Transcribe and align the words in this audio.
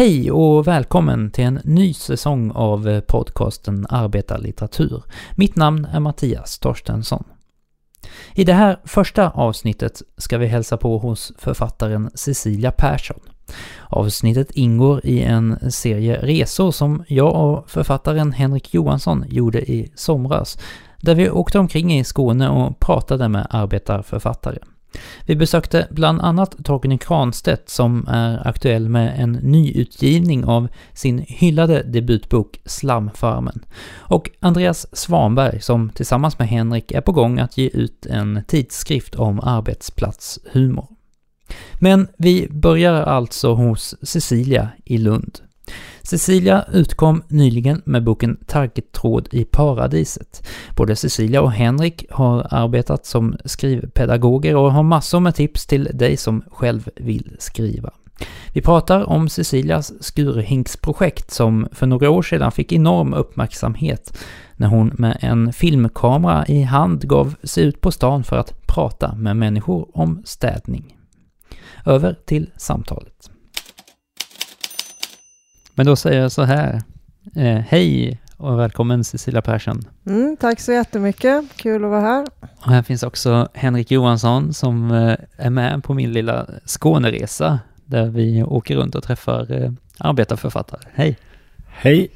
Hej 0.00 0.30
och 0.30 0.66
välkommen 0.66 1.30
till 1.30 1.44
en 1.44 1.60
ny 1.64 1.94
säsong 1.94 2.50
av 2.50 2.88
eh, 2.88 3.00
podcasten 3.00 3.86
Arbetarlitteratur. 3.88 5.02
Mitt 5.34 5.56
namn 5.56 5.84
är 5.84 6.00
Mattias 6.00 6.58
Torstensson. 6.58 7.24
I 8.34 8.44
det 8.44 8.52
här 8.52 8.80
första 8.84 9.30
avsnittet 9.30 10.02
ska 10.16 10.38
vi 10.38 10.46
hälsa 10.46 10.76
på 10.76 10.98
hos 10.98 11.32
författaren 11.38 12.10
Cecilia 12.14 12.72
Persson. 12.72 13.20
Avsnittet 13.88 14.50
ingår 14.50 15.06
i 15.06 15.22
en 15.22 15.70
serie 15.70 16.16
resor 16.22 16.70
som 16.70 17.04
jag 17.08 17.34
och 17.34 17.70
författaren 17.70 18.32
Henrik 18.32 18.74
Johansson 18.74 19.24
gjorde 19.28 19.70
i 19.70 19.92
somras, 19.94 20.58
där 21.00 21.14
vi 21.14 21.30
åkte 21.30 21.58
omkring 21.58 21.98
i 21.98 22.04
Skåne 22.04 22.48
och 22.48 22.80
pratade 22.80 23.28
med 23.28 23.46
arbetarförfattare. 23.50 24.58
Vi 25.26 25.36
besökte 25.36 25.88
bland 25.90 26.20
annat 26.20 26.64
Torgny 26.64 26.98
Kranstedt 26.98 27.68
som 27.68 28.08
är 28.08 28.48
aktuell 28.48 28.88
med 28.88 29.20
en 29.20 29.32
nyutgivning 29.32 30.44
av 30.44 30.68
sin 30.92 31.18
hyllade 31.18 31.82
debutbok 31.82 32.60
Slamfarmen. 32.64 33.64
Och 33.96 34.30
Andreas 34.40 34.96
Svanberg 34.96 35.60
som 35.60 35.90
tillsammans 35.90 36.38
med 36.38 36.48
Henrik 36.48 36.92
är 36.92 37.00
på 37.00 37.12
gång 37.12 37.38
att 37.38 37.58
ge 37.58 37.68
ut 37.68 38.06
en 38.06 38.42
tidskrift 38.48 39.14
om 39.14 39.40
arbetsplatshumor. 39.40 40.86
Men 41.80 42.08
vi 42.18 42.48
börjar 42.50 43.02
alltså 43.02 43.54
hos 43.54 43.94
Cecilia 44.02 44.68
i 44.84 44.98
Lund. 44.98 45.49
Cecilia 46.02 46.64
utkom 46.72 47.22
nyligen 47.28 47.82
med 47.84 48.04
boken 48.04 48.36
Taggtråd 48.46 49.28
i 49.32 49.44
paradiset. 49.44 50.48
Både 50.76 50.96
Cecilia 50.96 51.42
och 51.42 51.52
Henrik 51.52 52.06
har 52.10 52.46
arbetat 52.50 53.06
som 53.06 53.36
skrivpedagoger 53.44 54.56
och 54.56 54.72
har 54.72 54.82
massor 54.82 55.20
med 55.20 55.34
tips 55.34 55.66
till 55.66 55.88
dig 55.92 56.16
som 56.16 56.42
själv 56.50 56.88
vill 56.96 57.36
skriva. 57.38 57.90
Vi 58.52 58.60
pratar 58.60 59.08
om 59.08 59.28
Cecilias 59.28 59.92
skurhinksprojekt 60.00 61.30
som 61.30 61.68
för 61.72 61.86
några 61.86 62.10
år 62.10 62.22
sedan 62.22 62.52
fick 62.52 62.72
enorm 62.72 63.14
uppmärksamhet 63.14 64.18
när 64.56 64.66
hon 64.66 64.92
med 64.98 65.18
en 65.20 65.52
filmkamera 65.52 66.46
i 66.46 66.62
hand 66.62 67.08
gav 67.08 67.34
sig 67.42 67.64
ut 67.64 67.80
på 67.80 67.90
stan 67.90 68.24
för 68.24 68.36
att 68.36 68.66
prata 68.66 69.14
med 69.14 69.36
människor 69.36 69.88
om 69.94 70.22
städning. 70.24 70.96
Över 71.86 72.16
till 72.26 72.50
samtalet. 72.56 73.30
Men 75.80 75.86
då 75.86 75.96
säger 75.96 76.20
jag 76.20 76.32
så 76.32 76.42
här. 76.42 76.82
Eh, 77.36 77.58
hej 77.68 78.20
och 78.36 78.58
välkommen 78.58 79.04
Cecilia 79.04 79.42
Persson. 79.42 79.82
Mm, 80.06 80.36
tack 80.40 80.60
så 80.60 80.72
jättemycket. 80.72 81.44
Kul 81.56 81.84
att 81.84 81.90
vara 81.90 82.00
här. 82.00 82.26
Och 82.40 82.70
här 82.70 82.82
finns 82.82 83.02
också 83.02 83.48
Henrik 83.54 83.90
Johansson 83.90 84.52
som 84.52 84.90
eh, 84.90 85.16
är 85.36 85.50
med 85.50 85.84
på 85.84 85.94
min 85.94 86.12
lilla 86.12 86.46
Skåneresa 86.66 87.58
där 87.84 88.08
vi 88.10 88.42
åker 88.42 88.76
runt 88.76 88.94
och 88.94 89.02
träffar 89.02 89.62
eh, 89.62 89.72
arbetarförfattare. 89.98 90.80
Hej! 90.94 91.18
Hej! 91.66 92.08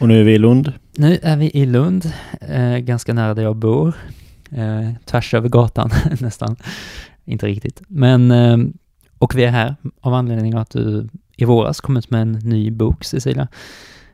Och 0.00 0.08
nu 0.08 0.20
är 0.20 0.24
vi 0.24 0.32
i 0.32 0.38
Lund. 0.38 0.72
Nu 0.96 1.18
är 1.22 1.36
vi 1.36 1.50
i 1.50 1.66
Lund, 1.66 2.12
eh, 2.40 2.76
ganska 2.76 3.14
nära 3.14 3.34
där 3.34 3.42
jag 3.42 3.56
bor. 3.56 3.94
Eh, 4.50 4.90
tvärs 5.04 5.34
över 5.34 5.48
gatan 5.48 5.90
nästan. 6.20 6.56
Inte 7.24 7.46
riktigt. 7.46 7.82
Men, 7.88 8.30
eh, 8.30 8.56
och 9.18 9.34
vi 9.34 9.44
är 9.44 9.50
här 9.50 9.76
av 10.00 10.14
anledning 10.14 10.54
att 10.54 10.70
du 10.70 11.08
i 11.42 11.44
våras 11.44 11.80
kom 11.80 11.96
ut 11.96 12.10
med 12.10 12.22
en 12.22 12.32
ny 12.32 12.70
bok, 12.70 13.04
Cecilia, 13.04 13.48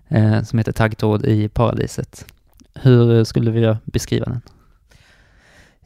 eh, 0.08 0.42
som 0.42 0.58
heter 0.58 0.72
Taggtråd 0.72 1.26
i 1.26 1.48
paradiset. 1.48 2.24
Hur 2.74 3.24
skulle 3.24 3.46
du 3.46 3.52
vilja 3.52 3.78
beskriva 3.84 4.24
den? 4.24 4.40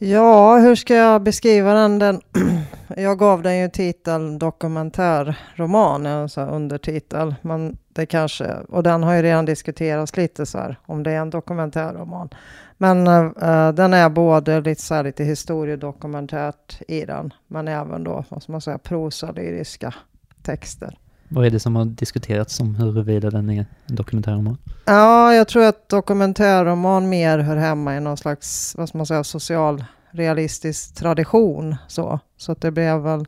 Ja, 0.03 0.59
hur 0.59 0.75
ska 0.75 0.95
jag 0.95 1.23
beskriva 1.23 1.75
den? 1.75 1.99
den 1.99 2.21
jag 2.97 3.19
gav 3.19 3.43
den 3.43 3.59
ju 3.59 3.69
titeln 3.69 4.39
dokumentärroman, 4.39 6.07
alltså 6.07 6.41
undertitel. 6.41 7.35
Men 7.43 7.79
det 7.89 8.07
kanske, 8.07 8.55
och 8.69 8.83
den 8.83 9.03
har 9.03 9.15
ju 9.15 9.23
redan 9.23 9.45
diskuterats 9.45 10.17
lite 10.17 10.47
så 10.47 10.59
här, 10.59 10.77
om 10.87 11.03
det 11.03 11.11
är 11.11 11.21
en 11.21 11.31
dokumentärroman. 11.31 12.29
Men 12.77 13.09
uh, 13.09 13.73
den 13.73 13.95
är 13.95 14.09
både 14.09 14.61
lite, 14.61 14.83
så 14.83 14.95
här, 14.95 15.05
lite 15.05 15.25
historiedokumentärt 15.25 16.83
i 16.89 17.05
den, 17.05 17.35
men 17.47 17.69
även 17.69 18.05
då, 18.05 18.25
vad 18.29 18.43
ska 18.43 18.53
man 18.53 18.61
säga, 18.61 18.79
prosalyriska 18.79 19.95
texter. 20.43 20.99
Vad 21.33 21.47
är 21.47 21.51
det 21.51 21.61
som 21.61 21.77
har 21.77 21.85
diskuterats 21.85 22.61
om 22.61 22.75
huruvida 22.75 23.31
den 23.31 23.51
är 23.51 23.67
en 23.87 23.97
dokumentärroman? 23.97 24.59
Ja, 24.85 25.35
jag 25.35 25.49
tror 25.49 25.65
att 25.65 25.89
dokumentärroman 25.89 27.09
mer 27.09 27.39
hör 27.39 27.57
hemma 27.57 27.97
i 27.97 28.01
någon 28.01 28.17
slags, 28.17 28.75
vad 28.79 28.89
ska 28.89 28.99
man 28.99 29.07
säga, 29.07 29.25
social 29.25 29.85
realistisk 30.11 30.95
tradition. 30.95 31.77
Så, 31.89 32.21
så 32.37 32.53
att 32.53 32.61
det 32.61 32.71
blev 32.71 33.01
väl 33.01 33.27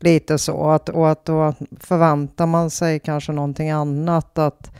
lite 0.00 0.38
så. 0.38 0.70
Att, 0.70 0.88
och 0.88 1.10
att 1.10 1.24
då 1.24 1.54
förväntar 1.80 2.46
man 2.46 2.70
sig 2.70 3.00
kanske 3.00 3.32
någonting 3.32 3.70
annat. 3.70 4.38
Att 4.38 4.70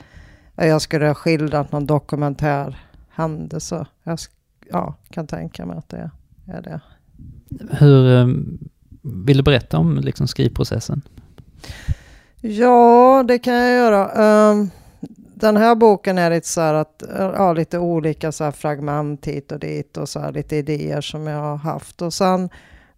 jag 0.55 0.83
skulle 0.83 1.07
ha 1.07 1.15
skildrat 1.15 1.73
någon 1.73 1.87
dokumentär 1.87 2.79
händelse. 3.11 3.87
Jag 4.03 4.19
ja, 4.71 4.95
kan 5.11 5.27
tänka 5.27 5.67
mig 5.67 5.79
att 5.79 5.89
det 5.89 6.11
är 6.47 6.63
det. 6.63 6.81
Hur 7.71 8.21
eh, 8.21 8.27
vill 9.03 9.37
du 9.37 9.43
berätta 9.43 9.79
om 9.79 9.97
liksom 9.97 10.29
skrivprocessen? 10.29 11.03
Ja, 12.45 13.25
det 13.29 13.39
kan 13.39 13.55
jag 13.55 13.75
göra. 13.75 14.51
Um, 14.51 14.71
den 15.35 15.57
här 15.57 15.75
boken 15.75 16.19
är 16.19 16.31
lite 16.31 16.49
så 16.49 16.61
här 16.61 16.75
att, 16.75 17.03
eh, 17.03 17.33
ja, 17.35 17.53
lite 17.53 17.79
olika 17.79 18.33
så 18.33 18.53
fragment 18.53 19.27
hit 19.27 19.53
och 19.53 19.59
dit 19.59 19.97
och 19.97 20.09
så 20.09 20.21
här, 20.21 20.33
lite 20.33 20.57
idéer 20.57 21.01
som 21.01 21.27
jag 21.27 21.41
har 21.41 21.57
haft. 21.57 22.03
Och 22.03 22.15
sen 22.15 22.49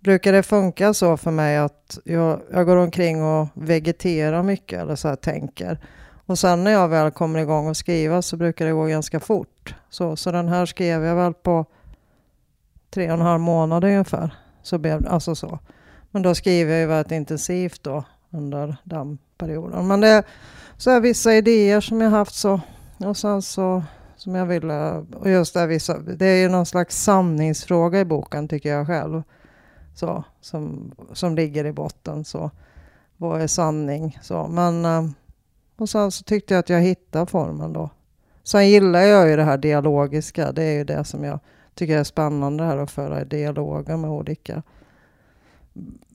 brukar 0.01 0.33
det 0.33 0.43
funka 0.43 0.95
så 0.95 1.17
för 1.17 1.31
mig 1.31 1.57
att 1.57 1.99
jag, 2.05 2.41
jag 2.53 2.67
går 2.67 2.77
omkring 2.77 3.23
och 3.25 3.49
vegeterar 3.55 4.43
mycket 4.43 4.81
eller 4.81 4.97
så 4.97 5.09
här 5.09 5.17
tänker. 5.17 5.79
Och 6.27 6.39
sen 6.39 6.65
när 6.65 6.71
jag 6.71 6.89
väl 6.89 7.11
kommer 7.11 7.39
igång 7.39 7.69
och 7.69 7.77
skriva 7.77 8.23
så 8.23 8.37
brukar 8.37 8.67
det 8.67 8.73
gå 8.73 8.85
ganska 8.85 9.21
fort. 9.21 9.75
Så, 9.91 10.17
så 10.17 10.33
den 10.33 10.49
här 10.49 10.67
skrev 10.67 11.05
jag 11.05 11.17
väl 11.17 11.35
på 11.35 11.67
tre 12.91 13.07
och 13.07 13.15
en 13.15 13.21
halv 13.21 13.41
månad 13.41 13.85
ungefär. 13.85 14.35
Så 14.63 14.79
blev, 14.79 15.09
alltså 15.09 15.35
så. 15.35 15.59
Men 16.11 16.23
då 16.23 16.35
skriver 16.35 16.73
jag 16.73 16.81
ju 16.81 16.87
väldigt 16.87 17.13
intensivt 17.13 17.83
då 17.83 18.05
under 18.31 18.77
den 18.85 19.19
perioden. 19.39 19.87
Men 19.87 20.01
det 20.01 20.09
är 20.09 20.25
så 20.77 20.91
är 20.91 21.01
vissa 21.01 21.35
idéer 21.35 21.81
som 21.81 22.01
jag 22.01 22.11
haft 22.11 22.35
så. 22.35 22.61
Och 22.99 23.17
sen 23.17 23.43
så 23.43 23.83
som 24.17 24.35
jag 24.35 24.47
ville. 24.47 25.05
Och 25.15 25.31
just 25.31 25.55
det, 25.55 25.67
vissa, 25.67 25.99
det 25.99 26.27
är 26.27 26.43
ju 26.43 26.49
någon 26.49 26.67
slags 26.67 27.03
sanningsfråga 27.03 28.01
i 28.01 28.05
boken 28.05 28.49
tycker 28.49 28.69
jag 28.69 28.87
själv. 28.87 29.23
Så, 29.95 30.25
som, 30.41 30.93
som 31.13 31.35
ligger 31.35 31.65
i 31.65 31.73
botten. 31.73 32.25
Så, 32.25 32.51
vad 33.17 33.41
är 33.41 33.47
sanning? 33.47 34.19
Så, 34.23 34.49
men, 34.49 34.85
eh, 34.85 35.05
och 35.77 35.89
sen 35.89 36.11
så 36.11 36.25
tyckte 36.25 36.55
jag 36.55 36.59
att 36.59 36.69
jag 36.69 36.81
hittade 36.81 37.27
formen 37.27 37.73
då. 37.73 37.91
Sen 38.43 38.69
gillar 38.69 39.01
jag 39.01 39.29
ju 39.29 39.37
det 39.37 39.45
här 39.45 39.59
dialogiska. 39.59 40.53
Det 40.53 40.63
är 40.63 40.73
ju 40.73 40.85
det 40.85 41.05
som 41.05 41.25
jag 41.25 41.39
tycker 41.75 41.99
är 41.99 42.05
spännande 42.05 42.65
här 42.65 42.77
att 42.77 42.91
föra 42.91 43.25
dialoger 43.25 43.97
med 43.97 44.11
olika 44.11 44.63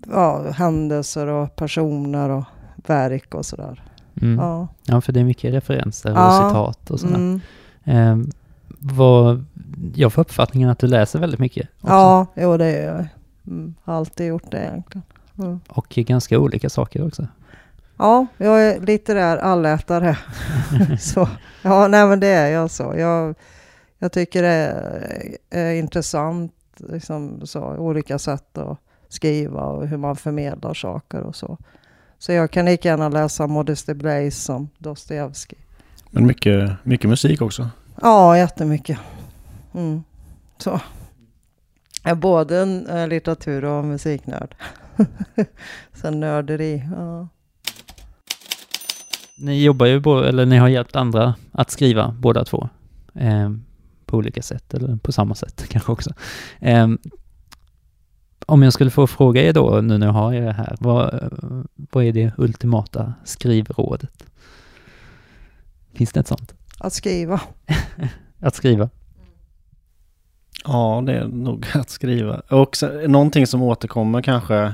ja, 0.07 0.51
händelser 0.51 1.27
och 1.27 1.55
personer 1.55 2.29
och 2.29 2.43
verk 2.87 3.35
och 3.35 3.45
sådär. 3.45 3.83
Mm. 4.21 4.39
Ja. 4.39 4.67
ja, 4.85 5.01
för 5.01 5.13
det 5.13 5.19
är 5.19 5.23
mycket 5.23 5.53
referenser 5.53 6.11
och 6.11 6.17
ja. 6.17 6.49
citat 6.49 6.91
och 6.91 6.99
sådär. 6.99 7.15
Mm. 7.15 7.41
Eh, 7.83 8.17
vad, 8.79 9.45
jag 9.95 10.13
får 10.13 10.21
uppfattningen 10.21 10.69
att 10.69 10.79
du 10.79 10.87
läser 10.87 11.19
väldigt 11.19 11.39
mycket. 11.39 11.69
Också. 11.81 11.93
Ja, 11.93 12.25
jo 12.35 12.57
det 12.57 12.71
gör 12.71 12.95
jag. 12.95 13.07
Mm, 13.47 13.75
har 13.83 13.93
alltid 13.93 14.27
gjort 14.27 14.51
det 14.51 14.59
egentligen. 14.59 15.03
Mm. 15.37 15.59
Och 15.67 15.87
ganska 15.89 16.39
olika 16.39 16.69
saker 16.69 17.07
också. 17.07 17.27
Ja, 17.97 18.27
jag 18.37 18.65
är 18.65 18.79
lite 18.79 19.13
där 19.13 19.37
allätare. 19.37 20.17
så, 20.99 21.29
ja, 21.61 21.87
nej 21.87 22.07
men 22.07 22.19
det 22.19 22.27
är 22.27 22.49
jag 22.49 22.71
så. 22.71 22.93
Jag, 22.97 23.35
jag 23.97 24.11
tycker 24.11 24.41
det 24.41 24.49
är, 24.49 25.37
är 25.49 25.73
intressant, 25.73 26.53
liksom 26.77 27.41
så, 27.43 27.61
olika 27.61 28.19
sätt 28.19 28.57
att 28.57 28.77
skriva 29.09 29.61
och 29.61 29.87
hur 29.87 29.97
man 29.97 30.15
förmedlar 30.15 30.73
saker 30.73 31.21
och 31.21 31.35
så. 31.35 31.57
Så 32.19 32.31
jag 32.31 32.51
kan 32.51 32.65
lika 32.65 32.89
gärna 32.89 33.09
läsa 33.09 33.47
Modesty 33.47 33.93
Blaze 33.93 34.31
som 34.31 34.69
Dostojevskij. 34.77 35.59
Men 36.11 36.27
mycket, 36.27 36.71
mycket 36.83 37.09
musik 37.09 37.41
också? 37.41 37.69
Ja, 38.01 38.37
jättemycket. 38.37 38.99
Mm. 39.73 40.03
Så. 40.57 40.81
Jag 42.03 42.11
är 42.11 42.15
både 42.15 42.59
en 42.59 42.87
äh, 42.87 43.07
litteratur 43.07 43.65
och 43.65 43.85
musiknörd. 43.85 44.55
Sen 45.93 46.19
nörderi. 46.19 46.83
Ja. 46.95 47.27
Ni 49.37 49.63
jobbar 49.63 49.85
ju, 49.85 49.99
bo, 49.99 50.19
eller 50.19 50.45
ni 50.45 50.57
har 50.57 50.67
hjälpt 50.67 50.95
andra 50.95 51.35
att 51.51 51.71
skriva 51.71 52.15
båda 52.19 52.45
två. 52.45 52.69
Eh, 53.15 53.49
på 54.05 54.17
olika 54.17 54.41
sätt, 54.41 54.73
eller 54.73 54.95
på 54.95 55.11
samma 55.11 55.35
sätt 55.35 55.65
kanske 55.69 55.91
också. 55.91 56.13
Eh, 56.59 56.87
om 58.49 58.63
jag 58.63 58.73
skulle 58.73 58.89
få 58.89 59.07
fråga 59.07 59.41
er 59.43 59.53
då, 59.53 59.81
nu 59.81 59.97
när 59.97 60.07
jag 60.07 60.13
har 60.13 60.33
er 60.33 60.51
här, 60.51 60.75
vad, 60.79 61.29
vad 61.75 62.03
är 62.03 62.11
det 62.11 62.31
ultimata 62.37 63.13
skrivrådet? 63.23 64.23
Finns 65.93 66.11
det 66.11 66.19
ett 66.19 66.27
sånt? 66.27 66.53
Att 66.77 66.93
skriva. 66.93 67.41
att 68.39 68.55
skriva. 68.55 68.89
Ja, 70.65 71.03
det 71.05 71.13
är 71.13 71.27
nog 71.27 71.65
att 71.73 71.89
skriva. 71.89 72.41
Och 72.49 72.77
någonting 73.07 73.47
som 73.47 73.61
återkommer 73.61 74.21
kanske, 74.21 74.73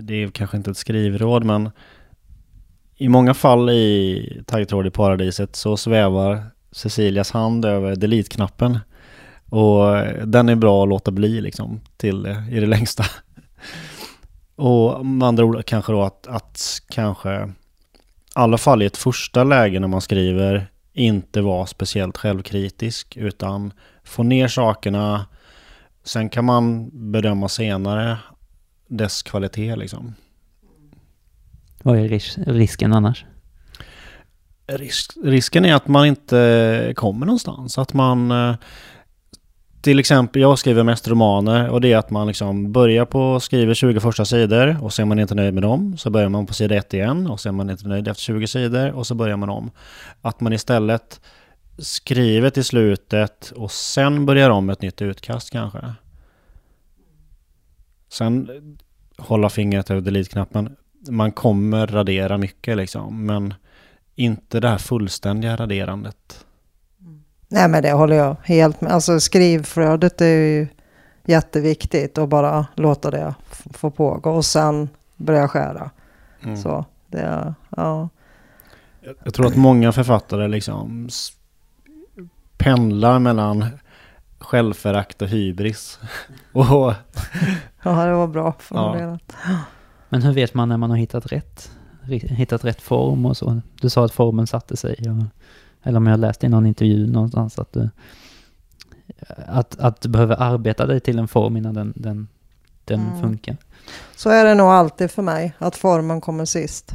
det 0.00 0.22
är 0.22 0.28
kanske 0.28 0.56
inte 0.56 0.70
ett 0.70 0.76
skrivråd, 0.76 1.44
men 1.44 1.70
i 2.96 3.08
många 3.08 3.34
fall 3.34 3.70
i 3.70 4.42
Taggtråd 4.46 4.86
i 4.86 4.90
paradiset 4.90 5.56
så 5.56 5.76
svävar 5.76 6.42
Cecilias 6.72 7.30
hand 7.30 7.64
över 7.64 7.96
delete-knappen. 7.96 8.78
Och 9.48 9.96
den 10.26 10.48
är 10.48 10.54
bra 10.54 10.82
att 10.82 10.88
låta 10.88 11.10
bli 11.10 11.40
liksom 11.40 11.80
till 11.96 12.26
i 12.50 12.60
det 12.60 12.66
längsta. 12.66 13.04
Och 14.56 15.06
med 15.06 15.28
andra 15.28 15.44
ord 15.44 15.64
kanske 15.64 15.92
då 15.92 16.02
att, 16.02 16.26
att 16.26 16.82
kanske 16.88 17.44
i 17.44 17.52
alla 18.32 18.58
fall 18.58 18.82
i 18.82 18.86
ett 18.86 18.96
första 18.96 19.44
läge 19.44 19.80
när 19.80 19.88
man 19.88 20.00
skriver 20.00 20.70
inte 20.92 21.40
vara 21.40 21.66
speciellt 21.66 22.16
självkritisk 22.16 23.16
utan 23.16 23.72
få 24.04 24.22
ner 24.22 24.48
sakerna. 24.48 25.26
Sen 26.04 26.28
kan 26.28 26.44
man 26.44 26.90
bedöma 27.12 27.48
senare 27.48 28.18
dess 28.88 29.22
kvalitet 29.22 29.76
liksom. 29.76 30.14
Vad 31.82 31.98
är 31.98 32.08
ris 32.08 32.38
risken 32.46 32.92
annars? 32.92 33.24
Risk, 34.66 35.12
risken 35.24 35.64
är 35.64 35.74
att 35.74 35.88
man 35.88 36.06
inte 36.06 36.92
kommer 36.96 37.26
någonstans. 37.26 37.78
Att 37.78 37.92
man 37.92 38.30
eh, 38.30 38.54
till 39.86 39.98
exempel, 39.98 40.42
jag 40.42 40.58
skriver 40.58 40.82
mest 40.82 41.08
romaner 41.08 41.68
och 41.68 41.80
det 41.80 41.92
är 41.92 41.96
att 41.96 42.10
man 42.10 42.26
liksom 42.26 42.72
börjar 42.72 43.04
på, 43.04 43.40
skriver 43.40 43.74
20 43.74 44.00
första 44.00 44.24
sidor 44.24 44.76
och 44.82 44.92
så 44.92 45.02
är 45.02 45.06
man 45.06 45.18
inte 45.18 45.34
nöjd 45.34 45.54
med 45.54 45.62
dem. 45.62 45.96
Så 45.96 46.10
börjar 46.10 46.28
man 46.28 46.46
på 46.46 46.54
sida 46.54 46.74
1 46.74 46.94
igen 46.94 47.26
och 47.26 47.40
så 47.40 47.48
är 47.48 47.52
man 47.52 47.70
inte 47.70 47.88
nöjd 47.88 48.08
efter 48.08 48.22
20 48.22 48.46
sidor 48.46 48.92
och 48.92 49.06
så 49.06 49.14
börjar 49.14 49.36
man 49.36 49.48
om. 49.48 49.70
Att 50.20 50.40
man 50.40 50.52
istället 50.52 51.20
skriver 51.78 52.50
till 52.50 52.64
slutet 52.64 53.52
och 53.56 53.70
sen 53.70 54.26
börjar 54.26 54.50
om 54.50 54.70
ett 54.70 54.82
nytt 54.82 55.02
utkast 55.02 55.50
kanske. 55.50 55.94
Sen 58.08 58.50
hålla 59.18 59.50
fingret 59.50 59.90
över 59.90 60.00
delete-knappen. 60.00 60.76
Man 61.08 61.32
kommer 61.32 61.86
radera 61.86 62.38
mycket 62.38 62.76
liksom, 62.76 63.26
men 63.26 63.54
inte 64.14 64.60
det 64.60 64.68
här 64.68 64.78
fullständiga 64.78 65.56
raderandet. 65.56 66.45
Nej 67.48 67.68
men 67.68 67.82
det 67.82 67.92
håller 67.92 68.16
jag 68.16 68.36
helt 68.42 68.80
med. 68.80 68.92
Alltså 68.92 69.20
skrivflödet 69.20 70.20
är 70.20 70.26
ju 70.26 70.66
jätteviktigt 71.24 72.18
och 72.18 72.28
bara 72.28 72.66
låta 72.74 73.10
det 73.10 73.34
få 73.72 73.90
pågå 73.90 74.30
och 74.30 74.44
sen 74.44 74.88
börja 75.16 75.48
skära. 75.48 75.90
Mm. 76.42 76.56
Så 76.56 76.84
det, 77.06 77.54
ja. 77.76 78.08
Jag 79.24 79.34
tror 79.34 79.46
att 79.46 79.56
många 79.56 79.92
författare 79.92 80.48
liksom 80.48 81.08
pendlar 82.56 83.18
mellan 83.18 83.64
självförakt 84.38 85.22
och 85.22 85.28
hybris. 85.28 85.98
och, 86.52 86.94
ja, 87.82 88.06
det 88.06 88.12
var 88.12 88.26
bra 88.26 88.54
formulerat. 88.58 89.22
Ja. 89.44 89.58
Men 90.08 90.22
hur 90.22 90.32
vet 90.32 90.54
man 90.54 90.68
när 90.68 90.76
man 90.76 90.90
har 90.90 90.96
hittat 90.96 91.32
rätt? 91.32 91.70
Hittat 92.10 92.64
rätt 92.64 92.82
form 92.82 93.26
och 93.26 93.36
så? 93.36 93.60
Du 93.80 93.90
sa 93.90 94.04
att 94.04 94.12
formen 94.12 94.46
satte 94.46 94.76
sig. 94.76 94.96
Och, 95.10 95.24
eller 95.86 95.96
om 95.96 96.06
jag 96.06 96.20
läste 96.20 96.46
i 96.46 96.48
någon 96.48 96.66
intervju 96.66 97.06
någonstans 97.06 97.58
att 97.58 97.72
du, 97.72 97.90
att, 99.46 99.78
att 99.78 100.00
du 100.00 100.08
behöver 100.08 100.42
arbeta 100.42 100.86
dig 100.86 101.00
till 101.00 101.18
en 101.18 101.28
form 101.28 101.56
innan 101.56 101.74
den, 101.74 101.92
den, 101.96 102.28
den 102.84 103.00
mm. 103.00 103.20
funkar. 103.20 103.56
Så 104.16 104.30
är 104.30 104.44
det 104.44 104.54
nog 104.54 104.66
alltid 104.66 105.10
för 105.10 105.22
mig, 105.22 105.54
att 105.58 105.76
formen 105.76 106.20
kommer 106.20 106.44
sist. 106.44 106.94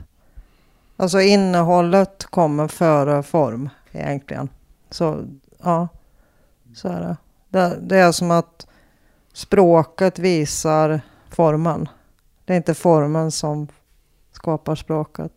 Alltså 0.98 1.22
innehållet 1.22 2.26
kommer 2.26 2.68
före 2.68 3.24
form 3.24 3.70
egentligen. 3.92 4.50
Så 4.90 5.24
ja, 5.64 5.88
så 6.76 6.88
är 6.88 7.02
det. 7.02 7.18
det. 7.50 7.78
Det 7.82 7.98
är 7.98 8.12
som 8.12 8.32
att 8.32 8.68
språket 9.34 10.20
visar 10.20 11.02
formen. 11.30 11.90
Det 12.46 12.54
är 12.54 12.58
inte 12.58 12.74
formen 12.74 13.32
som 13.32 13.68
skapar 14.32 14.76
språket. 14.76 15.32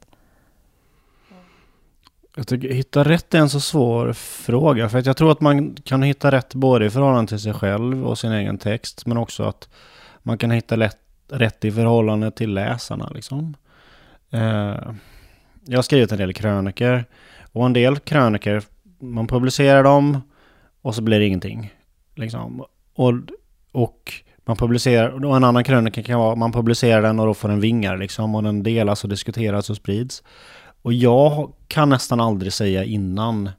Jag 2.36 2.46
tycker 2.46 2.68
hitta 2.68 3.04
rätt 3.04 3.34
är 3.34 3.38
en 3.38 3.48
så 3.48 3.60
svår 3.60 4.12
fråga. 4.12 4.88
För 4.88 4.98
att 4.98 5.06
jag 5.06 5.16
tror 5.16 5.32
att 5.32 5.40
man 5.40 5.74
kan 5.74 6.02
hitta 6.02 6.30
rätt 6.30 6.54
både 6.54 6.86
i 6.86 6.90
förhållande 6.90 7.28
till 7.28 7.40
sig 7.40 7.52
själv 7.52 8.06
och 8.06 8.18
sin 8.18 8.32
egen 8.32 8.58
text. 8.58 9.06
Men 9.06 9.16
också 9.16 9.42
att 9.42 9.68
man 10.22 10.38
kan 10.38 10.50
hitta 10.50 10.76
lätt, 10.76 10.98
rätt 11.28 11.64
i 11.64 11.72
förhållande 11.72 12.30
till 12.30 12.54
läsarna. 12.54 13.10
Liksom. 13.14 13.56
Eh, 14.30 14.76
jag 15.64 15.78
har 15.78 15.82
skrivit 15.82 16.12
en 16.12 16.18
del 16.18 16.34
kröniker. 16.34 17.04
Och 17.52 17.66
en 17.66 17.72
del 17.72 17.98
kröniker, 17.98 18.62
man 18.98 19.26
publicerar 19.26 19.82
dem 19.82 20.20
och 20.82 20.94
så 20.94 21.02
blir 21.02 21.18
det 21.18 21.26
ingenting. 21.26 21.72
Liksom. 22.14 22.64
Och, 22.94 23.12
och 23.72 24.12
man 24.44 24.56
publicerar, 24.56 25.24
och 25.24 25.36
en 25.36 25.44
annan 25.44 25.64
krönika 25.64 26.02
kan 26.02 26.18
vara 26.18 26.34
man 26.34 26.52
publicerar 26.52 27.02
den 27.02 27.20
och 27.20 27.26
då 27.26 27.34
får 27.34 27.48
den 27.48 27.60
vingar 27.60 27.96
liksom. 27.96 28.34
Och 28.34 28.42
den 28.42 28.62
delas 28.62 29.04
och 29.04 29.10
diskuteras 29.10 29.70
och 29.70 29.76
sprids. 29.76 30.22
Och 30.84 30.92
jag 30.92 31.52
kan 31.68 31.88
nästan 31.88 32.20
aldrig 32.20 32.52
säga 32.52 32.84
innan 32.84 33.50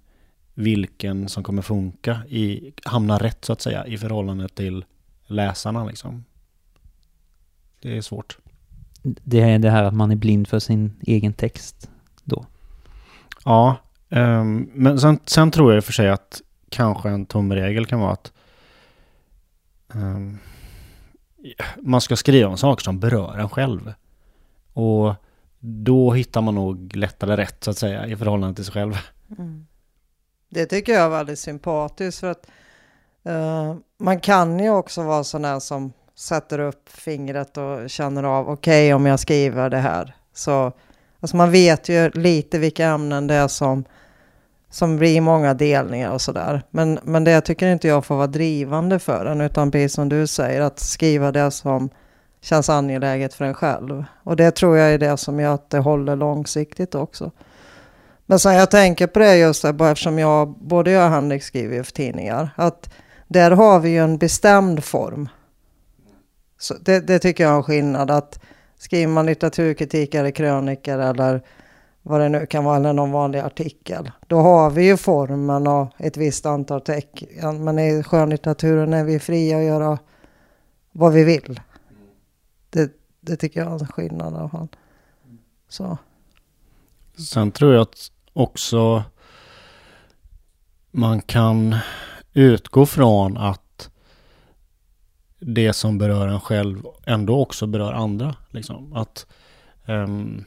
vilken 0.54 1.30
som 1.30 1.44
kommer 1.44 1.62
funka, 1.62 2.22
i, 2.30 2.74
hamna 2.84 3.18
rätt 3.18 3.46
så 3.46 3.54
att 3.54 3.62
säga, 3.62 3.88
i 3.88 3.98
förhållande 3.98 4.48
till 4.48 4.86
läsarna 5.26 5.86
liksom. 5.86 6.26
Det 7.82 7.98
är 7.98 8.02
svårt. 8.02 8.38
Det 9.04 9.42
är 9.42 9.60
det 9.60 9.70
här 9.70 9.84
att 9.84 9.94
man 9.94 10.12
är 10.12 10.16
blind 10.16 10.48
för 10.48 10.60
sin 10.60 10.94
egen 11.02 11.34
text 11.34 11.90
då? 12.24 12.46
Ja, 13.46 13.76
um, 14.10 14.70
men 14.74 15.00
sen, 15.00 15.20
sen, 15.26 15.52
tror 15.52 15.72
jag 15.72 15.78
i 15.78 15.80
och 15.80 15.86
för 15.86 15.94
sig 15.94 16.10
att 16.10 16.42
kanske 16.70 17.10
en 17.10 17.26
tumregel 17.26 17.86
kan 17.86 18.00
vara 18.00 18.12
att 18.12 18.34
um, 19.94 20.40
man 21.78 22.02
ska 22.02 22.16
skriva 22.16 22.50
om 22.50 22.58
saker 22.58 22.84
som 22.84 23.00
berör 23.00 23.38
en 23.38 23.50
själv. 23.50 23.94
Och 24.74 25.16
då 25.66 26.12
hittar 26.12 26.42
man 26.42 26.56
nog 26.56 26.96
lättare 26.96 27.36
rätt 27.36 27.64
så 27.64 27.72
att 27.72 27.78
säga 27.78 28.08
i 28.08 28.16
förhållande 28.16 28.56
till 28.56 28.66
sig 28.66 28.74
själv. 28.74 28.94
Mm. 29.38 29.66
Det 30.50 30.66
tycker 30.66 30.94
jag 30.94 31.02
är 31.02 31.10
väldigt 31.10 31.40
sympatiskt 31.40 32.20
för 32.20 32.32
att 32.32 32.48
uh, 33.30 33.76
man 33.98 34.20
kan 34.20 34.60
ju 34.60 34.70
också 34.70 35.04
vara 35.04 35.24
sån 35.24 35.46
här 35.46 35.60
som 35.60 35.94
sätter 36.16 36.60
upp 36.60 36.90
fingret 36.90 37.58
och 37.58 37.90
känner 37.90 38.24
av 38.24 38.50
okej 38.50 38.88
okay, 38.88 38.94
om 38.94 39.06
jag 39.06 39.20
skriver 39.20 39.70
det 39.70 39.78
här. 39.78 40.16
Så 40.34 40.72
alltså 41.20 41.38
man 41.38 41.52
vet 41.52 41.90
ju 41.90 42.10
lite 42.10 42.60
vilka 42.60 42.86
ämnen 42.86 43.28
det 43.28 43.34
är 43.34 43.48
som, 43.48 43.86
som 44.70 44.98
blir 44.98 45.22
många 45.22 45.54
delningar 45.54 46.12
och 46.12 46.22
sådär. 46.22 46.62
Men, 46.70 47.00
men 47.04 47.24
det 47.24 47.42
tycker 47.42 47.68
inte 47.68 47.88
jag 47.88 48.06
får 48.06 48.16
vara 48.16 48.28
drivande 48.28 49.00
för 49.00 49.26
en 49.26 49.42
utan 49.42 49.72
precis 49.72 49.94
som 49.94 50.10
du 50.10 50.28
säger 50.28 50.62
att 50.62 50.80
skriva 50.80 51.32
det 51.32 51.52
som 51.52 51.90
känns 52.46 52.70
angeläget 52.70 53.34
för 53.34 53.46
en 53.46 53.54
själv. 53.54 54.04
Och 54.24 54.36
det 54.36 54.52
tror 54.52 54.78
jag 54.78 54.94
är 54.94 54.98
det 54.98 55.18
som 55.18 55.40
gör 55.40 55.54
att 55.54 55.70
det 55.70 55.80
håller 55.80 56.16
långsiktigt 56.16 56.96
också. 56.96 57.32
Men 58.26 58.40
sen 58.40 58.56
jag 58.56 58.72
tänker 58.72 59.08
på 59.08 59.20
det 59.20 59.38
just 59.38 59.62
där, 59.62 59.74
bara 59.74 59.92
eftersom 59.92 60.20
jag, 60.20 60.50
både 60.50 60.92
jag 60.92 61.06
och 61.06 61.12
Henrik 61.12 61.44
skriver 61.44 61.84
för 61.84 61.92
tidningar, 61.92 62.50
att 62.56 62.90
där 63.28 63.52
har 63.52 63.80
vi 63.80 63.90
ju 63.90 63.98
en 63.98 64.18
bestämd 64.18 64.84
form. 64.84 65.30
Så 66.60 66.74
det, 66.82 67.00
det 67.00 67.20
tycker 67.20 67.44
jag 67.44 67.54
är 67.54 67.58
en 67.58 67.64
skillnad, 67.64 68.12
att 68.12 68.40
skriver 68.78 69.08
man 69.08 69.26
litteraturkritik 69.26 70.16
eller 70.16 70.32
krönikor 70.32 71.00
eller 71.00 71.42
vad 72.02 72.22
det 72.22 72.30
nu 72.30 72.46
kan 72.46 72.64
vara, 72.64 72.78
eller 72.78 72.94
någon 72.94 73.12
vanlig 73.12 73.40
artikel, 73.40 74.12
då 74.28 74.38
har 74.38 74.70
vi 74.70 74.86
ju 74.86 74.98
formen 74.98 75.68
och 75.68 75.88
ett 75.98 76.18
visst 76.18 76.46
antal 76.46 76.82
tecken. 76.82 77.64
Men 77.64 77.80
i 77.80 78.04
skönlitteraturen 78.04 78.94
är 78.94 79.04
vi 79.04 79.20
fria 79.20 79.58
att 79.58 79.64
göra 79.64 80.00
vad 80.92 81.14
vi 81.14 81.24
vill. 81.24 81.60
Det, 82.76 82.92
det 83.22 83.36
tycker 83.36 83.60
jag 83.60 83.70
är 83.70 83.80
en 83.80 83.88
skillnad 83.88 84.34
i 84.34 84.38
alla 84.38 84.50
fall. 84.50 84.68
Så. 85.70 85.98
Sen 87.18 87.52
tror 87.52 87.74
jag 87.74 87.82
att 87.82 88.12
också 88.34 89.04
man 90.92 91.22
kan 91.22 91.76
utgå 92.34 92.86
från 92.86 93.38
att 93.38 93.90
det 95.40 95.74
som 95.74 95.98
berör 95.98 96.28
en 96.28 96.40
själv 96.40 96.84
ändå 97.06 97.42
också 97.42 97.68
berör 97.68 97.94
andra. 97.94 98.36
Liksom. 98.50 98.94
Att 98.94 99.26
um, 99.86 100.46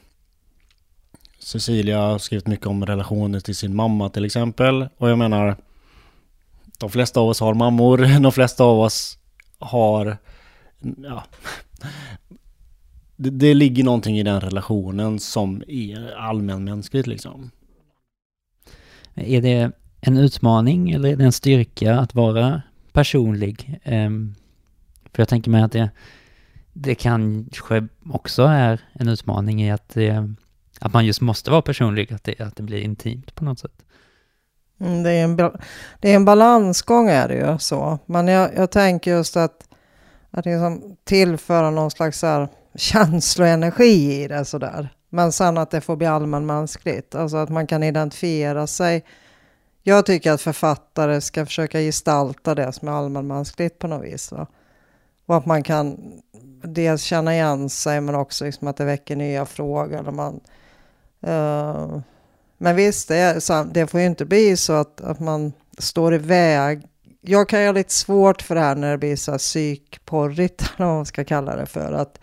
Cecilia 1.39 1.99
har 1.99 2.17
skrivit 2.17 2.47
mycket 2.47 2.67
om 2.67 2.85
relationer 2.85 3.39
till 3.39 3.55
sin 3.55 3.75
mamma 3.75 4.09
till 4.09 4.25
exempel. 4.25 4.89
Och 4.97 5.09
jag 5.09 5.17
menar, 5.17 5.55
de 6.77 6.89
flesta 6.89 7.19
av 7.19 7.27
oss 7.27 7.39
har 7.39 7.53
mammor, 7.53 7.97
de 8.19 8.31
flesta 8.31 8.63
av 8.63 8.79
oss 8.79 9.17
har 9.59 10.17
ja, 11.03 11.23
det, 13.19 13.29
det 13.29 13.53
ligger 13.53 13.83
någonting 13.83 14.19
i 14.19 14.23
den 14.23 14.41
relationen 14.41 15.19
som 15.19 15.63
är 15.67 16.17
allmänmänskligt 16.17 17.07
liksom. 17.07 17.51
Är 19.15 19.41
det 19.41 19.71
en 20.01 20.17
utmaning 20.17 20.91
eller 20.91 21.09
är 21.09 21.15
det 21.15 21.23
en 21.23 21.31
styrka 21.31 21.99
att 21.99 22.15
vara 22.15 22.61
personlig? 22.93 23.79
Um, 23.85 24.35
för 25.13 25.21
jag 25.21 25.27
tänker 25.29 25.51
mig 25.51 25.61
att 25.61 25.71
det, 25.71 25.89
det 26.73 26.95
kanske 26.95 27.87
också 28.09 28.43
är 28.43 28.81
en 28.93 29.07
utmaning 29.07 29.63
i 29.63 29.71
att, 29.71 29.89
det, 29.89 30.33
att 30.79 30.93
man 30.93 31.05
just 31.05 31.21
måste 31.21 31.51
vara 31.51 31.61
personlig, 31.61 32.13
att 32.13 32.23
det, 32.23 32.41
att 32.41 32.55
det 32.55 32.63
blir 32.63 32.81
intimt 32.81 33.35
på 33.35 33.43
något 33.43 33.59
sätt. 33.59 33.83
Mm, 34.79 35.03
det, 35.03 35.11
är 35.11 35.23
en, 35.23 35.35
det 35.99 36.11
är 36.11 36.15
en 36.15 36.25
balansgång 36.25 37.09
är 37.09 37.27
det 37.27 37.35
ju 37.35 37.59
så. 37.59 37.99
Men 38.05 38.27
jag, 38.27 38.55
jag 38.55 38.71
tänker 38.71 39.11
just 39.11 39.37
att, 39.37 39.67
att 40.31 40.45
liksom 40.45 40.97
tillföra 41.03 41.71
någon 41.71 41.91
slags 41.91 42.19
så 42.19 42.27
här 42.27 42.47
känsloenergi 42.75 44.23
i 44.23 44.27
det 44.27 44.45
sådär. 44.45 44.89
Men 45.09 45.31
sen 45.31 45.57
att 45.57 45.71
det 45.71 45.81
får 45.81 45.95
bli 45.95 46.07
allmänmänskligt, 46.07 47.15
alltså 47.15 47.37
att 47.37 47.49
man 47.49 47.67
kan 47.67 47.83
identifiera 47.83 48.67
sig. 48.67 49.05
Jag 49.83 50.05
tycker 50.05 50.31
att 50.31 50.41
författare 50.41 51.21
ska 51.21 51.45
försöka 51.45 51.79
gestalta 51.79 52.55
det 52.55 52.71
som 52.71 52.87
är 52.87 52.91
allmänmänskligt 52.91 53.79
på 53.79 53.87
något 53.87 54.05
vis. 54.05 54.31
Va? 54.31 54.47
Och 55.25 55.37
att 55.37 55.45
man 55.45 55.63
kan 55.63 55.97
dels 56.63 57.01
känna 57.01 57.33
igen 57.33 57.69
sig 57.69 58.01
men 58.01 58.15
också 58.15 58.45
liksom 58.45 58.67
att 58.67 58.77
det 58.77 58.85
väcker 58.85 59.15
nya 59.15 59.45
frågor. 59.45 60.11
Man, 60.11 60.39
uh, 61.27 61.99
men 62.57 62.75
visst, 62.75 63.07
det, 63.07 63.15
är, 63.15 63.73
det 63.73 63.87
får 63.87 63.99
ju 63.99 64.05
inte 64.05 64.25
bli 64.25 64.57
så 64.57 64.73
att, 64.73 65.01
att 65.01 65.19
man 65.19 65.53
står 65.77 66.13
i 66.13 66.17
väg. 66.17 66.87
Jag 67.21 67.49
kan 67.49 67.59
ju 67.59 67.65
ha 67.65 67.73
lite 67.73 67.93
svårt 67.93 68.41
för 68.41 68.55
det 68.55 68.61
här 68.61 68.75
när 68.75 68.91
det 68.91 68.97
blir 68.97 69.15
så 69.15 69.31
här 69.31 69.37
psykporrigt, 69.37 70.61
eller 70.77 70.85
vad 70.85 70.95
man 70.95 71.05
ska 71.05 71.23
kalla 71.23 71.55
det 71.55 71.65
för. 71.65 71.93
Att, 71.93 72.19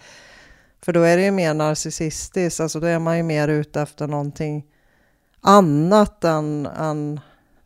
för 0.86 0.92
då 0.92 1.02
är 1.02 1.16
det 1.16 1.22
ju 1.22 1.30
mer 1.30 1.54
narcissistiskt, 1.54 2.60
alltså 2.60 2.80
då 2.80 2.86
är 2.86 2.98
man 2.98 3.16
ju 3.16 3.22
mer 3.22 3.48
ute 3.48 3.80
efter 3.80 4.06
någonting 4.06 4.66
annat 5.40 6.24
än, 6.24 6.66
än 6.66 7.20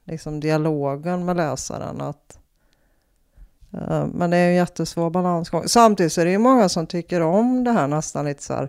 liksom 0.05 0.41
dialogen 0.41 1.25
med 1.25 1.37
läsaren. 1.37 2.01
Att, 2.01 2.39
uh, 3.75 4.07
men 4.07 4.31
det 4.31 4.37
är 4.37 4.49
en 4.49 4.55
jättesvår 4.55 5.11
balansgång. 5.11 5.69
Samtidigt 5.69 6.13
så 6.13 6.21
är 6.21 6.25
det 6.25 6.31
ju 6.31 6.39
många 6.39 6.69
som 6.69 6.87
tycker 6.87 7.21
om 7.21 7.65
det 7.65 7.73
här 7.73 7.87
nästan 7.87 8.25
lite 8.25 8.43
så 8.43 8.55
här 8.55 8.69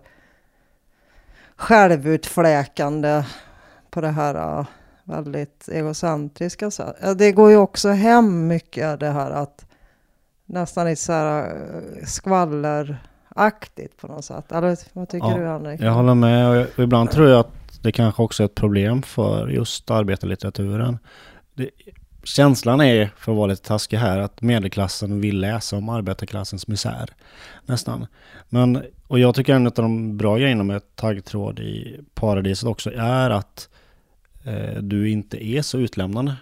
självutfläkande 1.55 3.23
på 3.89 4.01
det 4.01 4.11
här 4.11 4.59
uh, 4.59 4.65
väldigt 5.03 5.69
egocentriska 5.69 6.71
sättet. 6.71 7.17
Det 7.17 7.31
går 7.31 7.51
ju 7.51 7.57
också 7.57 7.89
hem 7.89 8.47
mycket 8.47 8.99
det 8.99 9.09
här 9.09 9.31
att 9.31 9.65
nästan 10.45 10.85
lite 10.85 11.01
så 11.01 11.11
här 11.11 11.45
eh, 11.45 12.05
skvaller 12.05 13.10
skvalleraktigt 13.31 13.97
på 13.97 14.07
något 14.07 14.25
sätt. 14.25 14.51
Eller 14.51 14.77
vad 14.93 15.09
tycker 15.09 15.27
ja, 15.27 15.37
du 15.37 15.45
Henrik? 15.47 15.81
Jag 15.81 15.91
håller 15.91 16.15
med 16.15 16.67
och 16.77 16.83
ibland 16.83 17.11
tror 17.11 17.29
jag 17.29 17.39
att 17.39 17.81
det 17.81 17.91
kanske 17.91 18.23
också 18.23 18.43
är 18.43 18.45
ett 18.45 18.55
problem 18.55 19.01
för 19.01 19.47
just 19.47 19.91
arbetarlitteraturen 19.91 20.97
det, 21.53 21.69
känslan 22.23 22.81
är, 22.81 23.11
för 23.17 23.31
att 23.31 23.37
vara 23.37 23.47
lite 23.47 23.67
taskig 23.67 23.97
här, 23.97 24.19
att 24.19 24.41
medelklassen 24.41 25.21
vill 25.21 25.39
läsa 25.39 25.77
om 25.77 25.89
arbetarklassens 25.89 26.67
misär. 26.67 27.09
Nästan. 27.65 28.07
Men, 28.49 28.83
och 29.07 29.19
jag 29.19 29.35
tycker 29.35 29.55
en 29.55 29.67
av 29.67 29.73
de 29.73 30.17
bra 30.17 30.37
grejerna 30.37 30.63
med 30.63 30.95
taggtråd 30.95 31.59
i 31.59 31.99
paradiset 32.13 32.69
också 32.69 32.91
är 32.93 33.29
att 33.29 33.69
eh, 34.43 34.81
du 34.81 35.09
inte 35.09 35.45
är 35.45 35.61
så 35.61 35.77
utlämnande. 35.77 36.35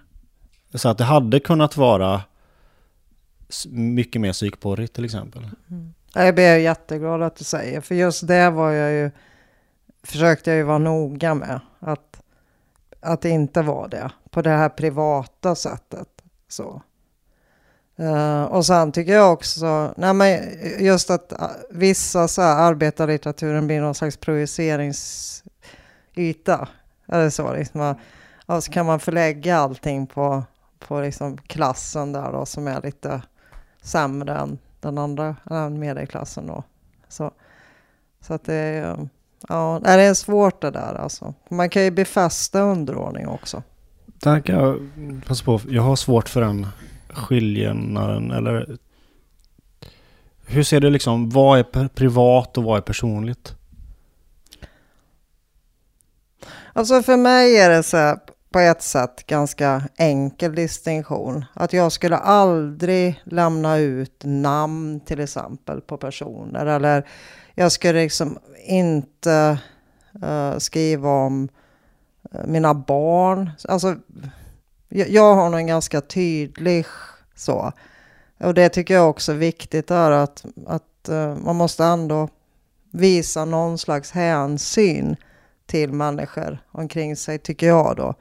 Så 0.74 0.90
att 0.90 0.98
det 0.98 1.04
hade 1.04 1.40
kunnat 1.40 1.78
vara 1.78 2.22
mycket 3.70 4.22
mer 4.22 4.34
psykporrigt 4.34 4.94
till 4.94 5.06
exempel. 5.06 5.48
Mm. 5.70 5.94
Jag 6.14 6.36
blir 6.36 6.58
jätteglad 6.58 7.24
att 7.24 7.36
du 7.36 7.44
säger, 7.44 7.82
för 7.82 7.96
just 7.96 8.28
det 8.28 8.50
var 8.50 8.72
jag 8.72 8.92
ju, 8.92 9.12
försökte 10.04 10.50
jag 10.50 10.58
ju 10.58 10.64
vara 10.64 10.78
noga 10.78 11.34
med. 11.34 11.60
Att, 11.80 12.22
att 13.00 13.22
det 13.22 13.30
inte 13.30 13.62
var 13.62 13.88
det 13.88 14.12
på 14.30 14.42
det 14.42 14.50
här 14.50 14.70
privata 14.70 15.56
sättet. 15.56 16.08
Så. 16.48 16.82
Uh, 18.00 18.44
och 18.44 18.66
sen 18.66 18.92
tycker 18.92 19.14
jag 19.14 19.34
också, 19.34 19.94
nej 19.98 20.14
men 20.14 20.40
just 20.80 21.10
att 21.10 21.32
eh, 21.32 21.48
vissa 21.70 22.28
så 22.28 22.42
här, 22.42 22.56
arbetarlitteraturen 22.56 23.68
blir 23.68 23.82
någon 23.82 23.96
slags 23.96 24.18
projiceringsyta. 24.18 26.68
Eller 27.08 27.30
så, 27.30 27.54
liksom, 27.54 27.96
och 28.46 28.64
så 28.64 28.72
kan 28.72 28.86
man 28.86 29.00
förlägga 29.00 29.58
allting 29.58 30.08
på, 30.08 30.44
på 30.80 31.02
liksom 31.02 31.38
klassen 31.38 32.14
där 32.14 32.32
då 32.32 32.46
som 32.46 32.68
är 32.68 32.82
lite 32.82 33.22
sämre 33.82 34.38
än 34.38 34.58
den 34.82 34.98
andra, 34.98 35.36
medelklassen 35.70 36.48
då. 36.48 36.64
Så, 37.08 37.32
så 38.22 38.34
att 38.34 38.44
det 38.44 38.54
är, 38.54 39.10
ja, 39.48 39.80
det 39.84 39.90
är 39.90 40.14
svårt 40.14 40.62
det 40.62 40.72
där 40.72 40.96
alltså. 40.96 41.34
Man 41.50 41.70
kan 41.70 41.84
ju 41.84 41.92
befästa 41.92 42.62
underordning 42.62 43.28
också. 43.28 43.64
Där 44.06 44.40
kan 44.40 44.56
jag 44.56 44.80
passa 45.28 45.46
på. 45.46 45.62
Jag 45.68 45.82
har 45.82 45.96
svårt 45.96 46.30
för 46.30 46.42
den 46.42 46.68
skiljenaden. 47.10 48.32
Eller 48.32 48.78
hur 50.46 50.64
ser 50.64 50.80
du 50.80 50.90
liksom, 50.90 51.30
vad 51.30 51.60
är 51.60 51.88
privat 51.88 52.58
och 52.58 52.64
vad 52.64 52.78
är 52.78 52.82
personligt? 52.82 53.56
Alltså 56.74 57.04
för 57.04 57.18
mig 57.18 57.58
är 57.58 57.70
det 57.70 57.84
så 57.84 57.98
här, 57.98 58.20
på 58.52 58.60
ett 58.60 58.82
sätt 58.82 59.28
ganska 59.28 59.84
enkel 59.98 60.56
distinktion. 60.56 61.46
Att 61.54 61.74
jag 61.74 61.92
skulle 61.92 62.18
aldrig 62.18 63.22
lämna 63.24 63.78
ut 63.78 64.22
namn 64.24 65.00
till 65.00 65.20
exempel 65.20 65.82
på 65.82 65.98
personer. 65.98 66.66
Eller 66.66 67.08
jag 67.54 67.72
skulle 67.72 68.02
liksom 68.02 68.40
inte 68.66 69.60
uh, 70.24 70.58
skriva 70.58 71.10
om 71.10 71.50
eh, 72.32 72.46
mina 72.46 72.74
barn. 72.74 73.52
Alltså, 73.70 73.96
jag, 74.90 75.10
jag 75.10 75.36
har 75.36 75.50
nog 75.50 75.60
en 75.60 75.68
ganska 75.68 76.02
tydlig 76.02 76.86
så. 77.36 77.72
Och 78.40 78.54
det 78.54 78.70
tycker 78.70 78.94
jag 78.94 79.10
också 79.10 79.32
är 79.32 79.36
viktigt 79.36 79.92
är 79.92 80.12
att, 80.12 80.46
att 80.68 81.10
uh, 81.10 81.36
man 81.36 81.56
måste 81.56 81.86
ändå 81.86 82.30
visa 82.92 83.46
någon 83.46 83.78
slags 83.78 84.12
hänsyn 84.12 85.16
till 85.66 85.94
människor 85.94 86.60
omkring 86.72 87.16
sig, 87.16 87.40
tycker 87.40 87.68
jag 87.68 87.96
då. 87.96 88.14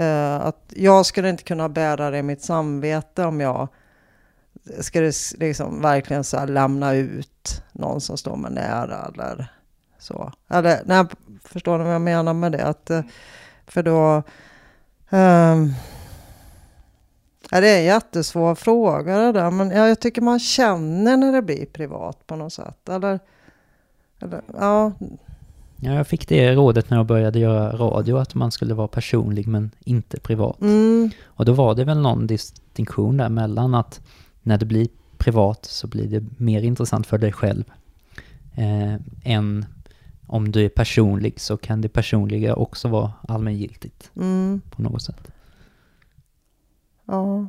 Uh, 0.00 0.46
att 0.46 0.72
jag 0.76 1.06
skulle 1.06 1.28
inte 1.28 1.42
kunna 1.42 1.68
bära 1.68 2.10
det 2.10 2.18
i 2.18 2.22
mitt 2.22 2.42
samvete 2.42 3.24
om 3.24 3.40
jag 3.40 3.68
skulle 4.80 5.12
liksom 5.38 5.82
verkligen 5.82 6.24
så 6.24 6.44
lämna 6.44 6.94
ut 6.94 7.62
någon 7.72 8.00
som 8.00 8.16
står 8.16 8.36
mig 8.36 8.50
nära 8.50 9.10
eller 9.14 9.52
så. 9.98 10.32
Eller, 10.48 10.82
nej, 10.84 11.04
förstår 11.44 11.78
ni 11.78 11.84
vad 11.84 11.94
jag 11.94 12.00
menar 12.00 12.34
med 12.34 12.52
det? 12.52 12.64
Att, 12.64 12.90
eh, 12.90 13.02
för 13.66 13.82
då... 13.82 14.22
Um, 15.10 15.74
ja, 17.50 17.60
det 17.60 17.68
är 17.68 17.78
en 17.78 17.84
jättesvår 17.84 18.54
fråga 18.54 19.18
det 19.18 19.32
där, 19.32 19.50
men 19.50 19.70
ja, 19.70 19.88
jag 19.88 20.00
tycker 20.00 20.22
man 20.22 20.40
känner 20.40 21.16
när 21.16 21.32
det 21.32 21.42
blir 21.42 21.66
privat 21.66 22.26
på 22.26 22.36
något 22.36 22.52
sätt. 22.52 22.88
Eller, 22.88 23.20
eller 24.20 24.42
ja. 24.58 24.92
Ja, 25.84 25.92
jag 25.92 26.06
fick 26.06 26.28
det 26.28 26.54
rådet 26.54 26.90
när 26.90 26.96
jag 26.96 27.06
började 27.06 27.38
göra 27.38 27.76
radio, 27.76 28.16
att 28.16 28.34
man 28.34 28.50
skulle 28.50 28.74
vara 28.74 28.88
personlig 28.88 29.48
men 29.48 29.70
inte 29.84 30.20
privat. 30.20 30.60
Mm. 30.60 31.10
Och 31.24 31.44
då 31.44 31.52
var 31.52 31.74
det 31.74 31.84
väl 31.84 31.98
någon 32.00 32.26
distinktion 32.26 33.16
där 33.16 33.28
mellan 33.28 33.74
att 33.74 34.00
när 34.42 34.58
det 34.58 34.66
blir 34.66 34.88
privat 35.18 35.64
så 35.64 35.86
blir 35.86 36.08
det 36.08 36.24
mer 36.36 36.62
intressant 36.62 37.06
för 37.06 37.18
dig 37.18 37.32
själv 37.32 37.64
eh, 38.54 38.94
än 39.24 39.66
om 40.26 40.52
du 40.52 40.64
är 40.64 40.68
personlig 40.68 41.40
så 41.40 41.56
kan 41.56 41.80
det 41.80 41.88
personliga 41.88 42.54
också 42.54 42.88
vara 42.88 43.12
allmängiltigt 43.28 44.10
mm. 44.16 44.60
på 44.70 44.82
något 44.82 45.02
sätt. 45.02 45.30
Ja. 47.04 47.48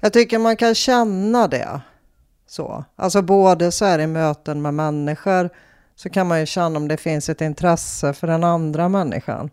Jag 0.00 0.12
tycker 0.12 0.38
man 0.38 0.56
kan 0.56 0.74
känna 0.74 1.48
det. 1.48 1.80
Så. 2.46 2.84
Alltså 2.96 3.22
både 3.22 3.72
så 3.72 3.84
här 3.84 3.98
i 3.98 4.06
möten 4.06 4.62
med 4.62 4.74
människor 4.74 5.50
så 5.96 6.10
kan 6.10 6.26
man 6.26 6.40
ju 6.40 6.46
känna 6.46 6.76
om 6.76 6.88
det 6.88 6.96
finns 6.96 7.28
ett 7.28 7.40
intresse 7.40 8.12
för 8.12 8.26
den 8.26 8.44
andra 8.44 8.88
människan. 8.88 9.50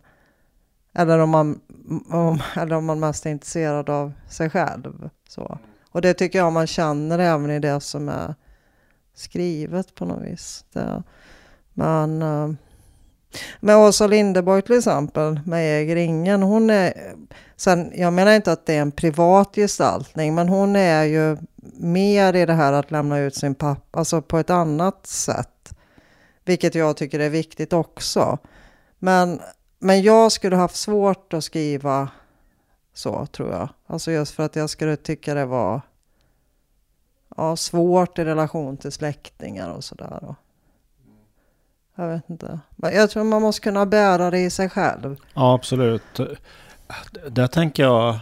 Eller 0.93 1.19
om 1.19 1.29
man, 1.29 1.59
om, 2.09 2.41
eller 2.55 2.75
om 2.75 2.85
man 2.85 2.99
mest 2.99 3.25
är 3.25 3.29
intresserad 3.29 3.89
av 3.89 4.13
sig 4.29 4.49
själv. 4.49 5.09
Så. 5.29 5.57
Och 5.91 6.01
det 6.01 6.13
tycker 6.13 6.39
jag 6.39 6.53
man 6.53 6.67
känner 6.67 7.19
även 7.19 7.51
i 7.51 7.59
det 7.59 7.79
som 7.79 8.09
är 8.09 8.35
skrivet 9.13 9.95
på 9.95 10.05
något 10.05 10.23
vis. 10.23 10.65
Det, 10.73 11.03
men 11.73 12.21
eh, 12.21 12.51
med 13.59 13.77
Åsa 13.77 14.07
Linderborg 14.07 14.61
till 14.61 14.77
exempel, 14.77 15.39
med 15.45 15.81
Äger 15.81 15.95
ingen, 15.95 16.43
hon 16.43 16.69
är... 16.69 16.93
Sen, 17.55 17.91
jag 17.95 18.13
menar 18.13 18.31
inte 18.31 18.51
att 18.51 18.65
det 18.65 18.75
är 18.75 18.81
en 18.81 18.91
privat 18.91 19.55
gestaltning, 19.55 20.35
men 20.35 20.49
hon 20.49 20.75
är 20.75 21.03
ju 21.03 21.37
mer 21.73 22.35
i 22.35 22.45
det 22.45 22.53
här 22.53 22.73
att 22.73 22.91
lämna 22.91 23.19
ut 23.19 23.35
sin 23.35 23.55
pappa, 23.55 23.99
alltså 23.99 24.21
på 24.21 24.37
ett 24.37 24.49
annat 24.49 25.07
sätt. 25.07 25.49
Vilket 26.45 26.75
jag 26.75 26.97
tycker 26.97 27.19
är 27.19 27.29
viktigt 27.29 27.73
också. 27.73 28.37
Men, 28.99 29.41
men 29.79 30.01
jag 30.01 30.31
skulle 30.31 30.55
haft 30.55 30.75
svårt 30.75 31.33
att 31.33 31.43
skriva 31.43 32.09
så, 32.93 33.25
tror 33.25 33.51
jag. 33.51 33.69
Alltså 33.87 34.11
just 34.11 34.35
för 34.35 34.43
att 34.43 34.55
jag 34.55 34.69
skulle 34.69 34.95
tycka 34.95 35.33
det 35.33 35.45
var 35.45 35.81
ja, 37.37 37.55
svårt 37.55 38.19
i 38.19 38.25
relation 38.25 38.77
till 38.77 38.91
släktingar 38.91 39.69
och 39.69 39.83
sådär. 39.83 40.35
Jag 41.95 42.07
vet 42.07 42.29
inte. 42.29 42.59
Men 42.75 42.93
jag 42.93 43.09
tror 43.09 43.23
man 43.23 43.41
måste 43.41 43.61
kunna 43.61 43.85
bära 43.85 44.31
det 44.31 44.39
i 44.39 44.49
sig 44.49 44.69
själv. 44.69 45.15
Ja, 45.33 45.53
absolut. 45.53 46.19
Där 47.29 47.47
tänker 47.47 47.83
jag... 47.83 48.19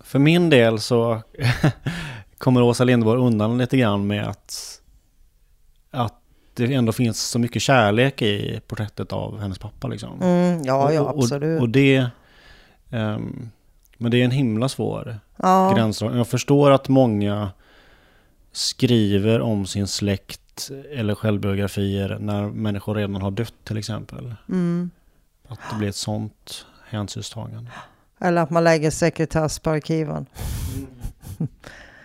För 0.00 0.18
min 0.18 0.50
del 0.50 0.80
så 0.80 1.22
kommer 2.38 2.62
Åsa 2.62 2.84
Linderborg 2.84 3.20
undan 3.20 3.58
lite 3.58 3.76
grann 3.76 4.06
med 4.06 4.28
att, 4.28 4.80
att 5.90 6.19
det 6.54 6.74
ändå 6.74 6.92
finns 6.92 7.20
så 7.20 7.38
mycket 7.38 7.62
kärlek 7.62 8.22
i 8.22 8.60
porträttet 8.66 9.12
av 9.12 9.40
hennes 9.40 9.58
pappa. 9.58 9.88
Liksom. 9.88 10.22
Mm, 10.22 10.62
ja, 10.64 10.92
ja, 10.92 11.08
absolut. 11.16 11.58
Och, 11.58 11.62
och 11.62 11.68
det... 11.68 12.06
Um, 12.90 13.50
men 13.98 14.10
det 14.10 14.20
är 14.20 14.24
en 14.24 14.30
himla 14.30 14.68
svår 14.68 15.18
ja. 15.36 15.72
gränsdragning. 15.76 16.18
Jag 16.18 16.28
förstår 16.28 16.70
att 16.70 16.88
många 16.88 17.50
skriver 18.52 19.40
om 19.40 19.66
sin 19.66 19.86
släkt 19.86 20.70
eller 20.92 21.14
självbiografier 21.14 22.18
när 22.20 22.42
människor 22.42 22.94
redan 22.94 23.22
har 23.22 23.30
dött 23.30 23.54
till 23.64 23.76
exempel. 23.76 24.34
Mm. 24.48 24.90
Att 25.48 25.58
det 25.70 25.78
blir 25.78 25.88
ett 25.88 25.96
sånt 25.96 26.66
hänsynstagande. 26.88 27.70
Eller 28.20 28.42
att 28.42 28.50
man 28.50 28.64
lägger 28.64 28.90
sekretess 28.90 29.58
på 29.58 29.70
arkiven. 29.70 30.26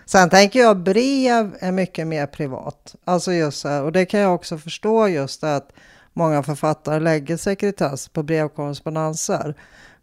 Sen 0.08 0.30
tänker 0.30 0.60
jag 0.60 0.76
brev 0.76 1.56
är 1.60 1.72
mycket 1.72 2.06
mer 2.06 2.26
privat. 2.26 2.94
Alltså 3.04 3.32
just 3.32 3.64
här, 3.64 3.82
och 3.82 3.92
det 3.92 4.06
kan 4.06 4.20
jag 4.20 4.34
också 4.34 4.58
förstå 4.58 5.08
just 5.08 5.44
att 5.44 5.72
många 6.12 6.42
författare 6.42 7.00
lägger 7.00 7.36
sekretess 7.36 8.08
på 8.08 8.22
brevkorrespondenser. 8.22 9.54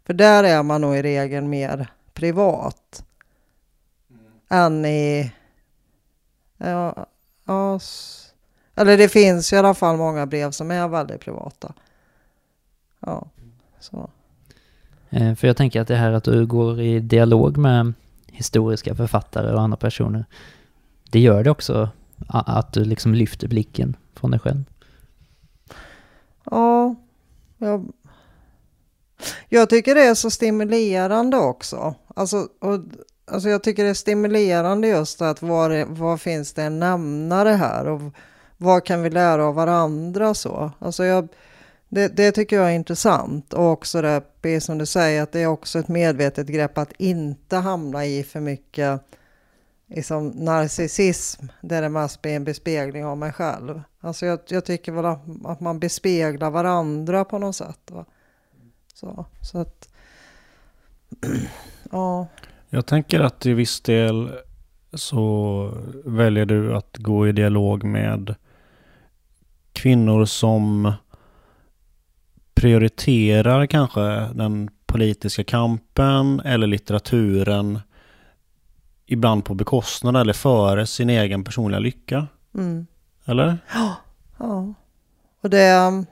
För 0.06 0.14
där 0.14 0.44
är 0.44 0.62
man 0.62 0.80
nog 0.80 0.96
i 0.96 1.02
regel 1.02 1.44
mer 1.44 1.86
privat. 2.14 3.04
Än 4.48 4.84
i... 4.84 5.32
Ja, 6.56 7.06
ja, 7.44 7.80
eller 8.74 8.98
det 8.98 9.08
finns 9.08 9.52
i 9.52 9.56
alla 9.56 9.74
fall 9.74 9.96
många 9.96 10.26
brev 10.26 10.50
som 10.50 10.70
är 10.70 10.88
väldigt 10.88 11.20
privata. 11.20 11.74
Ja, 13.00 13.26
så. 13.80 14.10
Eh, 15.10 15.34
För 15.34 15.46
jag 15.46 15.56
tänker 15.56 15.80
att 15.80 15.88
det 15.88 15.96
här 15.96 16.12
att 16.12 16.24
du 16.24 16.46
går 16.46 16.80
i 16.80 17.00
dialog 17.00 17.56
med 17.56 17.92
historiska 18.34 18.94
författare 18.94 19.52
och 19.52 19.60
andra 19.60 19.76
personer, 19.76 20.24
det 21.10 21.20
gör 21.20 21.44
det 21.44 21.50
också 21.50 21.88
att 22.28 22.72
du 22.72 22.84
liksom 22.84 23.14
lyfter 23.14 23.48
blicken 23.48 23.96
från 24.14 24.30
dig 24.30 24.40
själv. 24.40 24.64
Ja, 26.44 26.94
jag, 27.58 27.92
jag 29.48 29.68
tycker 29.68 29.94
det 29.94 30.02
är 30.02 30.14
så 30.14 30.30
stimulerande 30.30 31.36
också. 31.36 31.94
Alltså, 32.16 32.48
och, 32.60 32.80
alltså 33.26 33.48
jag 33.48 33.62
tycker 33.62 33.84
det 33.84 33.90
är 33.90 33.94
stimulerande 33.94 34.88
just 34.88 35.22
att 35.22 35.42
var, 35.42 35.84
var 35.84 36.16
finns 36.16 36.52
det 36.52 36.62
en 36.62 36.78
nämnare 36.80 37.48
här 37.50 37.88
och 37.88 38.00
vad 38.56 38.84
kan 38.84 39.02
vi 39.02 39.10
lära 39.10 39.44
av 39.44 39.54
varandra 39.54 40.34
så. 40.34 40.70
Alltså 40.78 41.04
jag, 41.04 41.28
det, 41.88 42.16
det 42.16 42.32
tycker 42.32 42.56
jag 42.56 42.70
är 42.70 42.74
intressant 42.74 43.52
och 43.52 43.70
också 43.70 44.02
det, 44.02 44.22
precis 44.42 44.64
som 44.64 44.78
du 44.78 44.86
säger, 44.86 45.22
att 45.22 45.32
det 45.32 45.40
är 45.40 45.46
också 45.46 45.78
ett 45.78 45.88
medvetet 45.88 46.46
grepp 46.46 46.78
att 46.78 46.92
inte 46.98 47.56
hamna 47.56 48.06
i 48.06 48.24
för 48.24 48.40
mycket 48.40 49.00
liksom, 49.86 50.28
narcissism 50.28 51.46
där 51.60 51.82
det 51.82 51.88
mest 51.88 52.22
blir 52.22 52.36
en 52.36 52.44
bespegling 52.44 53.04
av 53.04 53.18
mig 53.18 53.32
själv. 53.32 53.82
Alltså 54.00 54.26
jag, 54.26 54.38
jag 54.48 54.64
tycker 54.64 54.92
väl 54.92 55.04
att, 55.04 55.22
att 55.44 55.60
man 55.60 55.78
bespeglar 55.78 56.50
varandra 56.50 57.24
på 57.24 57.38
något 57.38 57.56
sätt. 57.56 57.90
Va? 57.90 58.04
Så, 58.94 59.26
så 59.40 59.58
att, 59.58 59.88
ja. 61.90 62.26
Jag 62.70 62.86
tänker 62.86 63.20
att 63.20 63.40
till 63.40 63.54
viss 63.54 63.80
del 63.80 64.30
så 64.92 65.70
väljer 66.04 66.46
du 66.46 66.76
att 66.76 66.96
gå 66.96 67.28
i 67.28 67.32
dialog 67.32 67.84
med 67.84 68.34
kvinnor 69.72 70.24
som 70.24 70.92
prioriterar 72.64 73.66
kanske 73.66 74.00
den 74.34 74.70
politiska 74.86 75.44
kampen 75.44 76.40
eller 76.40 76.66
litteraturen 76.66 77.80
ibland 79.06 79.44
på 79.44 79.54
bekostnad 79.54 80.16
eller 80.16 80.32
före 80.32 80.86
sin 80.86 81.10
egen 81.10 81.44
personliga 81.44 81.78
lycka. 81.78 82.26
Mm. 82.54 82.86
Eller? 83.24 83.58
Ja, 84.38 84.74
och 85.40 85.50
det... 85.50 86.04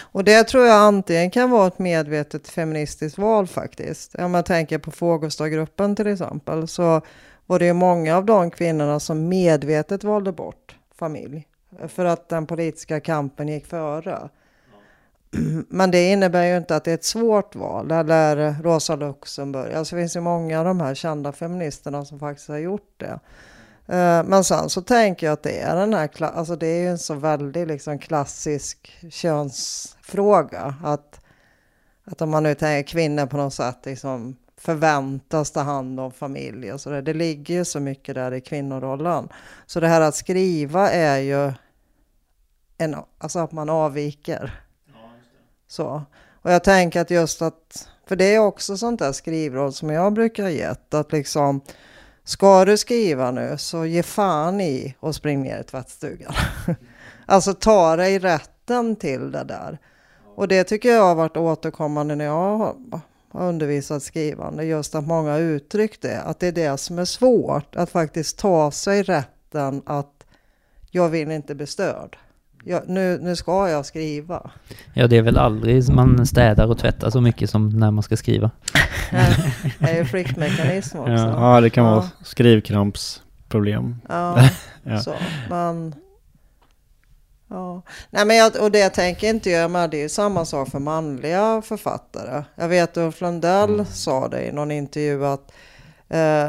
Och 0.00 0.24
det 0.24 0.44
tror 0.44 0.66
jag 0.66 0.76
antingen 0.76 1.30
kan 1.30 1.50
vara 1.50 1.66
ett 1.66 1.78
medvetet 1.78 2.48
feministiskt 2.48 3.18
val 3.18 3.46
faktiskt. 3.46 4.14
Om 4.14 4.32
man 4.32 4.44
tänker 4.44 4.78
på 4.78 4.90
Fågelstadgruppen 4.90 5.96
till 5.96 6.06
exempel 6.06 6.68
så 6.68 7.00
var 7.46 7.58
det 7.58 7.66
ju 7.66 7.72
många 7.72 8.16
av 8.16 8.24
de 8.24 8.50
kvinnorna 8.50 9.00
som 9.00 9.28
medvetet 9.28 10.04
valde 10.04 10.32
bort 10.32 10.76
familj. 10.94 11.46
För 11.88 12.04
att 12.04 12.28
den 12.28 12.46
politiska 12.46 13.00
kampen 13.00 13.48
gick 13.48 13.66
före. 13.66 14.28
Men 15.68 15.90
det 15.90 16.12
innebär 16.12 16.44
ju 16.44 16.56
inte 16.56 16.76
att 16.76 16.84
det 16.84 16.90
är 16.90 16.94
ett 16.94 17.04
svårt 17.04 17.54
val. 17.54 17.90
Eller 17.90 18.62
Rosa 18.62 18.96
Luxemburg. 18.96 19.74
Alltså 19.74 19.96
det 19.96 20.02
finns 20.02 20.16
ju 20.16 20.20
många 20.20 20.58
av 20.58 20.64
de 20.64 20.80
här 20.80 20.94
kända 20.94 21.32
feministerna 21.32 22.04
som 22.04 22.18
faktiskt 22.18 22.48
har 22.48 22.58
gjort 22.58 22.94
det. 22.96 23.20
Eh, 23.86 24.24
men 24.24 24.44
sen 24.44 24.68
så 24.68 24.82
tänker 24.82 25.26
jag 25.26 25.32
att 25.32 25.42
det 25.42 25.60
är 25.60 25.76
den 25.76 25.94
här, 25.94 26.22
alltså 26.22 26.56
det 26.56 26.66
är 26.66 26.80
ju 26.80 26.88
en 26.88 26.98
så 26.98 27.14
väldigt 27.14 27.68
liksom 27.68 27.98
klassisk 27.98 28.98
könsfråga. 29.10 30.74
Att, 30.84 31.20
att 32.04 32.22
om 32.22 32.30
man 32.30 32.42
nu 32.42 32.54
tänker 32.54 32.92
kvinnor 32.92 33.26
på 33.26 33.36
något 33.36 33.54
sätt 33.54 33.78
liksom 33.84 34.36
förväntas 34.56 35.50
ta 35.50 35.60
hand 35.60 36.00
om 36.00 36.12
familj 36.12 36.72
och 36.72 36.80
sådär. 36.80 37.02
Det 37.02 37.14
ligger 37.14 37.54
ju 37.54 37.64
så 37.64 37.80
mycket 37.80 38.14
där 38.14 38.34
i 38.34 38.40
kvinnorollen. 38.40 39.28
Så 39.66 39.80
det 39.80 39.88
här 39.88 40.00
att 40.00 40.14
skriva 40.14 40.90
är 40.90 41.18
ju 41.18 41.52
en, 42.80 42.96
alltså 43.18 43.38
att 43.38 43.52
man 43.52 43.70
avviker. 43.70 44.60
Så. 45.68 46.02
Och 46.42 46.52
jag 46.52 46.64
tänker 46.64 47.00
att 47.00 47.10
just 47.10 47.42
att, 47.42 47.88
för 48.06 48.16
det 48.16 48.34
är 48.34 48.38
också 48.38 48.76
sånt 48.76 48.98
där 48.98 49.12
skrivråd 49.12 49.74
som 49.74 49.90
jag 49.90 50.12
brukar 50.12 50.48
gett, 50.48 50.94
att 50.94 51.12
liksom 51.12 51.60
Ska 52.24 52.64
du 52.64 52.76
skriva 52.76 53.30
nu 53.30 53.54
så 53.58 53.86
ge 53.86 54.02
fan 54.02 54.60
i 54.60 54.94
och 55.00 55.14
spring 55.14 55.42
ner 55.42 55.60
i 55.60 55.64
tvättstugan. 55.64 56.32
alltså 57.26 57.54
ta 57.54 57.96
dig 57.96 58.18
rätten 58.18 58.96
till 58.96 59.30
det 59.30 59.44
där. 59.44 59.78
Och 60.34 60.48
det 60.48 60.64
tycker 60.64 60.88
jag 60.88 61.02
har 61.02 61.14
varit 61.14 61.36
återkommande 61.36 62.14
när 62.14 62.24
jag 62.24 62.58
har 62.58 62.74
har 63.32 63.48
undervisat 63.48 64.02
skrivande. 64.02 64.64
Just 64.64 64.94
att 64.94 65.06
många 65.06 65.32
har 65.32 65.38
uttryckt 65.38 66.02
det. 66.02 66.20
Att 66.20 66.40
det 66.40 66.46
är 66.46 66.52
det 66.52 66.76
som 66.76 66.98
är 66.98 67.04
svårt. 67.04 67.76
Att 67.76 67.90
faktiskt 67.90 68.38
ta 68.38 68.70
sig 68.70 69.02
rätten 69.02 69.82
att 69.86 70.24
jag 70.90 71.08
vill 71.08 71.30
inte 71.30 71.54
bli 71.54 71.66
störd. 71.66 72.18
Jag, 72.64 72.82
nu, 72.88 73.18
nu 73.22 73.36
ska 73.36 73.68
jag 73.68 73.86
skriva. 73.86 74.50
Ja, 74.94 75.06
det 75.06 75.16
är 75.16 75.22
väl 75.22 75.38
aldrig 75.38 75.88
man 75.90 76.26
städar 76.26 76.66
och 76.66 76.78
tvättar 76.78 77.10
så 77.10 77.20
mycket 77.20 77.50
som 77.50 77.68
när 77.68 77.90
man 77.90 78.02
ska 78.02 78.16
skriva. 78.16 78.50
Det 79.78 79.90
är 79.90 79.96
ju 79.96 80.04
flyktmekanism 80.04 80.98
också. 81.00 81.12
Ja, 81.12 81.54
ja 81.54 81.60
det 81.60 81.70
kan 81.70 81.84
Ja. 81.84 81.90
vara 81.94 82.08
skrivkrampsproblem. 82.24 83.96
Ja, 84.08 84.48
Ja. 84.82 85.00
så. 85.00 85.14
Men, 85.50 85.94
ja. 87.48 87.82
Nej, 88.10 88.26
men 88.26 88.36
jag, 88.36 88.52
och 88.60 88.70
det 88.70 88.88
tänker 88.90 89.28
inte 89.28 89.50
jag 89.50 89.70
med. 89.70 89.90
Det 89.90 89.96
är 89.96 90.02
ju 90.02 90.08
samma 90.08 90.44
sak 90.44 90.68
för 90.70 90.78
manliga 90.78 91.62
författare. 91.64 92.44
Jag 92.54 92.68
vet 92.68 92.96
Ulf 92.96 93.20
Lundell 93.20 93.86
sa 93.86 94.28
det 94.28 94.44
i 94.48 94.52
någon 94.52 94.70
intervju 94.70 95.26
att 95.26 95.52
eh, 96.08 96.48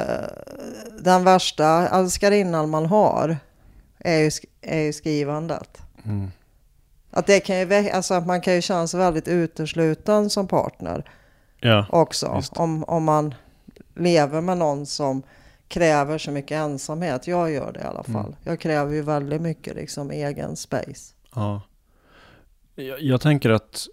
den 1.03 1.23
värsta 1.23 1.87
älskarinnan 1.87 2.69
man 2.69 2.85
har 2.85 3.37
är 3.99 4.17
ju, 4.17 4.31
är 4.61 4.79
ju 4.81 4.93
skrivandet. 4.93 5.77
Mm. 6.05 6.31
Att 7.11 7.27
det 7.27 7.39
kan 7.39 7.59
ju, 7.59 7.89
alltså 7.89 8.13
att 8.13 8.27
man 8.27 8.41
kan 8.41 8.53
ju 8.53 8.61
känna 8.61 8.87
sig 8.87 8.99
väldigt 8.99 9.27
utesluten 9.27 10.29
som 10.29 10.47
partner 10.47 11.09
Ja, 11.59 11.85
också. 11.89 12.41
Om, 12.51 12.83
om 12.83 13.03
man 13.03 13.35
lever 13.95 14.41
med 14.41 14.57
någon 14.57 14.85
som 14.85 15.23
kräver 15.67 16.17
så 16.17 16.31
mycket 16.31 16.55
ensamhet. 16.55 17.27
Jag 17.27 17.51
gör 17.51 17.71
det 17.71 17.79
i 17.79 17.83
alla 17.83 18.03
fall. 18.03 18.25
Mm. 18.25 18.35
Jag 18.43 18.59
kräver 18.59 18.93
ju 18.93 19.01
väldigt 19.01 19.41
mycket 19.41 19.75
liksom 19.75 20.11
egen 20.11 20.55
space. 20.55 21.13
ja. 21.35 21.61
Jag, 22.75 23.01
jag 23.01 23.21
tänker 23.21 23.49
att 23.49 23.87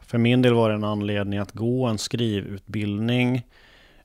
för 0.00 0.18
min 0.18 0.42
del 0.42 0.54
var 0.54 0.68
det 0.68 0.74
en 0.74 0.84
anledning 0.84 1.38
att 1.38 1.52
gå 1.52 1.86
en 1.86 1.98
skrivutbildning 1.98 3.46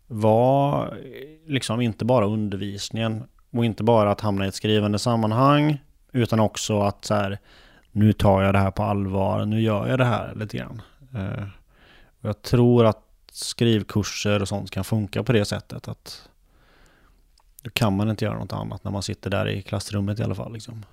var 0.07 0.97
liksom 1.45 1.81
inte 1.81 2.05
bara 2.05 2.25
undervisningen 2.25 3.23
och 3.51 3.65
inte 3.65 3.83
bara 3.83 4.11
att 4.11 4.21
hamna 4.21 4.45
i 4.45 4.47
ett 4.47 4.55
skrivande 4.55 4.99
sammanhang 4.99 5.77
utan 6.11 6.39
också 6.39 6.81
att 6.81 7.05
så 7.05 7.13
här, 7.13 7.39
nu 7.91 8.13
tar 8.13 8.41
jag 8.41 8.53
det 8.53 8.59
här 8.59 8.71
på 8.71 8.83
allvar, 8.83 9.45
nu 9.45 9.61
gör 9.61 9.87
jag 9.87 9.97
det 9.97 10.05
här 10.05 10.35
lite 10.35 10.57
grann. 10.57 10.81
Eh, 11.15 11.43
och 12.21 12.29
jag 12.29 12.41
tror 12.41 12.85
att 12.85 13.03
skrivkurser 13.31 14.41
och 14.41 14.47
sånt 14.47 14.71
kan 14.71 14.83
funka 14.83 15.23
på 15.23 15.31
det 15.31 15.45
sättet 15.45 15.87
att 15.87 16.29
då 17.61 17.69
kan 17.69 17.95
man 17.95 18.09
inte 18.09 18.25
göra 18.25 18.39
något 18.39 18.53
annat 18.53 18.83
när 18.83 18.91
man 18.91 19.03
sitter 19.03 19.29
där 19.29 19.47
i 19.47 19.61
klassrummet 19.61 20.19
i 20.19 20.23
alla 20.23 20.35
fall. 20.35 20.53
Liksom. 20.53 20.85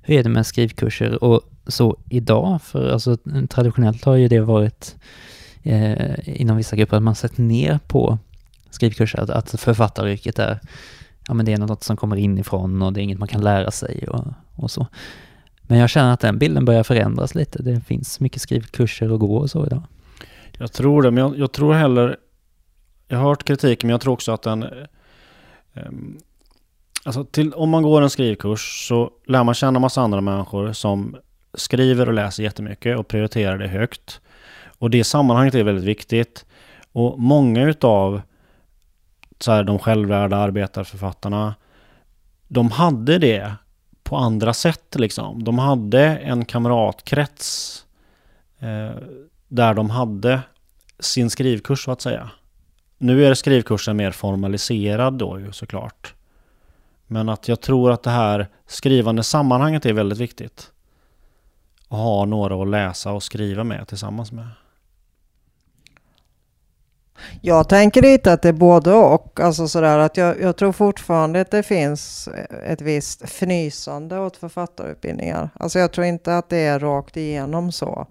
Hur 0.00 0.18
är 0.18 0.22
det 0.22 0.28
med 0.28 0.46
skrivkurser 0.46 1.24
och 1.24 1.42
så 1.66 1.96
idag? 2.10 2.62
För 2.62 2.92
alltså 2.92 3.16
traditionellt 3.50 4.04
har 4.04 4.14
ju 4.14 4.28
det 4.28 4.40
varit 4.40 4.96
eh, 5.62 6.40
inom 6.40 6.56
vissa 6.56 6.76
grupper 6.76 6.96
att 6.96 7.02
man 7.02 7.14
sett 7.14 7.38
ner 7.38 7.78
på 7.86 8.18
skrivkurser, 8.70 9.18
att, 9.18 9.30
att 9.30 9.60
författaryrket 9.60 10.38
är, 10.38 10.60
ja 11.28 11.34
men 11.34 11.46
det 11.46 11.52
är 11.52 11.58
något 11.58 11.84
som 11.84 11.96
kommer 11.96 12.16
inifrån 12.16 12.82
och 12.82 12.92
det 12.92 13.00
är 13.00 13.02
inget 13.02 13.18
man 13.18 13.28
kan 13.28 13.40
lära 13.40 13.70
sig 13.70 14.08
och, 14.08 14.24
och 14.56 14.70
så. 14.70 14.86
Men 15.62 15.78
jag 15.78 15.90
känner 15.90 16.12
att 16.12 16.20
den 16.20 16.38
bilden 16.38 16.64
börjar 16.64 16.82
förändras 16.82 17.34
lite. 17.34 17.62
Det 17.62 17.80
finns 17.80 18.20
mycket 18.20 18.42
skrivkurser 18.42 19.14
att 19.14 19.20
gå 19.20 19.36
och 19.36 19.50
så 19.50 19.66
idag. 19.66 19.82
Jag 20.58 20.72
tror 20.72 21.02
det, 21.02 21.10
men 21.10 21.24
jag, 21.24 21.38
jag 21.38 21.52
tror 21.52 21.74
heller... 21.74 22.16
Jag 23.08 23.18
har 23.18 23.28
hört 23.28 23.44
kritik, 23.44 23.84
men 23.84 23.90
jag 23.90 24.00
tror 24.00 24.12
också 24.12 24.32
att 24.32 24.42
den... 24.42 24.62
eh, 24.62 25.82
alltså 27.04 27.24
till, 27.24 27.52
om 27.52 27.70
man 27.70 27.82
går 27.82 28.02
en 28.02 28.10
skrivkurs 28.10 28.88
så 28.88 29.10
lär 29.26 29.44
man 29.44 29.54
känna 29.54 29.78
massa 29.78 30.00
andra 30.00 30.20
människor 30.20 30.72
som 30.72 31.16
skriver 31.54 32.08
och 32.08 32.14
läser 32.14 32.42
jättemycket 32.42 32.98
och 32.98 33.08
prioriterar 33.08 33.58
det 33.58 33.68
högt. 33.68 34.20
Och 34.78 34.90
det 34.90 35.04
sammanhanget 35.04 35.54
är 35.54 35.64
väldigt 35.64 35.84
viktigt. 35.84 36.46
Och 36.92 37.20
många 37.20 37.62
utav 37.62 38.20
så 39.38 39.52
här, 39.52 39.64
de 39.64 39.78
självlärda 39.78 40.36
arbetarförfattarna, 40.36 41.54
de 42.48 42.70
hade 42.70 43.18
det 43.18 43.54
på 44.02 44.16
andra 44.16 44.54
sätt 44.54 44.94
liksom. 44.94 45.44
De 45.44 45.58
hade 45.58 46.02
en 46.02 46.44
kamratkrets 46.44 47.86
eh, 48.58 49.02
där 49.48 49.74
de 49.74 49.90
hade 49.90 50.40
sin 50.98 51.30
skrivkurs 51.30 51.84
så 51.84 51.90
att 51.90 52.00
säga. 52.00 52.30
Nu 52.98 53.26
är 53.26 53.34
skrivkursen 53.34 53.96
mer 53.96 54.10
formaliserad 54.10 55.14
då 55.14 55.40
ju 55.40 55.52
såklart. 55.52 56.14
Men 57.06 57.28
att 57.28 57.48
jag 57.48 57.60
tror 57.60 57.92
att 57.92 58.02
det 58.02 58.10
här 58.10 58.48
skrivande 58.66 59.22
sammanhanget 59.22 59.86
är 59.86 59.92
väldigt 59.92 60.18
viktigt. 60.18 60.70
Att 61.88 61.98
ha 61.98 62.24
några 62.24 62.62
att 62.62 62.68
läsa 62.68 63.12
och 63.12 63.22
skriva 63.22 63.64
med 63.64 63.88
tillsammans 63.88 64.32
med. 64.32 64.48
Jag 67.40 67.68
tänker 67.68 68.02
lite 68.02 68.32
att 68.32 68.42
det 68.42 68.48
är 68.48 68.52
både 68.52 68.92
och. 68.92 69.40
Alltså 69.40 69.68
sådär 69.68 69.98
att 69.98 70.16
jag, 70.16 70.40
jag 70.40 70.56
tror 70.56 70.72
fortfarande 70.72 71.40
att 71.40 71.50
det 71.50 71.62
finns 71.62 72.28
ett 72.66 72.80
visst 72.80 73.22
fnysande 73.22 74.18
åt 74.18 74.36
författarutbildningar. 74.36 75.50
Alltså 75.54 75.78
jag 75.78 75.92
tror 75.92 76.06
inte 76.06 76.36
att 76.36 76.48
det 76.48 76.56
är 76.56 76.78
rakt 76.78 77.16
igenom 77.16 77.72
så. 77.72 78.06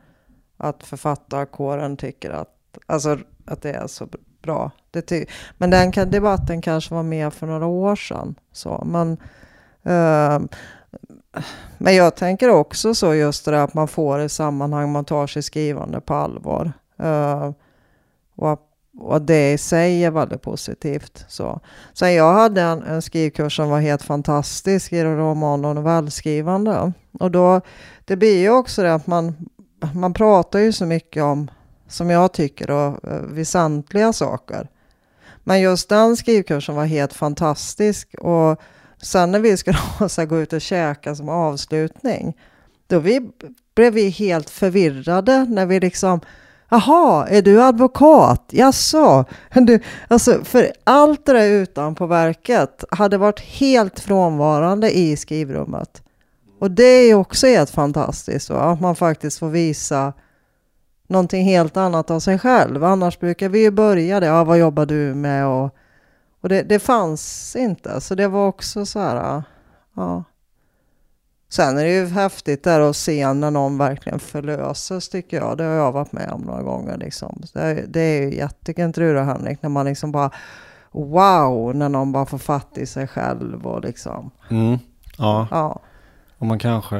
Att 0.57 0.83
författarkåren 0.83 1.97
tycker 1.97 2.29
att, 2.29 2.49
alltså, 2.85 3.17
att 3.45 3.61
det 3.61 3.71
är 3.71 3.87
så 3.87 4.07
bra. 4.41 4.71
Det 4.91 5.25
men 5.57 5.69
den 5.69 5.91
kan, 5.91 6.11
debatten 6.11 6.61
kanske 6.61 6.93
var 6.93 7.03
mer 7.03 7.29
för 7.29 7.47
några 7.47 7.65
år 7.65 7.95
sedan. 7.95 8.35
Så, 8.51 8.83
men, 8.85 9.11
uh, 9.87 10.47
men 11.77 11.95
jag 11.95 12.15
tänker 12.15 12.49
också 12.49 12.95
så 12.95 13.13
just 13.13 13.45
det 13.45 13.51
där 13.51 13.63
att 13.63 13.73
man 13.73 13.87
får 13.87 14.21
i 14.21 14.29
sammanhang, 14.29 14.91
man 14.91 15.05
tar 15.05 15.27
sig 15.27 15.43
skrivande 15.43 16.01
på 16.01 16.13
allvar. 16.13 16.73
Uh, 17.03 17.51
och, 18.35 18.72
och 18.97 19.21
det 19.21 19.53
i 19.53 19.57
sig 19.57 20.05
är 20.05 20.11
väldigt 20.11 20.41
positivt. 20.41 21.25
Så. 21.27 21.59
Sen 21.93 22.13
jag 22.13 22.33
hade 22.33 22.61
en, 22.61 22.83
en 22.83 23.01
skrivkurs 23.01 23.55
som 23.55 23.69
var 23.69 23.79
helt 23.79 24.03
fantastisk 24.03 24.93
i 24.93 25.03
roman 25.03 25.65
och 25.65 25.75
novellskrivande. 25.75 26.93
Och 27.19 27.31
då, 27.31 27.61
det 28.05 28.15
blir 28.15 28.39
ju 28.39 28.49
också 28.49 28.83
det 28.83 28.93
att 28.93 29.07
man, 29.07 29.35
man 29.93 30.13
pratar 30.13 30.59
ju 30.59 30.71
så 30.71 30.85
mycket 30.85 31.23
om, 31.23 31.51
som 31.87 32.09
jag 32.09 32.33
tycker, 32.33 32.67
då, 32.67 33.09
eh, 33.09 33.21
väsentliga 33.21 34.13
saker. 34.13 34.69
Men 35.43 35.61
just 35.61 35.89
den 35.89 36.17
skrivkursen 36.17 36.75
var 36.75 36.85
helt 36.85 37.13
fantastisk. 37.13 38.15
Och 38.19 38.61
sen 39.01 39.31
när 39.31 39.39
vi 39.39 39.57
skulle 39.57 39.77
så 40.09 40.25
gå 40.25 40.39
ut 40.39 40.53
och 40.53 40.61
käka 40.61 41.15
som 41.15 41.29
avslutning, 41.29 42.37
då 42.87 42.99
vi, 42.99 43.29
blev 43.75 43.93
vi 43.93 44.09
helt 44.09 44.49
förvirrade 44.49 45.45
när 45.49 45.65
vi 45.65 45.79
liksom 45.79 46.21
Jaha, 46.73 47.27
är 47.27 47.41
du 47.41 47.63
advokat? 47.63 48.43
Jaså? 48.51 49.25
Du, 49.53 49.79
alltså, 50.07 50.43
för 50.43 50.71
allt 50.83 51.25
det 51.25 51.33
där 51.33 51.47
utanpå 51.47 52.05
verket 52.05 52.83
hade 52.89 53.17
varit 53.17 53.39
helt 53.39 53.99
frånvarande 53.99 54.97
i 54.97 55.17
skrivrummet. 55.17 56.03
Och 56.59 56.71
det 56.71 56.83
är 56.83 57.15
också 57.15 57.47
helt 57.47 57.69
fantastiskt, 57.69 58.49
va? 58.49 58.61
att 58.61 58.81
man 58.81 58.95
faktiskt 58.95 59.39
får 59.39 59.49
visa 59.49 60.13
någonting 61.07 61.45
helt 61.45 61.77
annat 61.77 62.11
av 62.11 62.19
sig 62.19 62.39
själv. 62.39 62.83
Annars 62.83 63.19
brukar 63.19 63.49
vi 63.49 63.59
ju 63.59 63.71
börja 63.71 64.19
det, 64.19 64.25
ja, 64.25 64.43
vad 64.43 64.59
jobbar 64.59 64.85
du 64.85 65.13
med? 65.13 65.47
Och, 65.47 65.75
och 66.41 66.49
det, 66.49 66.61
det 66.61 66.79
fanns 66.79 67.55
inte, 67.55 68.01
så 68.01 68.15
det 68.15 68.27
var 68.27 68.47
också 68.47 68.85
så 68.85 68.99
här, 68.99 69.43
ja. 69.95 70.23
Sen 71.53 71.77
är 71.77 71.83
det 71.83 71.93
ju 71.93 72.05
häftigt 72.05 72.63
där 72.63 72.79
att 72.79 72.95
se 72.95 73.33
när 73.33 73.51
någon 73.51 73.77
verkligen 73.77 74.19
förlöses 74.19 75.09
tycker 75.09 75.37
jag. 75.37 75.57
Det 75.57 75.63
har 75.63 75.73
jag 75.73 75.91
varit 75.91 76.11
med 76.11 76.31
om 76.31 76.41
några 76.41 76.61
gånger. 76.61 76.97
Liksom. 76.97 77.41
Det, 77.53 77.85
det 77.87 77.99
är 77.99 78.21
ju 78.21 78.35
jättekul 78.35 78.93
tror 78.93 79.15
jag 79.15 79.25
Henrik, 79.25 79.61
när 79.61 79.69
man 79.69 79.85
liksom 79.85 80.11
bara 80.11 80.31
wow, 80.91 81.75
när 81.75 81.89
någon 81.89 82.11
bara 82.11 82.25
får 82.25 82.37
fatt 82.37 82.77
i 82.77 82.85
sig 82.85 83.07
själv 83.07 83.67
och 83.67 83.81
liksom. 83.81 84.31
Mm, 84.49 84.79
ja. 85.17 85.47
ja. 85.51 85.79
Och 86.37 86.45
man 86.45 86.59
kanske... 86.59 86.97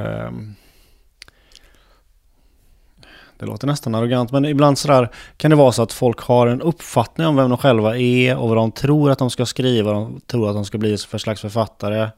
Det 3.38 3.46
låter 3.46 3.68
nästan 3.68 3.96
arrogant, 3.96 4.32
men 4.32 4.46
ibland 4.46 4.78
sådär 4.78 5.12
kan 5.38 5.52
det 5.52 5.58
vara 5.58 5.72
så 5.72 5.84
att 5.84 5.94
folk 5.94 6.20
har 6.20 6.48
en 6.48 6.62
uppfattning 6.62 7.28
om 7.28 7.36
vem 7.36 7.50
de 7.50 7.58
själva 7.58 7.98
är 7.98 8.38
och 8.38 8.50
vad 8.50 8.58
de 8.58 8.72
tror 8.72 9.12
att 9.12 9.20
de 9.20 9.30
ska 9.30 9.46
skriva, 9.46 9.92
de 9.92 10.22
tror 10.28 10.50
att 10.50 10.56
de 10.56 10.66
ska 10.66 10.78
bli 10.78 10.98
för 10.98 11.18
slags 11.18 11.42
författare. 11.42 12.10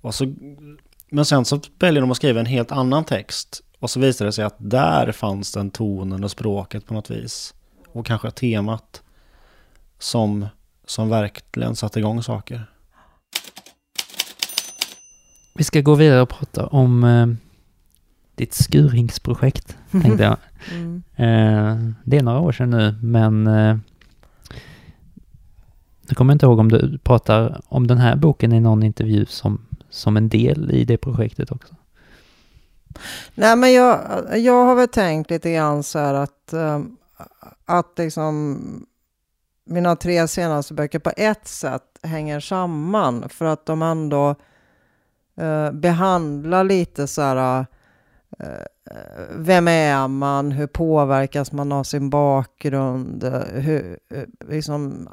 Och 0.00 0.14
så, 0.14 0.34
men 1.10 1.24
sen 1.24 1.44
så 1.44 1.60
väljer 1.78 2.00
de 2.00 2.10
att 2.10 2.16
skriva 2.16 2.40
en 2.40 2.46
helt 2.46 2.72
annan 2.72 3.04
text. 3.04 3.62
Och 3.78 3.90
så 3.90 4.00
visar 4.00 4.26
det 4.26 4.32
sig 4.32 4.44
att 4.44 4.56
där 4.58 5.12
fanns 5.12 5.52
den 5.52 5.70
tonen 5.70 6.24
och 6.24 6.30
språket 6.30 6.86
på 6.86 6.94
något 6.94 7.10
vis. 7.10 7.54
Och 7.92 8.06
kanske 8.06 8.30
temat 8.30 9.02
som, 9.98 10.46
som 10.86 11.08
verkligen 11.08 11.76
satte 11.76 11.98
igång 11.98 12.22
saker. 12.22 12.66
Vi 15.54 15.64
ska 15.64 15.80
gå 15.80 15.94
vidare 15.94 16.22
och 16.22 16.28
prata 16.28 16.66
om 16.66 17.04
eh, 17.04 17.26
ditt 18.34 18.54
skurhinksprojekt, 18.54 19.76
tänkte 19.90 20.22
jag. 20.22 20.36
Mm. 20.72 21.02
Eh, 21.16 21.94
det 22.04 22.18
är 22.18 22.22
några 22.22 22.40
år 22.40 22.52
sedan 22.52 22.70
nu, 22.70 22.94
men 23.02 23.46
eh, 23.46 23.76
jag 26.08 26.16
kommer 26.16 26.32
inte 26.32 26.46
ihåg 26.46 26.58
om 26.58 26.68
du 26.68 26.98
pratar 26.98 27.60
om 27.68 27.86
den 27.86 27.98
här 27.98 28.16
boken 28.16 28.52
i 28.52 28.60
någon 28.60 28.82
intervju 28.82 29.26
som, 29.26 29.66
som 29.90 30.16
en 30.16 30.28
del 30.28 30.70
i 30.70 30.84
det 30.84 30.98
projektet 30.98 31.52
också. 31.52 31.74
Nej, 33.34 33.56
men 33.56 33.72
jag, 33.72 34.00
jag 34.38 34.64
har 34.64 34.74
väl 34.74 34.88
tänkt 34.88 35.30
lite 35.30 35.52
grann 35.52 35.82
så 35.82 35.98
här 35.98 36.14
att, 36.14 36.52
ehm, 36.52 36.96
att 37.64 37.98
liksom 37.98 38.86
mina 39.64 39.96
tre 39.96 40.28
senaste 40.28 40.74
böcker 40.74 40.98
på 40.98 41.12
ett 41.16 41.48
sätt 41.48 41.82
hänger 42.02 42.40
samman 42.40 43.28
för 43.28 43.44
att 43.44 43.66
de 43.66 43.82
ändå 43.82 44.34
eh, 45.36 45.72
behandlar 45.72 46.64
lite 46.64 47.06
så 47.06 47.22
här 47.22 47.66
eh, 48.38 48.46
vem 49.34 49.68
är 49.68 50.08
man? 50.08 50.52
Hur 50.52 50.66
påverkas 50.66 51.52
man 51.52 51.72
av 51.72 51.84
sin 51.84 52.10
bakgrund? 52.10 53.24
Hur, 53.52 53.98
eh, 54.14 54.24
liksom 54.48 55.08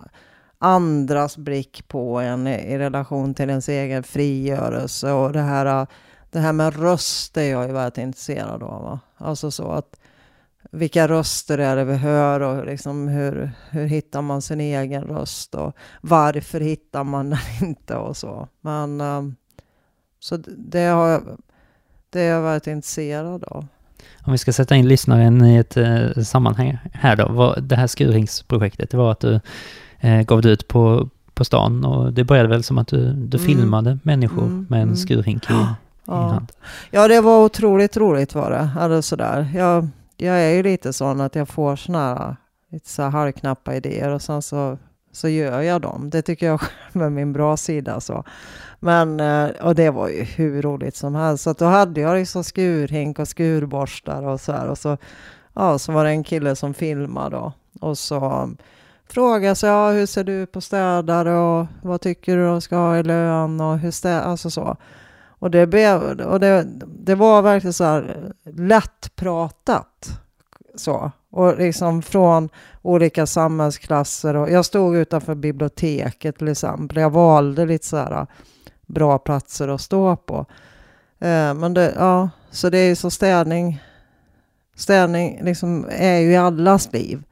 andras 0.60 1.38
blick 1.38 1.88
på 1.88 2.20
en 2.20 2.48
i 2.48 2.78
relation 2.78 3.34
till 3.34 3.50
ens 3.50 3.70
egen 3.70 4.04
frigörelse 4.04 5.12
och 5.12 5.34
det 5.34 5.42
här, 5.42 5.82
äh, 5.82 5.88
det 6.32 6.40
här 6.40 6.54
med 6.54 6.80
röst 6.80 7.38
är 7.38 7.52
jag 7.52 7.68
ju 7.68 7.74
väldigt 7.74 7.98
intresserad 7.98 8.64
av. 8.64 8.84
Va? 8.84 9.00
Alltså 9.18 9.52
så 9.52 9.72
att 9.72 10.00
vilka 10.72 11.08
röster 11.08 11.58
är 11.58 11.76
det 11.76 11.84
vi 11.84 11.96
hör 11.96 12.40
och 12.40 12.66
liksom 12.66 13.08
hur, 13.08 13.52
hur 13.70 13.86
hittar 13.86 14.22
man 14.22 14.42
sin 14.42 14.62
egen 14.62 15.04
röst 15.04 15.56
och 15.56 15.76
varför 16.02 16.60
hittar 16.60 17.04
man 17.04 17.30
den 17.30 17.40
inte 17.68 17.96
och 17.96 18.18
så. 18.18 18.48
Men 18.62 19.02
ähm, 19.02 19.36
så 20.20 20.38
det 20.58 20.86
har 20.86 21.08
jag, 21.08 21.24
det 22.10 22.20
har 22.20 22.28
jag 22.28 22.42
varit 22.42 22.68
intresserad 22.68 23.44
av. 23.44 23.68
Om 24.26 24.32
vi 24.32 24.38
ska 24.38 24.54
sätta 24.54 24.76
in 24.76 24.88
lyssnaren 24.88 25.46
i 25.46 25.56
ett 25.56 25.78
eh, 25.78 26.12
sammanhang 26.24 26.78
här 26.94 27.16
då. 27.16 27.28
Vad, 27.32 27.64
det 27.64 27.76
här 27.76 27.88
skurringsprojektet, 27.88 28.90
det 28.90 28.98
var 28.98 29.12
att 29.12 29.20
du 29.20 29.40
eh, 30.00 30.22
gav 30.22 30.42
det 30.42 30.50
ut 30.50 30.68
på, 30.68 31.10
på 31.34 31.46
stan 31.46 31.86
och 31.86 32.14
det 32.14 32.24
började 32.24 32.50
väl 32.50 32.64
som 32.64 32.78
att 32.78 32.88
du, 32.88 33.14
du 33.14 33.38
mm. 33.38 33.48
filmade 33.48 34.00
människor 34.04 34.46
mm. 34.46 34.66
med 34.70 34.78
en 34.78 34.84
mm. 34.84 34.96
skurhink 34.96 35.44
i, 35.44 35.54
ja. 36.06 36.30
i 36.30 36.34
hand. 36.34 36.52
Ja, 36.92 37.08
det 37.08 37.22
var 37.22 37.46
otroligt 37.46 37.98
roligt 37.98 38.36
var 38.36 38.52
det. 38.52 38.70
Alltså 38.80 39.02
sådär. 39.02 39.52
Jag, 39.56 39.88
jag 40.18 40.36
är 40.42 40.50
ju 40.50 40.64
lite 40.64 40.94
sån 40.94 41.22
att 41.22 41.36
jag 41.36 41.50
får 41.50 41.76
såna 41.76 42.00
här 42.00 42.36
lite 42.70 42.90
så 42.90 43.02
här 43.02 43.10
halvknappa 43.10 43.76
idéer 43.76 44.10
och 44.10 44.22
sen 44.22 44.42
så, 44.42 44.78
så 45.12 45.30
gör 45.30 45.62
jag 45.62 45.82
dem. 45.82 46.10
Det 46.10 46.22
tycker 46.22 46.46
jag 46.46 46.62
själv 46.92 47.06
är 47.06 47.10
min 47.10 47.34
bra 47.34 47.58
sida. 47.58 48.00
Så. 48.00 48.24
Men, 48.80 49.20
eh, 49.20 49.50
och 49.62 49.76
det 49.76 49.90
var 49.90 50.10
ju 50.10 50.24
hur 50.24 50.62
roligt 50.62 50.96
som 50.96 51.16
helst. 51.16 51.44
Så 51.44 51.54
då 51.54 51.66
hade 51.66 52.02
jag 52.02 52.16
liksom 52.16 52.44
skurhink 52.44 53.20
och 53.20 53.28
skurborstar 53.28 54.24
och 54.24 54.42
så 54.42 54.52
här. 54.52 54.68
Och 54.68 54.78
så, 54.78 54.98
ja, 55.54 55.80
så 55.80 55.92
var 55.92 56.04
det 56.04 56.10
en 56.10 56.24
kille 56.24 56.56
som 56.56 56.74
filmade 56.74 57.36
då. 57.36 57.54
Och 57.80 57.98
så 57.98 58.50
Fråga 59.10 59.56
sig, 59.56 59.70
ja, 59.70 59.92
hur 59.92 60.06
ser 60.06 60.24
du 60.24 60.46
på 60.46 60.62
städare 60.62 61.34
och 61.38 61.68
vad 61.82 62.02
tycker 62.02 62.38
du 62.38 62.46
de 62.46 62.62
ska 62.62 62.76
ha 62.76 62.98
i 62.98 63.04
lön 63.04 63.62
och 63.62 63.80
hur 63.80 63.92
städ, 63.92 64.24
alltså 64.24 64.50
så. 64.50 64.78
Och 65.40 65.52
det, 65.52 65.68
blev, 65.68 66.22
och 66.22 66.40
det, 66.40 66.68
det 66.86 67.16
var 67.16 67.42
verkligen 67.42 67.74
så 67.74 67.84
här 67.84 68.34
lättpratat. 68.44 70.20
Så. 70.76 71.12
Och 71.30 71.58
liksom 71.58 72.02
från 72.02 72.50
olika 72.82 73.26
samhällsklasser. 73.26 74.36
Och 74.36 74.52
jag 74.52 74.66
stod 74.66 74.96
utanför 74.96 75.36
biblioteket 75.36 76.38
till 76.38 76.48
exempel. 76.48 76.98
Jag 76.98 77.10
valde 77.10 77.66
lite 77.66 77.86
så 77.86 77.98
här 77.98 78.28
bra 78.86 79.18
platser 79.18 79.68
att 79.68 79.82
stå 79.82 80.16
på. 80.16 80.46
Eh, 81.20 81.54
men 81.54 81.74
det, 81.74 81.94
ja, 81.98 82.30
så 82.52 82.70
det 82.70 82.78
är 82.78 82.88
ju 82.88 82.96
så 82.96 83.10
städning. 83.10 83.84
Städning 84.76 85.40
liksom 85.44 85.86
är 85.90 86.18
ju 86.18 86.32
i 86.32 86.38
allas 86.38 86.94
liv. 86.94 87.24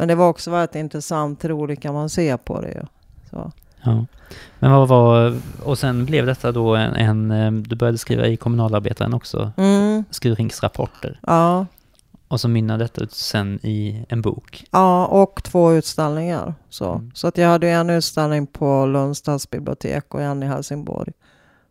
Men 0.00 0.08
det 0.08 0.14
var 0.14 0.28
också 0.28 0.50
väldigt 0.50 0.74
intressant 0.74 1.44
hur 1.44 1.52
olika 1.52 1.92
man 1.92 2.08
ser 2.10 2.36
på 2.36 2.60
det. 2.60 2.86
Så. 3.30 3.52
Ja. 3.82 4.06
Men 4.58 4.72
vad 4.72 4.88
var, 4.88 5.36
och 5.64 5.78
sen 5.78 6.04
blev 6.04 6.26
detta 6.26 6.52
då 6.52 6.74
en, 6.76 6.94
en 6.94 7.30
eh, 7.30 7.52
du 7.52 7.76
började 7.76 7.98
skriva 7.98 8.26
i 8.26 8.36
kommunalarbetaren 8.36 9.14
också, 9.14 9.52
mm. 9.56 10.04
skurhinksrapporter. 10.10 11.20
Ja. 11.26 11.66
Och 12.28 12.40
så 12.40 12.48
mynnar 12.48 12.78
detta 12.78 13.00
ut 13.00 13.12
sen 13.12 13.58
i 13.62 14.06
en 14.08 14.22
bok. 14.22 14.64
Ja, 14.70 15.06
och 15.06 15.42
två 15.42 15.72
utställningar. 15.72 16.54
Så, 16.68 16.92
Mm. 16.92 17.10
så 17.14 17.26
att 17.26 17.38
jag 17.38 17.48
hade 17.48 17.68
en 17.68 17.90
utställning 17.90 18.46
på 18.46 18.86
Lunds 18.86 19.18
stadsbibliotek 19.18 20.14
och 20.14 20.22
en 20.22 20.42
i 20.42 20.46
Helsingborg. 20.46 21.12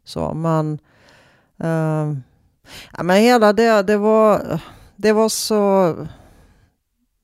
Så, 0.05 0.33
men, 0.33 0.79
eh, 1.59 2.17
ja, 2.97 3.03
men 3.03 3.17
hela 3.17 3.53
det, 3.53 3.83
det 3.83 3.97
var, 3.97 4.59
det 4.95 5.11
var 5.11 5.29
så... 5.29 5.95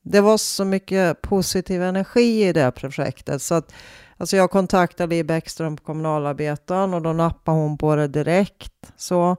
Det 0.07 0.21
var 0.21 0.37
så 0.37 0.65
mycket 0.65 1.21
positiv 1.21 1.83
energi 1.83 2.47
i 2.47 2.53
det 2.53 2.71
projektet. 2.71 3.41
Så 3.41 3.55
att, 3.55 3.73
alltså 4.17 4.37
jag 4.37 4.51
kontaktade 4.51 5.15
Li 5.15 5.23
Bäckström 5.23 5.77
på 5.77 5.83
kommunalarbetaren 5.83 6.93
och 6.93 7.01
då 7.01 7.13
nappade 7.13 7.57
hon 7.57 7.77
på 7.77 7.95
det 7.95 8.07
direkt. 8.07 8.73
Så, 8.95 9.37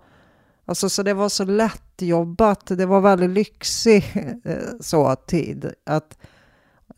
alltså, 0.65 0.89
så 0.89 1.03
det 1.03 1.15
var 1.15 1.29
så 1.29 1.45
lätt 1.45 2.03
jobbat. 2.03 2.67
Det 2.67 2.87
var 2.87 3.01
väldigt 3.01 3.31
lyxig 3.31 4.05
eh, 4.45 4.57
så 4.81 5.17
tid. 5.17 5.73
Att 5.87 6.19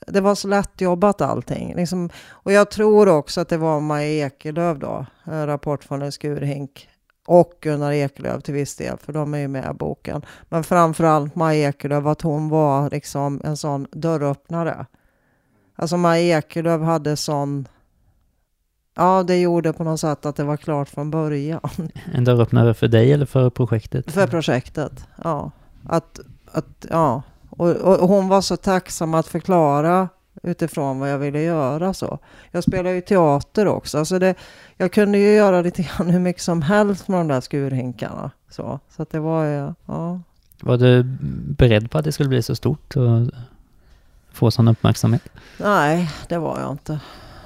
det 0.06 0.20
var 0.20 0.34
så 0.34 0.48
lätt 0.48 0.80
jobbat 0.80 1.20
allting. 1.20 1.74
Liksom, 1.74 2.10
och 2.28 2.52
jag 2.52 2.70
tror 2.70 3.08
också 3.08 3.40
att 3.40 3.48
det 3.48 3.56
var 3.56 3.80
Maja 3.80 4.26
Ekelöf 4.26 4.78
då, 4.78 5.06
rapport 5.24 5.84
från 5.84 6.02
en 6.02 6.12
skurhink. 6.12 6.88
Och 7.28 7.52
Gunnar 7.60 7.92
Ekelöf 7.92 8.42
till 8.42 8.54
viss 8.54 8.76
del, 8.76 8.96
för 8.98 9.12
de 9.12 9.34
är 9.34 9.38
ju 9.38 9.48
med 9.48 9.70
i 9.70 9.74
boken. 9.74 10.22
Men 10.48 10.64
framförallt 10.64 11.34
Maja 11.34 11.68
Ekelöf, 11.68 12.06
att 12.06 12.22
hon 12.22 12.48
var 12.48 12.90
liksom 12.90 13.40
en 13.44 13.56
sån 13.56 13.86
dörröppnare. 13.92 14.86
Alltså 15.76 15.96
Maja 15.96 16.38
Ekelöf 16.38 16.82
hade 16.82 17.16
sån... 17.16 17.68
Ja, 18.96 19.22
det 19.22 19.40
gjorde 19.40 19.72
på 19.72 19.84
något 19.84 20.00
sätt 20.00 20.26
att 20.26 20.36
det 20.36 20.44
var 20.44 20.56
klart 20.56 20.88
från 20.88 21.10
början. 21.10 21.70
En 22.14 22.24
dörröppnare 22.24 22.74
för 22.74 22.88
dig 22.88 23.12
eller 23.12 23.26
för 23.26 23.50
projektet? 23.50 24.12
För 24.12 24.26
projektet, 24.26 25.06
ja. 25.24 25.50
Att, 25.84 26.20
att, 26.52 26.86
ja. 26.90 27.22
Och, 27.50 27.70
och 27.70 28.00
och 28.00 28.08
hon 28.08 28.28
var 28.28 28.40
så 28.40 28.56
tacksam 28.56 29.14
att 29.14 29.26
förklara 29.26 30.08
utifrån 30.48 30.98
vad 30.98 31.10
jag 31.10 31.18
ville 31.18 31.42
göra. 31.42 31.94
så. 31.94 32.18
Jag 32.50 32.64
spelar 32.64 32.90
ju 32.90 33.00
teater 33.00 33.68
också, 33.68 34.04
så 34.04 34.18
det, 34.18 34.34
jag 34.76 34.92
kunde 34.92 35.18
ju 35.18 35.34
göra 35.34 35.60
lite 35.60 35.82
grann 35.82 36.10
hur 36.10 36.20
mycket 36.20 36.42
som 36.42 36.62
helst 36.62 37.08
med 37.08 37.20
de 37.20 37.28
där 37.28 37.40
skurhinkarna. 37.40 38.30
Så, 38.50 38.80
så 38.96 39.06
det 39.10 39.18
var 39.18 39.44
ju, 39.44 39.74
ja. 39.86 40.20
Var 40.60 40.76
du 40.76 41.02
beredd 41.56 41.90
på 41.90 41.98
att 41.98 42.04
det 42.04 42.12
skulle 42.12 42.28
bli 42.28 42.42
så 42.42 42.56
stort 42.56 42.96
och 42.96 43.30
få 44.32 44.50
sån 44.50 44.68
uppmärksamhet? 44.68 45.22
Nej, 45.56 46.10
det 46.28 46.38
var 46.38 46.60
jag 46.60 46.70
inte. 46.70 47.00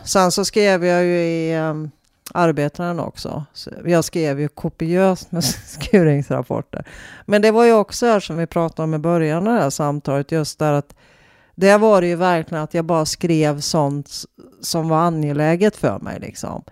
Sen 0.04 0.32
så 0.32 0.44
skrev 0.44 0.84
jag 0.84 1.04
ju 1.04 1.18
i 1.18 1.58
um, 1.58 1.90
Arbetaren 2.34 3.00
också. 3.00 3.44
Så 3.52 3.70
jag 3.86 4.04
skrev 4.04 4.40
ju 4.40 4.48
kopiöst 4.48 5.32
med 5.32 5.44
skuringsrapporter. 5.66 6.84
Men 7.26 7.42
det 7.42 7.50
var 7.50 7.64
ju 7.64 7.72
också 7.72 8.06
här 8.06 8.20
som 8.20 8.36
vi 8.36 8.46
pratade 8.46 8.84
om 8.84 8.94
i 8.94 8.98
början 8.98 9.48
av 9.48 9.54
det 9.54 9.60
här 9.60 9.70
samtalet, 9.70 10.32
just 10.32 10.58
där 10.58 10.72
att 10.72 10.94
det 11.54 11.76
var 11.76 12.00
det 12.00 12.06
ju 12.06 12.16
verkligen 12.16 12.64
att 12.64 12.74
jag 12.74 12.84
bara 12.84 13.04
skrev 13.04 13.60
sånt 13.60 14.10
som 14.60 14.88
var 14.88 14.98
angeläget 14.98 15.76
för 15.76 15.98
mig 15.98 16.20
liksom. 16.20 16.64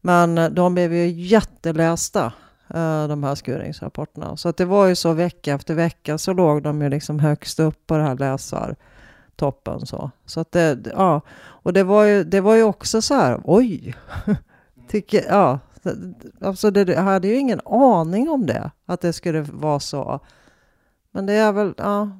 Men 0.00 0.38
eh, 0.38 0.50
de 0.50 0.74
blev 0.74 0.94
ju 0.94 1.06
jättelästa, 1.10 2.32
eh, 2.68 3.08
de 3.08 3.24
här 3.24 3.34
skuringsrapporterna. 3.34 4.36
Så 4.36 4.48
att 4.48 4.56
det 4.56 4.64
var 4.64 4.86
ju 4.86 4.94
så 4.94 5.12
vecka 5.12 5.54
efter 5.54 5.74
vecka 5.74 6.18
så 6.18 6.32
låg 6.32 6.62
de 6.62 6.82
ju 6.82 6.88
liksom 6.88 7.18
högst 7.18 7.60
upp 7.60 7.86
på 7.86 7.96
det 7.96 8.02
här 8.02 8.16
läsartoppen 8.16 9.86
så. 9.86 10.10
Så 10.26 10.40
att 10.40 10.52
det, 10.52 10.78
ja. 10.92 11.20
Och 11.36 11.72
det 11.72 11.82
var 11.82 12.04
ju, 12.04 12.24
det 12.24 12.40
var 12.40 12.54
ju 12.54 12.62
också 12.62 13.02
så 13.02 13.14
här, 13.14 13.40
oj. 13.44 13.94
Tycker, 14.88 15.24
ja. 15.28 15.58
Alltså 16.40 16.70
det, 16.70 16.92
jag 16.92 17.02
hade 17.02 17.28
ju 17.28 17.36
ingen 17.36 17.60
aning 17.64 18.28
om 18.28 18.46
det, 18.46 18.70
att 18.86 19.00
det 19.00 19.12
skulle 19.12 19.40
vara 19.40 19.80
så. 19.80 20.20
Men 21.10 21.26
det 21.26 21.32
är 21.32 21.52
väl, 21.52 21.74
ja. 21.76 22.10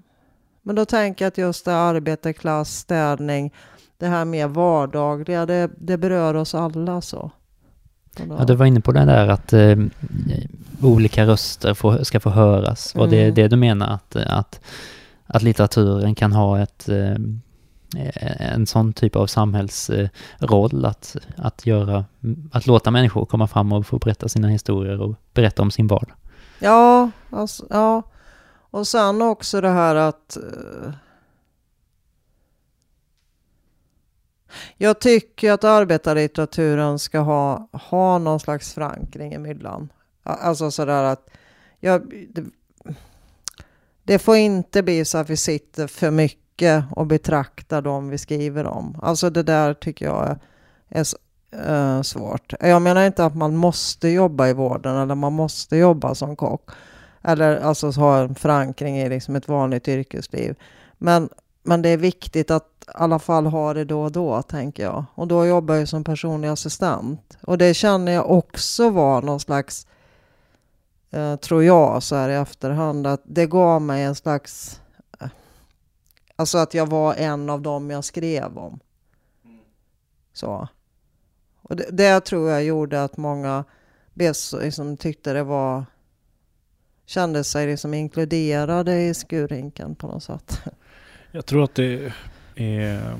Men 0.67 0.77
då 0.77 0.85
tänker 0.85 1.25
jag 1.25 1.31
att 1.31 1.39
just 1.39 1.65
det 1.65 1.77
arbetarklass, 1.77 2.77
städning, 2.79 3.53
det 3.99 4.07
här 4.07 4.25
mer 4.25 4.49
vardagliga, 4.49 5.47
det, 5.47 5.71
det 5.79 5.97
berör 5.99 6.35
oss 6.35 6.55
alla 6.55 7.01
så. 7.01 7.31
Ja, 8.39 8.45
du 8.45 8.55
var 8.55 8.67
inne 8.67 8.81
på 8.81 8.93
det 8.93 9.05
där 9.05 9.29
att 9.29 9.53
eh, 9.53 9.77
olika 10.83 11.27
röster 11.27 11.75
får, 11.75 12.03
ska 12.05 12.21
få 12.21 12.31
höras. 12.31 12.95
Var 12.95 13.07
det 13.07 13.23
Mm. 13.23 13.35
det 13.35 13.49
du 13.49 13.57
menar? 13.57 13.95
Att, 13.95 14.17
att, 14.17 14.61
att 15.27 15.43
litteraturen 15.43 16.15
kan 16.15 16.33
ha 16.33 16.61
ett, 16.61 16.89
eh, 16.89 17.17
en 18.39 18.67
sån 18.67 18.93
typ 18.93 19.17
av 19.17 19.27
samhällsroll 19.27 20.85
att, 20.85 21.17
att, 21.37 21.67
göra, 21.67 22.05
att 22.53 22.67
låta 22.67 22.91
människor 22.91 23.25
komma 23.25 23.47
fram 23.47 23.73
och 23.73 23.87
få 23.87 23.99
berätta 23.99 24.29
sina 24.29 24.49
historier 24.49 25.01
och 25.01 25.15
berätta 25.35 25.63
om 25.63 25.71
sin 25.71 25.87
vardag. 25.87 26.17
Ja, 26.59 27.11
alltså, 27.31 27.67
ja. 27.71 28.03
Och 28.75 28.87
sen 28.87 29.23
också 29.23 29.61
det 29.61 29.69
här 29.69 29.95
att... 29.95 30.37
Eh, 30.37 30.93
jag 34.77 35.01
tycker 35.01 35.53
att 35.53 35.65
arbetarlitteraturen 35.65 36.99
ska 36.99 37.19
ha, 37.19 37.69
ha 37.73 38.19
någon 38.19 38.41
slags 38.41 38.75
förankring 38.75 39.35
i 39.35 39.39
myllan. 39.39 39.93
Alltså 40.23 40.71
sådär 40.71 41.03
att... 41.03 41.31
Jag, 41.81 42.27
det, 42.31 42.45
det 44.03 44.19
får 44.19 44.37
inte 44.37 44.83
bli 44.83 45.05
så 45.05 45.19
att 45.19 45.31
vi 45.31 45.37
sitter 45.37 45.87
för 45.87 46.11
mycket 46.11 46.85
och 46.91 47.07
betraktar 47.07 47.83
dem 47.83 48.09
vi 48.09 48.19
skriver 48.19 48.67
om. 48.67 48.99
Alltså 49.03 49.31
det 49.31 49.43
där 49.43 49.75
tycker 49.75 50.07
jag 50.07 50.37
är, 50.89 51.07
är 51.51 51.97
eh, 51.97 52.03
svårt. 52.03 52.55
Jag 52.61 52.83
menar 52.83 53.07
inte 53.07 53.25
att 53.25 53.37
man 53.37 53.57
måste 53.57 54.09
jobba 54.09 54.49
i 54.49 54.53
vården 54.53 54.97
eller 54.97 55.15
man 55.15 55.33
måste 55.33 55.77
jobba 55.77 56.15
som 56.15 56.37
kock. 56.37 56.71
Eller 57.25 57.61
alltså 57.61 57.91
ha 57.91 58.19
en 58.19 58.35
förankring 58.35 58.99
i 58.99 59.09
liksom 59.09 59.37
ett 59.37 59.49
vanligt 59.49 59.89
yrkesliv. 59.89 60.57
Men, 60.99 61.29
men 61.63 61.83
det 61.83 61.89
är 61.89 61.97
viktigt 61.97 62.51
att 62.51 62.69
i 62.87 62.91
alla 62.95 63.19
fall 63.19 63.47
ha 63.47 63.75
det 63.75 63.85
då 63.85 64.03
och 64.03 64.13
då, 64.13 64.43
tänker 64.43 64.83
jag. 64.83 65.05
Och 65.15 65.29
då 65.29 65.47
jobbar 65.47 65.75
jag 65.75 65.89
som 65.89 66.05
personlig 66.05 66.49
assistent. 66.49 67.39
Och 67.43 67.59
det 67.59 67.75
känner 67.75 68.13
jag 68.13 68.31
också 68.31 68.91
var 68.91 69.23
någon 69.23 69.41
slags, 69.41 69.87
eh, 71.11 71.37
tror 71.37 71.65
jag 71.65 72.03
så 72.03 72.17
här 72.17 72.29
i 72.29 72.35
efterhand, 72.35 73.07
att 73.07 73.23
det 73.25 73.47
gav 73.47 73.83
mig 73.83 74.03
en 74.03 74.15
slags... 74.15 74.81
Eh, 75.21 75.29
alltså 76.37 76.59
att 76.59 76.75
jag 76.75 76.87
var 76.87 77.15
en 77.15 77.51
av 77.51 77.63
dem 77.63 77.91
jag 77.91 78.05
skrev 78.05 78.59
om. 78.59 78.81
Så. 80.33 80.69
Och 81.63 81.77
det, 81.77 81.87
det 81.91 82.21
tror 82.21 82.51
jag 82.51 82.65
gjorde 82.65 83.05
att 83.05 83.17
många 83.17 83.65
blev 84.15 84.35
liksom, 84.63 84.97
tyckte 84.97 85.33
det 85.33 85.43
var 85.43 85.85
kände 87.07 87.45
sig 87.45 87.67
liksom 87.67 87.95
inkluderade 87.95 89.03
i 89.03 89.15
skurhinken 89.15 89.95
på 89.95 90.07
något 90.07 90.23
sätt. 90.23 90.61
Jag 91.33 91.47
tror 91.47 91.65
att 91.65 91.75
det 91.75 92.13
är... 92.55 93.17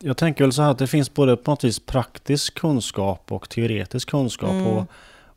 Jag, 0.00 0.16
tänker 0.16 0.44
väl 0.44 0.52
så 0.52 0.62
här 0.62 0.70
att 0.70 0.78
det 0.78 0.86
finns 0.86 1.14
både 1.14 1.36
på 1.36 1.50
något 1.50 1.64
vis 1.64 1.80
praktisk 1.80 2.54
kunskap 2.54 3.32
och 3.32 3.48
teoretisk 3.48 4.10
kunskap. 4.10 4.50
Mm. 4.50 4.66
Och, 4.66 4.86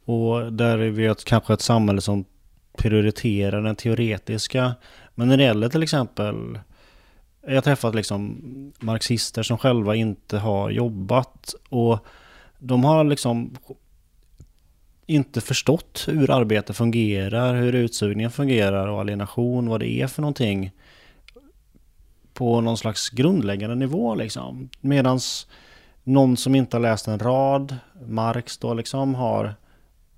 och 0.06 0.54
där 0.54 0.78
är 0.78 0.90
vi 0.90 1.06
ett, 1.06 1.26
kanske 1.26 1.54
ett 1.54 1.62
samhälle 1.62 2.02
som 2.02 2.26
prioriterar 2.78 3.62
den 3.62 3.76
teoretiska. 3.76 4.76
Men 5.16 5.28
när 5.28 5.38
det 5.38 5.44
gäller 5.44 5.70
till 5.70 5.84
exempel... 5.84 6.60
Jag 7.48 7.56
har 7.56 7.62
träffat 7.62 7.96
liksom 7.96 8.42
marxister 8.80 9.44
som 9.44 9.58
själva 9.58 9.96
inte 9.96 10.38
har 10.38 10.70
jobbat. 10.70 11.56
Och 11.70 12.00
de 12.60 12.84
har 12.84 13.04
liksom 13.04 13.58
inte 15.06 15.42
förstått 15.42 16.06
hur 16.08 16.32
arbete 16.32 16.74
fungerar, 16.74 17.56
hur 17.56 17.76
utsugningen 17.76 18.32
fungerar 18.32 18.88
och 18.88 19.00
alienation, 19.00 19.70
vad 19.70 19.80
det 19.80 19.90
är 19.90 20.08
för 20.08 20.22
någonting 20.22 20.72
på 22.34 22.62
någon 22.62 22.78
slags 22.78 23.10
grundläggande 23.10 23.76
nivå 23.76 24.16
liksom. 24.16 24.70
Medans 24.82 25.48
någon 26.04 26.38
som 26.38 26.56
inte 26.56 26.78
har 26.78 26.82
läst 26.82 27.08
en 27.08 27.20
rad, 27.20 27.78
Marx 28.08 28.58
då 28.58 28.74
liksom, 28.74 29.16
har 29.16 29.56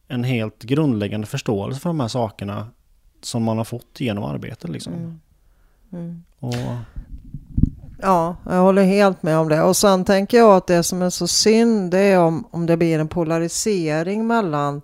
en 0.08 0.24
helt 0.24 0.64
grundläggande 0.64 1.28
förståelse 1.28 1.80
för 1.80 1.90
de 1.90 2.00
här 2.00 2.08
sakerna 2.08 2.68
som 3.22 3.44
man 3.44 3.58
har 3.58 3.66
fått 3.66 4.00
genom 4.00 4.24
arbetet 4.24 4.70
liksom. 4.70 4.94
Mm. 4.94 5.20
Mm. 5.92 6.24
Och, 6.40 6.56
Ja, 8.02 8.36
jag 8.46 8.62
håller 8.62 8.84
helt 8.84 9.24
med 9.24 9.38
om 9.38 9.50
det. 9.50 9.62
Och 9.62 9.78
sen 9.78 10.06
tänker 10.06 10.38
jag 10.38 10.56
att 10.58 10.68
det 10.68 10.84
som 10.84 11.02
är 11.02 11.10
så 11.10 11.28
synd 11.28 11.92
det 11.92 12.00
är 12.00 12.20
om, 12.20 12.48
om 12.52 12.66
det 12.66 12.78
blir 12.78 13.00
en 13.00 13.08
polarisering 13.08 14.28
mellan 14.28 14.82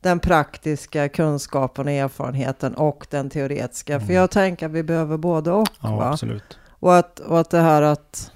den 0.00 0.20
praktiska 0.20 1.08
kunskapen 1.08 1.86
och 1.86 1.92
erfarenheten 1.92 2.74
och 2.74 3.06
den 3.10 3.30
teoretiska. 3.30 4.00
För 4.00 4.04
Mm. 4.06 4.16
jag 4.16 4.30
tänker 4.30 4.66
att 4.66 4.72
vi 4.72 4.82
behöver 4.82 5.16
både 5.16 5.50
och. 5.52 5.68
ja, 5.80 6.04
absolut. 6.04 6.58
Och 6.70 6.96
att, 6.96 7.20
och 7.20 7.40
att 7.40 7.50
det 7.50 7.60
här 7.60 7.82
att... 7.82 8.30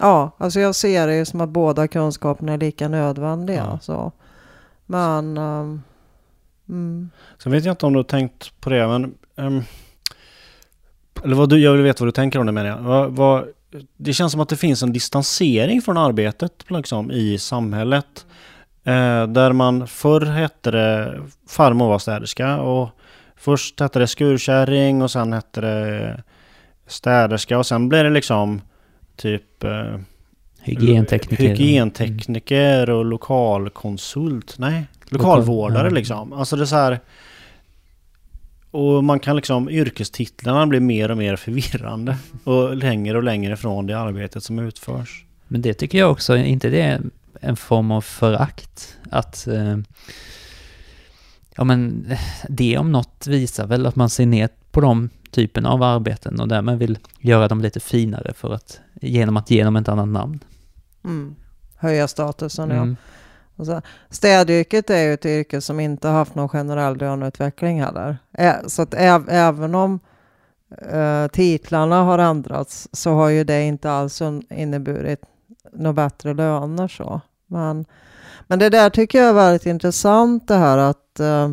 Ja, 0.00 0.30
alltså 0.38 0.60
jag 0.60 0.74
ser 0.74 1.06
det 1.06 1.16
ju 1.16 1.24
som 1.24 1.40
att 1.40 1.48
båda 1.48 1.88
kunskaperna 1.88 2.52
är 2.52 2.58
lika 2.58 2.88
nödvändiga. 2.88 3.66
Ja. 3.70 3.78
Så. 3.82 4.12
Men... 4.86 5.36
ehm, 5.38 5.82
mm. 6.68 7.10
Sen 7.42 7.52
vet 7.52 7.64
jag 7.64 7.72
inte 7.72 7.86
om 7.86 7.92
du 7.92 7.98
har 7.98 8.04
tänkt 8.04 8.60
på 8.60 8.70
det, 8.70 8.88
men... 8.88 9.14
ehm, 9.36 9.62
eller 11.24 11.34
vad 11.34 11.48
du, 11.48 11.58
jag 11.58 11.72
vill 11.72 11.82
veta 11.82 12.04
vad 12.04 12.08
du 12.08 12.12
tänker 12.12 12.38
om 12.38 12.46
det 12.46 12.52
menar 12.52 12.70
jag. 12.70 12.78
Vad, 12.78 13.10
vad, 13.10 13.44
det 13.96 14.12
känns 14.12 14.32
som 14.32 14.40
att 14.40 14.48
det 14.48 14.56
finns 14.56 14.82
en 14.82 14.92
distansering 14.92 15.82
från 15.82 15.96
arbetet 15.96 16.64
liksom, 16.68 17.10
i 17.10 17.38
samhället. 17.38 18.26
Eh, 18.84 19.26
där 19.26 19.52
man 19.52 19.86
förr 19.86 20.20
hette 20.20 20.70
det 20.70 21.20
farmor 21.48 21.88
var 21.88 21.98
städerska 21.98 22.60
och 22.60 22.90
Först 23.40 23.80
hette 23.80 23.98
det 23.98 24.06
skurkärring 24.06 25.02
och 25.02 25.10
sen 25.10 25.32
hette 25.32 25.60
det 25.60 26.22
städerska 26.86 27.58
och 27.58 27.66
sen 27.66 27.88
blev 27.88 28.04
det 28.04 28.10
liksom 28.10 28.60
typ 29.16 29.64
eh, 29.64 29.96
Hygientekniker. 30.60 31.44
hygientekniker 31.44 32.90
och 32.90 33.04
lokalkonsult. 33.04 34.58
Nej, 34.58 34.84
lokalvårdare 35.08 35.88
ja. 35.88 35.94
liksom. 35.94 36.32
Alltså 36.32 36.56
det 36.56 36.62
är 36.62 36.66
så 36.66 36.76
här... 36.76 37.00
Och 38.70 39.04
man 39.04 39.20
kan 39.20 39.36
liksom, 39.36 39.68
yrkestitlarna 39.68 40.66
blir 40.66 40.80
mer 40.80 41.10
och 41.10 41.18
mer 41.18 41.36
förvirrande. 41.36 42.16
Och 42.44 42.76
längre 42.76 43.16
och 43.16 43.22
längre 43.22 43.52
ifrån 43.52 43.86
det 43.86 43.98
arbetet 43.98 44.42
som 44.42 44.58
utförs. 44.58 45.24
Men 45.48 45.62
det 45.62 45.74
tycker 45.74 45.98
jag 45.98 46.10
också, 46.10 46.36
inte 46.36 46.68
det 46.68 46.82
är 46.82 47.00
en 47.40 47.56
form 47.56 47.90
av 47.90 48.00
förakt? 48.00 48.96
Att... 49.10 49.46
Eh, 49.46 49.78
ja 51.56 51.64
men 51.64 52.12
det 52.48 52.78
om 52.78 52.92
något 52.92 53.26
visar 53.26 53.66
väl 53.66 53.86
att 53.86 53.96
man 53.96 54.10
ser 54.10 54.26
ner 54.26 54.48
på 54.70 54.80
de 54.80 55.10
typen 55.30 55.66
av 55.66 55.82
arbeten 55.82 56.40
och 56.40 56.48
därmed 56.48 56.78
vill 56.78 56.98
göra 57.20 57.48
dem 57.48 57.60
lite 57.60 57.80
finare 57.80 58.32
för 58.34 58.54
att, 58.54 58.80
genom 59.00 59.36
att 59.36 59.50
ge 59.50 59.64
dem 59.64 59.76
ett 59.76 59.88
annat 59.88 60.08
namn. 60.08 60.44
Mm. 61.04 61.34
Höja 61.76 62.08
statusen, 62.08 62.70
ja. 62.70 62.76
Mm. 62.76 62.92
Och 62.92 62.98
Alltså, 63.58 63.82
städyrket 64.10 64.90
är 64.90 65.02
ju 65.02 65.14
ett 65.14 65.26
yrke 65.26 65.60
som 65.60 65.80
inte 65.80 66.08
har 66.08 66.14
haft 66.14 66.34
någon 66.34 66.48
generell 66.48 66.96
löneutveckling 66.96 67.82
heller. 67.82 68.18
Så 68.66 68.82
att 68.82 68.94
även 69.28 69.74
om 69.74 70.00
eh, 70.92 71.26
titlarna 71.26 72.02
har 72.02 72.18
ändrats 72.18 72.88
så 72.92 73.14
har 73.14 73.28
ju 73.28 73.44
det 73.44 73.62
inte 73.62 73.90
alls 73.90 74.22
inneburit 74.50 75.20
några 75.72 75.92
bättre 75.92 76.34
löner 76.34 76.88
så. 76.88 77.20
Men, 77.46 77.84
men 78.46 78.58
det 78.58 78.68
där 78.68 78.90
tycker 78.90 79.18
jag 79.18 79.28
är 79.28 79.32
väldigt 79.32 79.66
intressant 79.66 80.48
det 80.48 80.56
här 80.56 80.78
att 80.78 81.20
eh, 81.20 81.48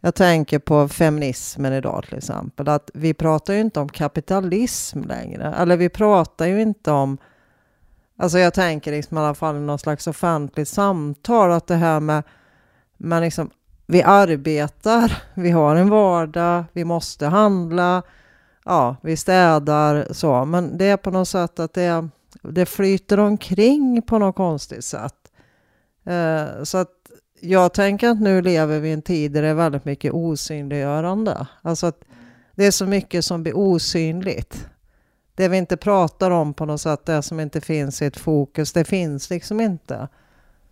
jag 0.00 0.14
tänker 0.14 0.58
på 0.58 0.88
feminismen 0.88 1.72
idag 1.72 2.04
till 2.08 2.18
exempel. 2.18 2.68
Att 2.68 2.90
vi 2.94 3.14
pratar 3.14 3.54
ju 3.54 3.60
inte 3.60 3.80
om 3.80 3.88
kapitalism 3.88 5.02
längre. 5.02 5.54
Eller 5.58 5.76
vi 5.76 5.88
pratar 5.88 6.46
ju 6.46 6.62
inte 6.62 6.90
om 6.90 7.18
Alltså 8.16 8.38
jag 8.38 8.54
tänker 8.54 8.92
liksom 8.92 9.18
i 9.18 9.20
alla 9.20 9.34
fall 9.34 9.56
i 9.56 9.60
någon 9.60 9.78
slags 9.78 10.06
offentligt 10.06 10.68
samtal 10.68 11.52
att 11.52 11.66
det 11.66 11.74
här 11.74 12.00
med, 12.00 12.22
med 12.96 13.22
liksom, 13.22 13.50
vi 13.86 14.02
arbetar, 14.02 15.22
vi 15.34 15.50
har 15.50 15.76
en 15.76 15.88
vardag, 15.88 16.64
vi 16.72 16.84
måste 16.84 17.26
handla, 17.26 18.02
ja, 18.64 18.96
vi 19.02 19.16
städar 19.16 20.06
så, 20.10 20.44
men 20.44 20.78
det 20.78 20.84
är 20.84 20.96
på 20.96 21.10
något 21.10 21.28
sätt 21.28 21.58
att 21.58 21.74
det, 21.74 22.08
det 22.42 22.66
flyter 22.66 23.20
omkring 23.20 24.02
på 24.02 24.18
något 24.18 24.36
konstigt 24.36 24.84
sätt. 24.84 25.32
Eh, 26.04 26.62
så 26.62 26.78
att 26.78 26.90
jag 27.40 27.72
tänker 27.72 28.08
att 28.08 28.20
nu 28.20 28.42
lever 28.42 28.80
vi 28.80 28.88
i 28.88 28.92
en 28.92 29.02
tid 29.02 29.32
där 29.32 29.42
det 29.42 29.48
är 29.48 29.54
väldigt 29.54 29.84
mycket 29.84 30.12
osynliggörande. 30.12 31.46
Alltså 31.62 31.86
att 31.86 32.04
det 32.54 32.66
är 32.66 32.70
så 32.70 32.86
mycket 32.86 33.24
som 33.24 33.42
blir 33.42 33.56
osynligt 33.56 34.68
det 35.34 35.48
vi 35.48 35.56
inte 35.56 35.76
pratar 35.76 36.30
om 36.30 36.54
på 36.54 36.66
något 36.66 36.80
sätt, 36.80 37.06
det 37.06 37.22
som 37.22 37.40
inte 37.40 37.60
finns 37.60 38.02
i 38.02 38.06
ett 38.06 38.16
fokus, 38.16 38.72
det 38.72 38.84
finns 38.84 39.30
liksom 39.30 39.60
inte. 39.60 40.08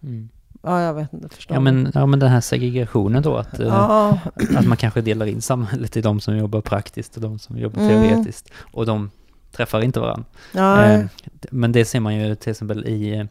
Mm. 0.02 0.28
Ja, 0.62 0.82
jag 0.82 0.94
vet 0.94 1.12
inte, 1.12 1.28
förstår 1.28 1.56
Ja 1.56 1.60
men, 1.60 1.92
ja 1.94 2.06
men 2.06 2.18
den 2.18 2.28
här 2.30 2.40
segregationen 2.40 3.22
då, 3.22 3.36
att, 3.36 3.58
eh, 3.60 3.66
Ja, 3.66 4.18
att 4.56 4.66
man 4.66 4.76
kanske 4.76 5.00
delar 5.00 5.26
in 5.26 5.42
samhället 5.42 5.96
i 5.96 6.00
de 6.00 6.20
som 6.20 6.36
jobbar 6.36 6.60
praktiskt 6.60 7.16
och 7.16 7.22
de 7.22 7.38
som 7.38 7.58
jobbar 7.58 7.82
Mm. 7.82 7.90
teoretiskt. 8.10 8.50
Och 8.72 8.86
de 8.86 9.10
träffar 9.52 9.80
inte 9.80 10.00
varandra. 10.00 10.24
Eh, 10.94 11.04
Men 11.50 11.72
det 11.72 11.84
ser 11.84 12.00
man 12.00 12.16
ju 12.16 12.34
till 12.34 12.50
exempel 12.50 12.86
i 12.86 13.14
eh, 13.18 13.24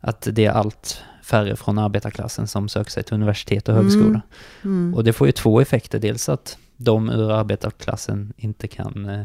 att 0.00 0.28
det 0.32 0.44
är 0.46 0.50
allt 0.50 1.02
färre 1.22 1.56
från 1.56 1.78
arbetarklassen 1.78 2.46
som 2.46 2.68
söker 2.68 2.90
sig 2.90 3.02
till 3.02 3.14
universitet 3.14 3.68
och 3.68 3.74
Mm. 3.74 3.84
högskola. 3.86 4.20
Mm. 4.64 4.94
Och 4.94 5.04
det 5.04 5.12
får 5.12 5.26
ju 5.26 5.32
två 5.32 5.60
effekter. 5.60 5.98
Dels 5.98 6.28
att 6.28 6.58
de 6.82 7.10
ur 7.10 7.30
arbetarklassen 7.30 8.32
inte 8.36 8.68
kan 8.68 9.08
eh, 9.08 9.22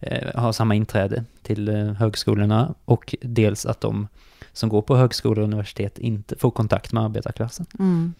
eh, 0.00 0.40
ha 0.40 0.52
samma 0.52 0.74
inträde 0.74 1.24
till 1.42 1.68
eh, 1.68 1.92
högskolorna 1.92 2.74
och 2.84 3.14
dels 3.20 3.66
att 3.66 3.80
de 3.80 4.08
som 4.52 4.68
går 4.68 4.82
på 4.82 4.96
högskolor 4.96 5.38
och 5.38 5.44
universitet 5.44 5.98
inte 5.98 6.36
får 6.36 6.50
kontakt 6.50 6.92
med 6.92 7.02
arbetarklassen. 7.02 7.66
Mm. 7.78 8.14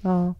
Ja. 0.00 0.34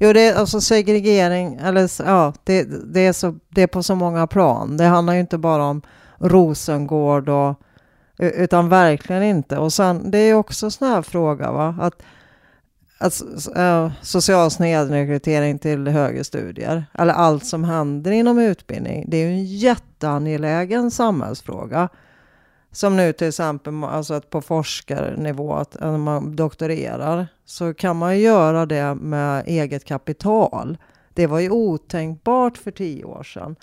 Jo, 0.00 0.12
det 0.12 0.20
är 0.20 0.34
alltså 0.34 0.60
segregering, 0.60 1.54
eller 1.62 1.90
ja, 2.06 2.32
det, 2.44 2.64
det, 2.94 3.00
är 3.00 3.12
så, 3.12 3.38
det 3.48 3.62
är 3.62 3.66
på 3.66 3.82
så 3.82 3.94
många 3.94 4.26
plan. 4.26 4.76
Det 4.76 4.84
handlar 4.84 5.14
ju 5.14 5.20
inte 5.20 5.38
bara 5.38 5.64
om 5.64 5.82
Rosengård 6.18 7.28
och 7.28 7.60
utan 8.18 8.68
verkligen 8.68 9.22
inte. 9.22 9.58
Och 9.58 9.72
sen, 9.72 10.10
det 10.10 10.18
är 10.18 10.26
ju 10.26 10.34
också 10.34 10.66
en 10.66 10.70
sån 10.70 10.88
här 10.88 11.02
fråga, 11.02 11.52
va? 11.52 11.74
Att, 11.80 12.02
att 13.02 13.12
s- 13.12 13.48
social 14.02 14.50
snedrekrytering 14.50 15.58
till 15.58 15.88
högre 15.88 16.24
studier, 16.24 16.84
eller 16.94 17.12
allt 17.14 17.46
som 17.46 17.64
händer 17.64 18.10
inom 18.10 18.38
utbildning, 18.38 19.04
det 19.08 19.16
är 19.16 19.26
ju 19.26 19.32
en 19.32 19.44
jätteangelägen 19.44 20.90
samhällsfråga. 20.90 21.88
Som 22.74 22.96
nu 22.96 23.12
till 23.12 23.28
exempel 23.28 23.84
alltså 23.84 24.14
att 24.14 24.30
på 24.30 24.40
forskarnivå, 24.42 25.54
att 25.54 25.80
eh, 25.80 25.90
när 25.90 25.98
man 25.98 26.36
doktorerar, 26.36 27.26
så 27.44 27.74
kan 27.74 27.96
man 27.96 28.16
ju 28.18 28.24
göra 28.24 28.66
det 28.66 28.94
med 28.94 29.42
eget 29.46 29.84
kapital. 29.84 30.78
Det 31.14 31.26
var 31.26 31.38
ju 31.40 31.50
otänkbart 31.50 32.58
för 32.58 32.70
tio 32.70 33.04
år 33.04 33.22
sedan. 33.22 33.56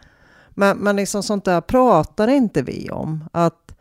Men, 0.49 0.77
men 0.77 0.95
liksom 0.95 1.23
sånt 1.23 1.45
där 1.45 1.61
pratar 1.61 2.27
inte 2.27 2.61
vi 2.61 2.89
om. 2.89 3.23
Att, 3.31 3.71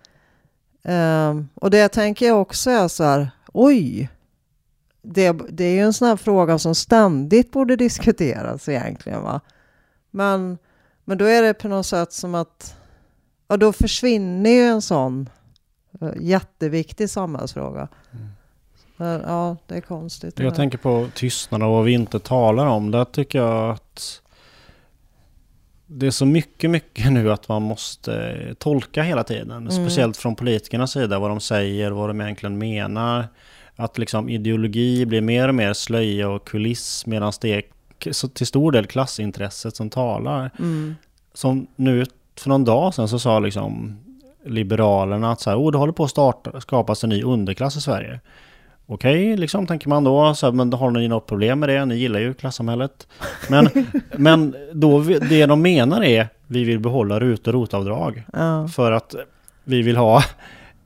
eh, 0.84 1.34
och 1.54 1.70
det 1.70 1.88
tänker 1.88 2.26
jag 2.26 2.40
också 2.40 2.70
är 2.70 2.88
så 2.88 3.04
här, 3.04 3.30
oj, 3.52 4.08
det, 5.02 5.32
det 5.48 5.64
är 5.64 5.74
ju 5.74 5.80
en 5.80 5.92
sån 5.92 6.08
här 6.08 6.16
fråga 6.16 6.58
som 6.58 6.74
ständigt 6.74 7.52
borde 7.52 7.76
diskuteras 7.76 8.68
egentligen. 8.68 9.22
Va? 9.22 9.40
Men, 10.10 10.58
men 11.04 11.18
då 11.18 11.24
är 11.24 11.42
det 11.42 11.54
på 11.54 11.68
något 11.68 11.86
sätt 11.86 12.12
som 12.12 12.34
att 12.34 12.78
Ja, 13.48 13.56
då 13.56 13.72
försvinner 13.72 14.50
ju 14.50 14.62
en 14.62 14.82
sån 14.82 15.28
eh, 16.00 16.08
jätteviktig 16.20 17.10
samhällsfråga. 17.10 17.88
Men, 18.96 19.20
ja, 19.20 19.56
det 19.66 19.74
är 19.74 19.80
konstigt. 19.80 20.36
det 20.36 20.42
Jag 20.42 20.54
tänker 20.54 20.78
på 20.78 21.08
tystnad 21.14 21.62
och 21.62 21.70
vad 21.70 21.84
vi 21.84 21.92
inte 21.92 22.18
talar 22.18 22.66
om. 22.66 22.90
Där 22.90 23.04
tycker 23.04 23.38
jag 23.38 23.70
att 23.70 24.22
det 25.86 26.06
är 26.06 26.10
så 26.10 26.26
mycket, 26.26 26.70
mycket 26.70 27.12
nu 27.12 27.32
att 27.32 27.48
man 27.48 27.62
måste 27.62 28.54
tolka 28.58 29.02
hela 29.02 29.24
tiden. 29.24 29.50
Mm. 29.50 29.70
Speciellt 29.70 30.16
från 30.16 30.36
politikernas 30.36 30.92
sida, 30.92 31.18
vad 31.18 31.30
de 31.30 31.40
säger, 31.40 31.90
vad 31.90 32.10
de 32.10 32.20
egentligen 32.20 32.58
menar. 32.58 33.28
Att 33.80 33.98
liksom 33.98 34.28
ideologi 34.28 35.06
blir 35.06 35.20
mer 35.20 35.48
och 35.48 35.54
mer 35.54 35.72
slöja 35.72 36.28
och 36.28 36.46
kuliss 36.46 37.06
medan 37.06 37.32
det 37.40 37.54
är 37.54 37.62
till 38.28 38.46
stor 38.46 38.72
del 38.72 38.86
klassintresset 38.86 39.76
som 39.76 39.90
talar. 39.90 40.50
Mm. 40.58 40.94
Som 41.34 41.66
nu 41.76 42.04
för 42.40 42.48
någon 42.48 42.64
dag 42.64 42.94
sedan 42.94 43.08
så 43.08 43.18
sa 43.18 43.38
liksom 43.38 43.98
Liberalerna 44.44 45.32
att 45.32 45.40
så 45.40 45.50
här, 45.50 45.56
oh, 45.56 45.72
det 45.72 45.78
håller 45.78 45.92
på 45.92 46.04
att 46.04 46.10
starta, 46.10 46.60
skapas 46.60 47.04
en 47.04 47.10
ny 47.10 47.22
underklass 47.22 47.76
i 47.76 47.80
Sverige. 47.80 48.20
Okej, 48.86 49.36
liksom 49.36 49.66
tänker 49.66 49.88
man 49.88 50.04
då, 50.04 50.34
så 50.34 50.46
här, 50.46 50.52
men 50.52 50.72
har 50.72 50.90
ni 50.90 51.08
något 51.08 51.26
problem 51.26 51.60
med 51.60 51.68
det? 51.68 51.84
Ni 51.84 51.96
gillar 51.96 52.20
ju 52.20 52.34
klassamhället. 52.34 53.08
Men, 53.48 53.68
men 54.16 54.56
då, 54.72 55.00
det 55.00 55.46
de 55.46 55.62
menar 55.62 56.04
är, 56.04 56.28
vi 56.46 56.64
vill 56.64 56.80
behålla 56.80 57.20
RUT 57.20 57.46
och 57.46 57.52
ROT-avdrag. 57.54 58.24
Ja, 58.32 58.68
För 58.68 58.92
att 58.92 59.14
vi 59.64 59.82
vill 59.82 59.96
ha, 59.96 60.22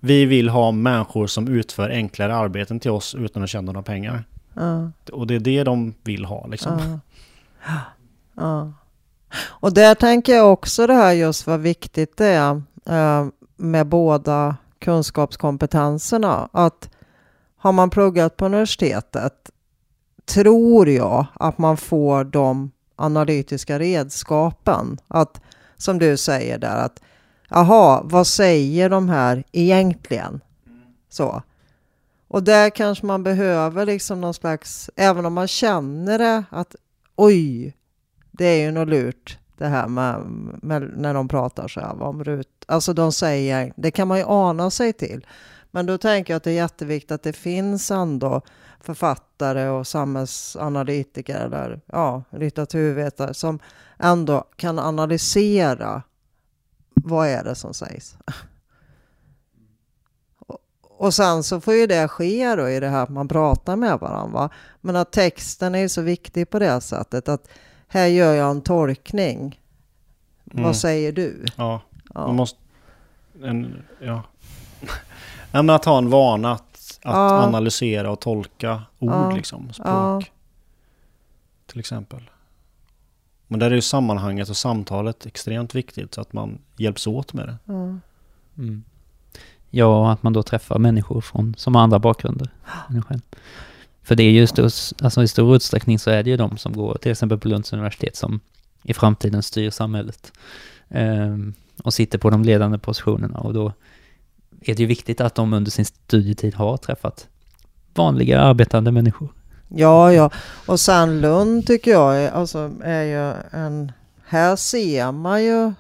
vi 0.05 0.25
vill 0.25 0.49
ha 0.49 0.73
människor 0.73 1.27
som 1.27 1.49
utför 1.49 1.91
enklare 1.91 2.35
arbeten 2.35 2.81
till 2.81 2.91
oss 2.91 3.15
utan 3.15 3.43
att 3.43 3.49
tjäna 3.49 3.73
några 3.73 3.83
pengar. 3.83 4.25
ja, 4.55 4.91
Och 5.13 5.27
det 5.27 5.35
är 5.35 5.41
det 5.41 5.65
de 5.65 5.95
vill 6.05 6.25
ha 6.25 6.47
liksom. 6.47 7.01
ja. 7.67 7.79
ja. 8.37 8.73
Och 9.45 9.75
där 9.75 9.95
tänker 9.95 10.35
jag 10.35 10.53
också 10.53 10.87
det 10.87 10.95
här 10.95 11.13
just 11.13 11.47
vad 11.47 11.61
viktigt 11.61 12.17
det 12.17 12.27
är 12.27 12.63
eh, 12.87 13.27
med 13.57 13.87
båda 13.87 14.57
kunskapskompetenserna. 14.79 16.49
Att 16.53 16.91
har 17.57 17.73
man 17.73 17.91
pluggat 17.91 18.37
på 18.37 18.47
universitetet 18.47 19.51
tror 20.25 20.89
jag 20.89 21.27
att 21.35 21.59
man 21.59 21.77
får 21.77 22.25
de 22.25 22.71
analytiska 22.97 23.79
redskapen. 23.79 24.99
Att, 25.09 25.41
som 25.77 25.99
du 25.99 26.17
säger 26.17 26.59
där, 26.59 26.77
att 26.77 27.01
jaha, 27.53 28.01
vad 28.05 28.27
säger 28.27 28.91
de 28.91 29.09
här 29.09 29.45
egentligen? 29.53 30.41
Så. 31.09 31.43
Och 32.29 32.43
där 32.43 32.71
kanske 32.71 33.07
man 33.07 33.23
behöver 33.23 33.87
liksom 33.87 34.21
någon 34.21 34.35
slags, 34.35 34.91
även 34.97 35.27
om 35.27 35.35
man 35.35 35.49
känner 35.49 36.19
det, 36.19 36.45
att 36.51 36.77
oj, 37.17 37.77
det 38.31 38.45
är 38.45 38.65
ju 38.65 38.71
något 38.71 38.89
lurt 38.89 39.39
det 39.59 39.67
här 39.67 39.89
med, 39.89 40.21
med 40.63 40.93
när 40.97 41.15
de 41.15 41.29
pratar 41.29 41.69
så 41.69 41.81
här 41.81 42.03
om 42.03 42.25
RUT. 42.25 42.49
Alltså 42.67 42.93
de 42.93 43.13
säger, 43.13 43.73
det 43.77 43.91
kan 43.91 44.09
man 44.09 44.19
ju 44.19 44.25
ana 44.27 44.71
sig 44.71 44.93
till. 44.93 45.27
Men 45.71 45.87
då 45.87 45.99
tänker 45.99 46.33
jag 46.33 46.37
att 46.37 46.45
det 46.45 46.51
är 46.51 46.55
jätteviktigt 46.55 47.11
att 47.11 47.23
det 47.23 47.33
finns 47.33 47.91
ändå 47.91 48.41
författare 48.81 49.69
och 49.69 49.87
samhällsanalytiker 49.87 51.41
eller 51.41 51.81
ja, 51.87 52.23
litteraturvetare 52.31 53.35
som 53.35 53.59
ändå 53.99 54.45
kan 54.57 54.79
analysera 54.79 56.03
vad 57.05 57.29
är 57.29 57.45
det 57.45 57.55
som 57.55 57.75
sägs. 57.75 58.17
Och- 60.99 61.15
sen 61.15 61.43
så 61.43 61.61
får 61.61 61.75
ju 61.75 61.87
det 61.87 62.09
ske 62.09 62.55
då 62.57 62.69
i 62.69 62.81
det 62.81 62.89
här 62.89 63.03
att 63.03 63.09
man 63.09 63.29
pratar 63.29 63.77
med 63.77 63.99
varandra. 63.99 64.33
Va? 64.41 64.51
Men 64.81 64.97
att 64.97 65.13
texten 65.13 65.75
är 65.75 65.79
ju 65.79 65.89
så 65.89 66.03
viktig 66.03 66.51
på 66.51 66.59
det 66.59 66.81
sättet 66.81 67.29
att 67.29 67.49
här 67.89 68.07
gör 68.07 68.35
jag 68.35 68.51
en 68.51 68.61
tolkning. 68.63 69.61
Mm. 70.53 70.65
Vad 70.65 70.77
säger 70.77 71.13
du? 71.13 71.45
Ja, 71.57 71.81
man 72.15 72.27
Ja. 72.27 72.33
måste... 72.33 72.59
En, 73.43 73.83
ja. 74.01 74.23
Nej, 75.53 75.63
men 75.63 75.71
att 75.71 75.85
ha 75.85 75.99
en 75.99 76.11
vana 76.11 76.53
att, 76.53 76.61
att 76.63 77.15
Ja. 77.15 77.43
analysera 77.43 78.11
och 78.11 78.21
tolka 78.21 78.83
ord, 78.99 79.33
liksom. 79.35 79.73
Språk. 79.73 80.33
Till 81.67 81.81
exempel. 81.81 82.31
Men 83.53 83.61
där 83.61 83.71
är 83.71 83.75
ju 83.75 83.81
sammanhanget 83.81 84.49
och 84.49 84.57
samtalet 84.57 85.27
extremt 85.27 85.75
viktigt 85.75 86.15
så 86.15 86.21
att 86.21 86.33
man 86.33 86.59
hjälps 86.77 87.07
åt 87.07 87.33
med 87.33 87.49
det. 87.49 87.57
Ja. 87.65 87.99
Mm. 88.59 88.85
Ja, 89.71 89.87
och 89.87 90.13
att 90.13 90.23
man 90.23 90.33
då 90.33 90.43
träffar 90.43 90.79
människor 90.79 91.21
från, 91.21 91.55
som 91.59 91.75
har 91.75 91.83
andra 91.83 91.99
bakgrunder 91.99 92.51
än 92.89 92.97
en 92.97 93.03
själv. 93.03 93.21
För 94.03 94.15
det 94.15 94.23
är 94.23 94.31
ju 94.31 94.47
stor, 94.47 94.65
alltså 95.05 95.23
i 95.23 95.29
stor 95.29 95.57
utsträckning 95.57 95.99
så 95.99 96.11
är 96.11 96.23
det 96.23 96.31
ju 96.31 96.37
de 96.37 96.57
som 96.57 96.73
går 96.73 96.95
till 96.95 97.13
exempel 97.13 97.39
på 97.39 97.49
Lunds 97.49 97.73
universitet 97.73 98.17
som 98.17 98.41
i 98.83 98.95
framtiden 98.95 99.43
styr 99.43 99.71
samhället. 99.71 100.33
Ehm, 100.89 101.55
och 101.83 101.95
sitter 101.95 102.19
på 102.19 102.31
de 102.31 102.43
ledande 102.45 102.79
positionerna 102.79 103.39
och 103.39 103.55
då 103.55 103.73
är 104.61 104.75
det 104.75 104.83
ju 104.83 104.87
viktigt 104.87 105.21
att 105.21 105.35
de 105.35 105.53
under 105.53 105.71
sin 105.71 105.85
studietid 105.85 106.55
har 106.55 106.77
träffat 106.77 107.29
vanliga 107.95 108.41
arbetande 108.41 108.93
människor. 108.93 109.29
Ja, 109.75 110.13
ja. 110.13 110.31
Och 110.67 110.81
sen 110.81 111.21
Lund 111.21 111.67
tycker 111.67 111.91
jag 111.91 112.17
är, 112.17 112.31
alltså, 112.31 112.73
är 112.83 113.03
ju 113.03 113.35
en... 113.51 113.93
Här 114.25 114.57
ser 114.57 115.13
man 115.13 115.45
ju 115.45 115.73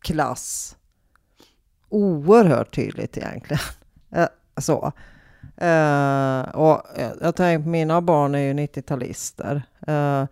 klass 0.00 0.76
oerhört 1.92 2.74
tydligt 2.74 3.16
egentligen. 3.16 3.62
Eh, 4.14 4.28
så. 4.60 4.92
Uh, 5.62 6.54
och 6.54 6.82
jag, 6.96 7.12
jag 7.20 7.36
tänker, 7.36 7.68
mina 7.68 8.00
barn 8.00 8.34
är 8.34 8.38
ju 8.38 8.52
90-talister. 8.52 9.62
Uh, 9.88 9.94
eh, 9.94 10.26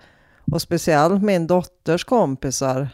och 0.53 0.63
speciellt 0.63 1.23
min 1.23 1.47
dotters 1.47 2.05
kompisar. 2.05 2.89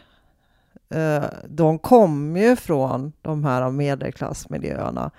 uh, 0.95 1.25
de 1.47 1.79
kommer 1.79 2.39
ju 2.39 2.55
från 2.55 3.13
de 3.21 3.43
här 3.43 3.71
medelklassmiljöerna. 3.71 5.11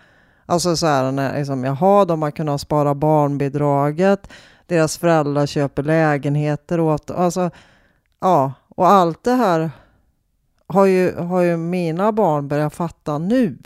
Alltså 0.46 0.76
så 0.76 0.86
här, 0.86 1.12
när, 1.12 1.38
liksom, 1.38 1.64
jaha, 1.64 2.04
de 2.04 2.22
har 2.22 2.30
kunnat 2.30 2.60
spara 2.60 2.94
barnbidraget 2.94 4.28
deras 4.68 4.98
föräldrar 4.98 5.46
köper 5.46 5.82
lägenheter 5.82 6.80
åt. 6.80 7.10
Alltså, 7.10 7.50
ja, 8.20 8.52
och 8.68 8.88
allt 8.88 9.24
det 9.24 9.32
här 9.32 9.70
har 10.66 10.86
ju, 10.86 11.14
har 11.16 11.42
ju 11.42 11.56
mina 11.56 12.12
barn 12.12 12.48
börjat 12.48 12.74
fatta 12.74 13.18
nu. 13.18 13.58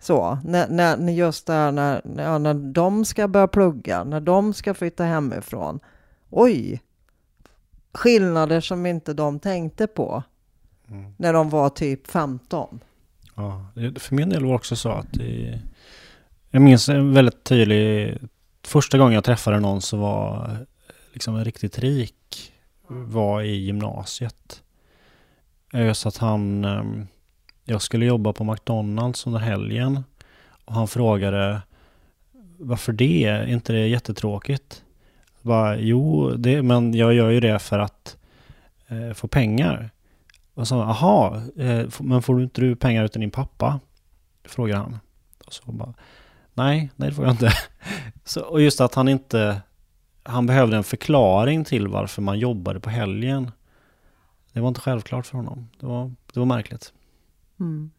Så, 0.00 0.38
när, 0.44 0.68
när, 0.68 1.12
just 1.12 1.46
det 1.46 1.52
här 1.52 1.72
när, 1.72 2.02
ja, 2.16 2.38
när 2.38 2.54
de 2.54 3.04
ska 3.04 3.28
börja 3.28 3.48
plugga, 3.48 4.04
när 4.04 4.20
de 4.20 4.54
ska 4.54 4.74
flytta 4.74 5.04
hemifrån. 5.04 5.80
Oj! 6.30 6.82
Skillnader 7.94 8.60
som 8.60 8.86
inte 8.86 9.14
de 9.14 9.38
tänkte 9.38 9.86
på 9.86 10.22
när 11.16 11.32
de 11.32 11.50
var 11.50 11.68
typ 11.68 12.06
15. 12.06 12.80
Ja, 13.34 13.66
för 13.74 14.14
min 14.14 14.28
del 14.28 14.42
var 14.42 14.48
det 14.50 14.56
också 14.56 14.76
så 14.76 14.88
att 14.88 15.12
det, 15.12 15.60
jag 16.50 16.62
minns 16.62 16.88
en 16.88 17.12
väldigt 17.14 17.44
tydlig, 17.44 18.18
första 18.70 18.98
gången 18.98 19.14
jag 19.14 19.24
träffade 19.24 19.60
någon 19.60 19.80
som 19.80 20.00
var 20.00 20.56
liksom 21.12 21.44
riktigt 21.44 21.78
rik 21.78 22.52
var 22.86 23.42
i 23.42 23.56
gymnasiet. 23.56 24.62
Eh, 25.72 25.92
så 25.92 26.08
att 26.08 26.16
han, 26.16 26.64
ehm, 26.64 27.06
jag 27.64 27.82
skulle 27.82 28.06
jobba 28.06 28.32
på 28.32 28.44
McDonalds 28.44 29.26
under 29.26 29.40
helgen 29.40 30.04
och 30.64 30.74
han 30.74 30.88
frågade 30.88 31.62
varför 32.58 32.92
det? 32.92 33.24
Är 33.24 33.46
inte 33.46 33.72
det 33.72 33.88
jättetråkigt? 33.88 34.84
Jag 35.42 35.48
Bara, 35.48 35.76
jo, 35.76 36.30
det, 36.30 36.62
men 36.62 36.94
jag 36.94 37.14
gör 37.14 37.30
ju 37.30 37.40
det 37.40 37.58
för 37.58 37.78
att 37.78 38.16
eh, 38.88 39.12
få 39.12 39.28
pengar. 39.28 39.90
Och 40.54 40.68
så, 40.68 40.82
aha, 40.82 41.42
eh, 41.56 41.86
men 42.00 42.22
får 42.22 42.36
du 42.36 42.42
inte 42.42 42.60
du 42.60 42.76
pengar 42.76 43.04
utan 43.04 43.20
din 43.20 43.30
pappa? 43.30 43.80
Frågar 44.44 44.76
han. 44.76 44.98
Och 45.46 45.52
så 45.52 45.72
bara, 45.72 45.94
nej, 46.54 46.90
nej 46.96 47.08
det 47.08 47.14
får 47.14 47.24
jag 47.24 47.34
inte. 47.34 47.52
Så, 48.30 48.42
och 48.42 48.60
just 48.60 48.80
att 48.80 48.94
han 48.94 49.08
inte, 49.08 49.60
han 50.22 50.46
behövde 50.46 50.76
en 50.76 50.84
förklaring 50.84 51.64
till 51.64 51.88
varför 51.88 52.22
man 52.22 52.38
jobbade 52.38 52.80
på 52.80 52.90
helgen. 52.90 53.50
Det 54.52 54.60
var 54.60 54.68
inte 54.68 54.80
självklart 54.80 55.26
för 55.26 55.36
honom. 55.36 55.68
Det 55.80 55.86
var, 55.86 56.12
det 56.32 56.40
var 56.40 56.46
märkligt. 56.46 56.92
Mm. 57.60 57.90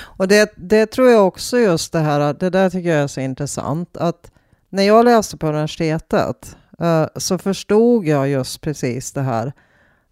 Och 0.00 0.28
det, 0.28 0.52
det 0.56 0.86
tror 0.86 1.08
jag 1.08 1.26
också 1.26 1.58
just 1.58 1.92
det 1.92 1.98
här, 1.98 2.34
det 2.34 2.50
där 2.50 2.70
tycker 2.70 2.88
jag 2.88 2.98
är 2.98 3.06
så 3.06 3.20
intressant, 3.20 3.96
att 3.96 4.30
när 4.68 4.82
jag 4.82 5.04
läste 5.04 5.36
på 5.36 5.46
universitetet 5.46 6.56
eh, 6.78 7.06
så 7.16 7.38
förstod 7.38 8.06
jag 8.06 8.28
just 8.28 8.60
precis 8.60 9.12
det 9.12 9.22
här, 9.22 9.52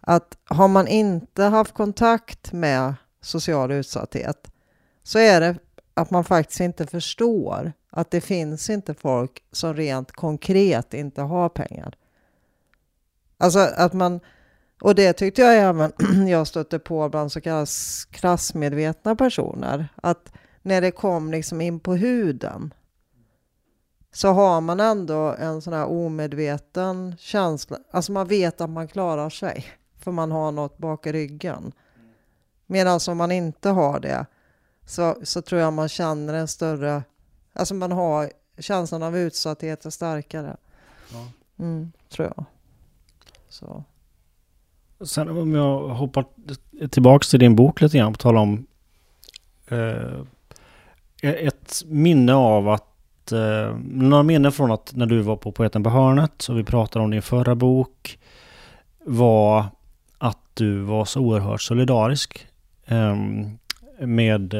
att 0.01 0.37
har 0.45 0.67
man 0.67 0.87
inte 0.87 1.43
haft 1.43 1.73
kontakt 1.73 2.53
med 2.53 2.95
social 3.21 3.71
utsatthet 3.71 4.51
så 5.03 5.19
är 5.19 5.41
det 5.41 5.55
att 5.93 6.11
man 6.11 6.23
faktiskt 6.23 6.59
inte 6.59 6.87
förstår 6.87 7.73
att 7.91 8.11
det 8.11 8.21
finns 8.21 8.69
inte 8.69 8.93
folk 8.93 9.43
som 9.51 9.73
rent 9.73 10.11
konkret 10.11 10.93
inte 10.93 11.21
har 11.21 11.49
pengar. 11.49 11.95
Alltså 13.37 13.59
att 13.59 13.93
man, 13.93 14.19
och 14.81 14.95
det 14.95 15.13
tyckte 15.13 15.41
jag 15.41 15.57
även 15.57 15.91
jag 16.27 16.47
stötte 16.47 16.79
på 16.79 17.09
bland 17.09 17.31
så 17.31 17.41
kallade 17.41 17.67
klassmedvetna 18.11 19.15
personer. 19.15 19.87
Att 19.95 20.33
när 20.61 20.81
det 20.81 20.91
kom 20.91 21.31
liksom 21.31 21.61
in 21.61 21.79
på 21.79 21.95
huden 21.95 22.73
så 24.13 24.27
har 24.27 24.61
man 24.61 24.79
ändå 24.79 25.35
en 25.39 25.61
sån 25.61 25.73
här 25.73 25.85
omedveten 25.85 27.15
känsla. 27.19 27.77
Alltså 27.91 28.11
man 28.11 28.27
vet 28.27 28.61
att 28.61 28.69
man 28.69 28.87
klarar 28.87 29.29
sig 29.29 29.65
för 29.99 30.11
man 30.11 30.31
har 30.31 30.51
något 30.51 30.77
bak 30.77 31.07
i 31.07 31.11
ryggen. 31.11 31.71
Medan 32.65 32.99
om 33.07 33.17
man 33.17 33.31
inte 33.31 33.69
har 33.69 33.99
det 33.99 34.25
så, 34.85 35.15
så 35.23 35.41
tror 35.41 35.61
jag 35.61 35.73
man 35.73 35.89
känner 35.89 36.33
en 36.33 36.47
större... 36.47 37.03
Alltså 37.53 37.73
man 37.73 37.91
har 37.91 38.31
känslan 38.57 39.03
av 39.03 39.17
utsatthet 39.17 39.85
är 39.85 39.89
starkare. 39.89 40.57
Ja. 41.13 41.27
Mm, 41.59 41.91
tror 42.09 42.27
jag. 42.35 42.45
Så. 43.49 43.83
Sen 45.05 45.29
om 45.29 45.55
jag 45.55 45.87
hoppar 45.87 46.25
tillbaks 46.87 47.29
till 47.29 47.39
din 47.39 47.55
bok 47.55 47.81
lite 47.81 47.97
grann 47.97 48.13
på 48.13 48.17
tal 48.17 48.37
om 48.37 48.65
eh, 49.67 50.21
ett 51.21 51.83
minne 51.85 52.33
av 52.33 52.69
att 52.69 53.31
eh, 53.31 53.77
några 53.83 54.23
minnen 54.23 54.51
från 54.51 54.71
att 54.71 54.95
när 54.95 55.05
du 55.05 55.21
var 55.21 55.35
på 55.35 55.51
Poeten 55.51 55.83
på 55.83 55.89
hörnet 55.89 56.47
och 56.49 56.57
vi 56.57 56.63
pratade 56.63 57.05
om 57.05 57.11
din 57.11 57.21
förra 57.21 57.55
bok 57.55 58.19
var 59.05 59.65
att 60.17 60.39
du 60.53 60.79
var 60.79 61.05
så 61.05 61.19
oerhört 61.19 61.61
solidarisk 61.61 62.47
eh, 62.85 63.15
med 63.99 64.53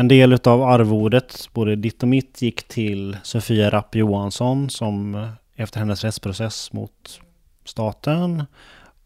en 0.00 0.08
del 0.08 0.32
utav 0.32 0.62
arvodet, 0.62 1.48
både 1.52 1.76
ditt 1.76 2.02
och 2.02 2.08
mitt, 2.08 2.42
gick 2.42 2.68
till 2.68 3.16
Sofia 3.22 3.70
Rapp 3.70 3.94
Johansson 3.94 4.70
som 4.70 5.28
efter 5.54 5.80
hennes 5.80 6.04
rättsprocess 6.04 6.72
mot 6.72 7.20
staten 7.64 8.44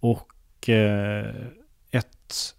och 0.00 0.68
eh, 0.68 1.34
ett 1.90 2.54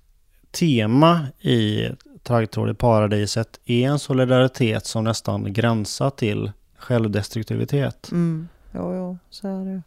tema 0.51 1.27
i 1.39 1.89
Taggtråd 2.23 2.69
i 2.69 2.73
paradiset 2.73 3.59
är 3.65 3.87
en 3.87 3.99
solidaritet 3.99 4.85
som 4.85 5.03
nästan 5.03 5.53
gränsar 5.53 6.09
till 6.09 6.51
självdestruktivitet. 6.77 8.11
Mm. 8.11 8.47
Jo, 8.71 8.95
jo, 8.95 9.17
så 9.29 9.47
är 9.47 9.65
det. 9.65 9.81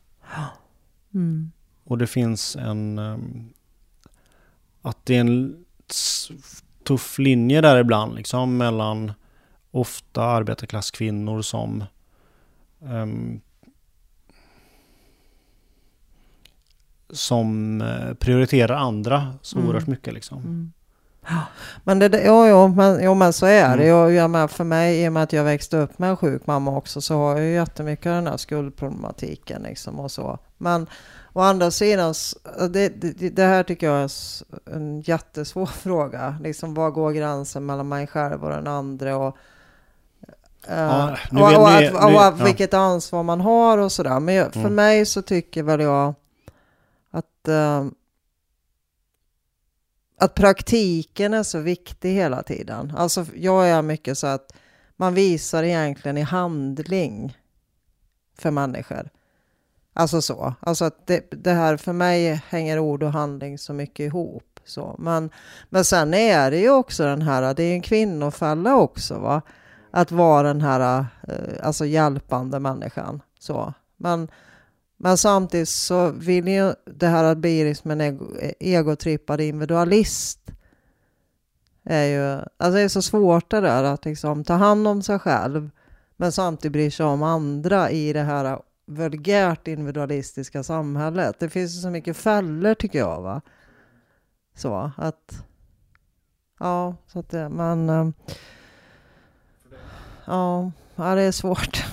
Mm. 1.15 1.51
Och 1.85 1.99
det 1.99 2.07
finns 2.07 2.57
en... 2.57 2.99
ehm, 2.99 3.53
att 4.83 5.07
det 5.07 5.17
är 5.17 5.21
en 5.21 5.65
tuff 6.89 7.19
linje 7.19 7.61
där 7.61 7.77
ibland 7.81 8.15
liksom 8.15 8.57
mellan 8.57 9.13
ofta 9.71 10.23
arbetarklasskvinnor 10.23 11.43
som 11.43 11.85
ehm, 12.85 13.41
som 17.11 17.81
eh, 17.81 18.15
prioriterar 18.15 18.75
andra 18.77 19.35
så 19.43 19.57
Mm. 19.59 19.69
oerhört 19.69 19.87
mycket 19.87 20.15
liksom. 20.15 20.39
Mm. 20.39 20.73
Men 21.85 21.99
det, 21.99 22.23
jo, 22.27 22.47
jo, 22.47 22.69
men, 22.69 23.05
jo, 23.05 23.15
men 23.15 23.33
så 23.33 23.47
är 23.47 23.77
det. 23.77 23.83
Mm. 23.83 23.89
Jag, 23.89 24.13
jag 24.13 24.31
med, 24.31 24.51
för 24.51 24.65
mig, 24.65 25.05
i 25.05 25.09
och 25.09 25.13
med 25.13 25.23
att 25.23 25.33
jag 25.33 25.45
växte 25.45 25.77
upp 25.77 25.99
med 25.99 26.11
en 26.11 26.17
sjuk 26.17 26.47
mamma 26.47 26.77
också, 26.77 27.01
så 27.01 27.15
har 27.15 27.37
jag 27.37 27.47
ju 27.47 27.53
jättemycket 27.53 28.05
den 28.05 28.27
här 28.27 28.37
skuldproblematiken 28.37 29.63
liksom 29.63 30.01
och 30.01 30.11
så. 30.11 30.39
Men 30.59 30.87
å 31.33 31.41
andra 31.41 31.71
sidan, 31.71 32.15
det, 32.71 32.89
det, 32.89 33.29
det 33.31 33.43
här 33.45 33.63
tycker 33.63 33.87
jag 33.87 34.03
är 34.03 34.11
en 34.77 35.01
jättesvår 35.01 35.67
fråga. 35.85 36.37
Liksom, 36.43 36.75
var 36.75 36.91
går 36.91 37.13
gränsen 37.13 37.67
mellan 37.67 37.89
mig 37.89 38.07
själv 38.07 38.45
och 38.45 38.51
den 38.51 38.67
andra? 38.67 39.17
Och, 39.17 39.37
eh, 40.69 40.79
Ja, 40.79 41.17
och, 41.33 41.63
och, 41.63 41.71
ni- 41.81 41.87
att, 41.89 41.95
och 42.05 42.11
ja. 42.13 42.31
vilket 42.45 42.75
ansvar 42.75 43.23
man 43.23 43.41
har 43.41 43.79
och 43.79 43.93
sådär. 43.93 44.21
Men 44.21 44.35
jag, 44.35 44.53
för 44.53 44.61
Mm. 44.61 44.75
mig 44.75 45.07
så 45.07 45.23
tycker 45.23 45.63
väl 45.63 45.81
jag 45.81 46.15
att 47.11 47.49
eh, 47.49 47.87
att 50.21 50.35
praktiken 50.35 51.35
är 51.35 51.43
så 51.43 51.59
viktig 51.59 52.13
hela 52.15 52.43
tiden. 52.43 52.93
Alltså 52.97 53.27
jag 53.35 53.69
är 53.69 53.83
mycket 53.83 54.19
så 54.19 54.27
att 54.27 54.53
man 54.97 55.15
visar 55.15 55.63
egentligen 55.63 56.17
i 56.19 56.23
handling 56.23 57.39
för 58.39 58.51
människor. 58.51 59.11
Alltså 59.99 60.23
så. 60.23 60.55
Alltså 60.61 60.85
att 60.85 61.07
det, 61.07 61.31
det 61.31 61.51
här 61.51 61.77
för 61.77 61.93
mig 61.93 62.43
hänger 62.49 62.79
ord 62.79 63.03
och 63.03 63.13
handling 63.13 63.59
så 63.59 63.73
mycket 63.73 64.07
ihop. 64.07 64.61
Så. 64.65 64.97
Men, 64.99 65.31
men 65.69 65.85
sen 65.85 66.15
är 66.15 66.51
det 66.51 66.59
ju 66.59 66.71
också 66.71 67.05
den 67.05 67.23
här, 67.23 67.55
det 67.55 67.63
är 67.63 67.73
en 67.73 67.83
kvinnofälla 67.83 68.77
också 68.77 69.19
va. 69.19 69.43
Att 69.91 70.13
vara 70.13 70.49
den 70.49 70.61
här 70.61 71.07
eh, 71.29 71.37
alltså 71.63 71.87
hjälpande 71.87 72.61
människan. 72.61 73.23
Så. 73.39 73.75
Men, 73.97 74.29
men 74.97 75.19
samtidigt 75.19 75.69
så 75.69 76.11
vill 76.11 76.49
ju 76.49 76.73
det 76.85 77.07
här 77.07 77.25
att 77.25 77.39
bli 77.39 77.75
som 77.75 77.91
en 77.91 78.01
ego, 78.01 78.37
eh, 78.41 78.53
egotrippad 78.61 79.41
individualist 79.41 80.41
är 81.85 82.05
ju, 82.05 82.41
alltså 82.57 82.77
det 82.77 82.81
är 82.81 82.89
så 82.89 83.03
svårt 83.03 83.51
det 83.51 83.61
där 83.61 83.85
att 83.85 84.05
liksom 84.05 84.45
ta 84.45 84.55
hand 84.55 84.89
om 84.89 85.03
sig 85.03 85.19
själv 85.19 85.71
men 86.17 86.33
samtidigt 86.33 86.73
bry 86.73 86.91
sig 86.91 87.07
om 87.07 87.23
andra 87.23 87.91
i 87.91 88.13
det 88.13 88.23
här 88.23 88.59
vulgärt 88.89 89.69
individualistiska 89.69 90.63
samhället. 90.63 91.37
Det 91.39 91.49
finns 91.49 91.83
så 91.83 91.91
mycket 91.91 92.17
fällor 92.17 92.75
tycker 92.75 92.99
jag. 92.99 93.23
Va? 93.23 93.41
Så 94.57 94.93
att... 94.97 95.45
Ja, 96.61 96.95
så 97.07 97.19
att 97.19 97.31
det, 97.31 97.49
men... 97.49 97.89
eh, 97.91 98.09
Ja, 100.27 100.71
ja, 100.97 101.15
det 101.15 101.23
är 101.23 101.33
svårt. 101.33 101.85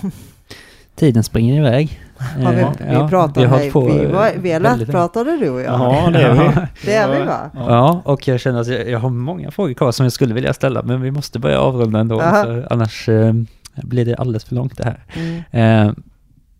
Tiden 0.95 1.23
springer 1.23 1.59
iväg. 1.59 2.01
Ja, 2.43 2.51
vi, 2.51 2.61
Eh, 2.61 2.71
vi 2.79 2.93
ja, 2.93 3.09
pratar, 3.09 3.59
vi 3.59 3.71
på, 3.71 3.85
vi, 3.85 4.05
var, 4.05 4.27
eh, 4.27 4.33
vi 4.37 4.51
är 4.51 4.59
lättpratade 4.59 5.37
du 5.37 5.49
och 5.49 5.61
jag. 5.61 5.73
Ja, 5.79 6.09
det 6.09 6.21
är 6.21 6.33
vi. 6.33 6.67
Det 6.85 6.93
är 6.93 7.19
vi 7.19 7.25
va? 7.25 7.51
Ja, 7.53 8.01
och 8.05 8.27
jag 8.27 8.39
känner 8.39 8.61
att 8.61 8.67
jag, 8.67 8.89
jag 8.89 8.99
har 8.99 9.09
många 9.09 9.51
frågor 9.51 9.73
kvar 9.73 9.91
som 9.91 10.03
jag 10.05 10.13
skulle 10.13 10.33
vilja 10.33 10.53
ställa, 10.53 10.83
men 10.83 11.01
vi 11.01 11.11
måste 11.11 11.39
börja 11.39 11.59
avrunda 11.59 11.99
ändå, 11.99 12.21
Aha. 12.21 12.45
annars 12.69 13.09
eh, 13.09 13.33
blir 13.75 14.05
det 14.05 14.15
alldeles 14.15 14.45
för 14.45 14.55
långt 14.55 14.77
det 14.77 14.83
här. 14.83 15.03
Mm. 15.13 15.87
Eh, 15.87 15.93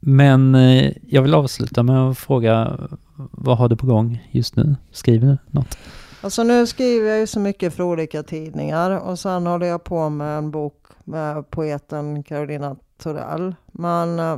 men 0.07 0.55
eh, 0.55 0.93
jag 1.07 1.21
vill 1.21 1.33
avsluta 1.33 1.83
med 1.83 2.09
att 2.09 2.17
fråga, 2.17 2.79
vad 3.15 3.57
har 3.57 3.69
du 3.69 3.75
på 3.75 3.87
gång 3.87 4.27
just 4.31 4.55
nu? 4.55 4.75
Skriver 4.91 5.27
du 5.27 5.37
något? 5.59 5.77
Alltså 6.21 6.43
nu 6.43 6.67
skriver 6.67 7.09
jag 7.09 7.19
ju 7.19 7.27
så 7.27 7.39
mycket 7.39 7.73
för 7.73 7.83
olika 7.83 8.23
tidningar 8.23 8.91
och 8.91 9.19
sen 9.19 9.45
håller 9.45 9.67
jag 9.67 9.83
på 9.83 10.09
med 10.09 10.37
en 10.37 10.51
bok 10.51 10.85
med 11.03 11.49
poeten 11.49 12.23
Carolina 12.23 12.75
Torell. 12.97 13.55
Men 13.71 14.19
eh, 14.19 14.37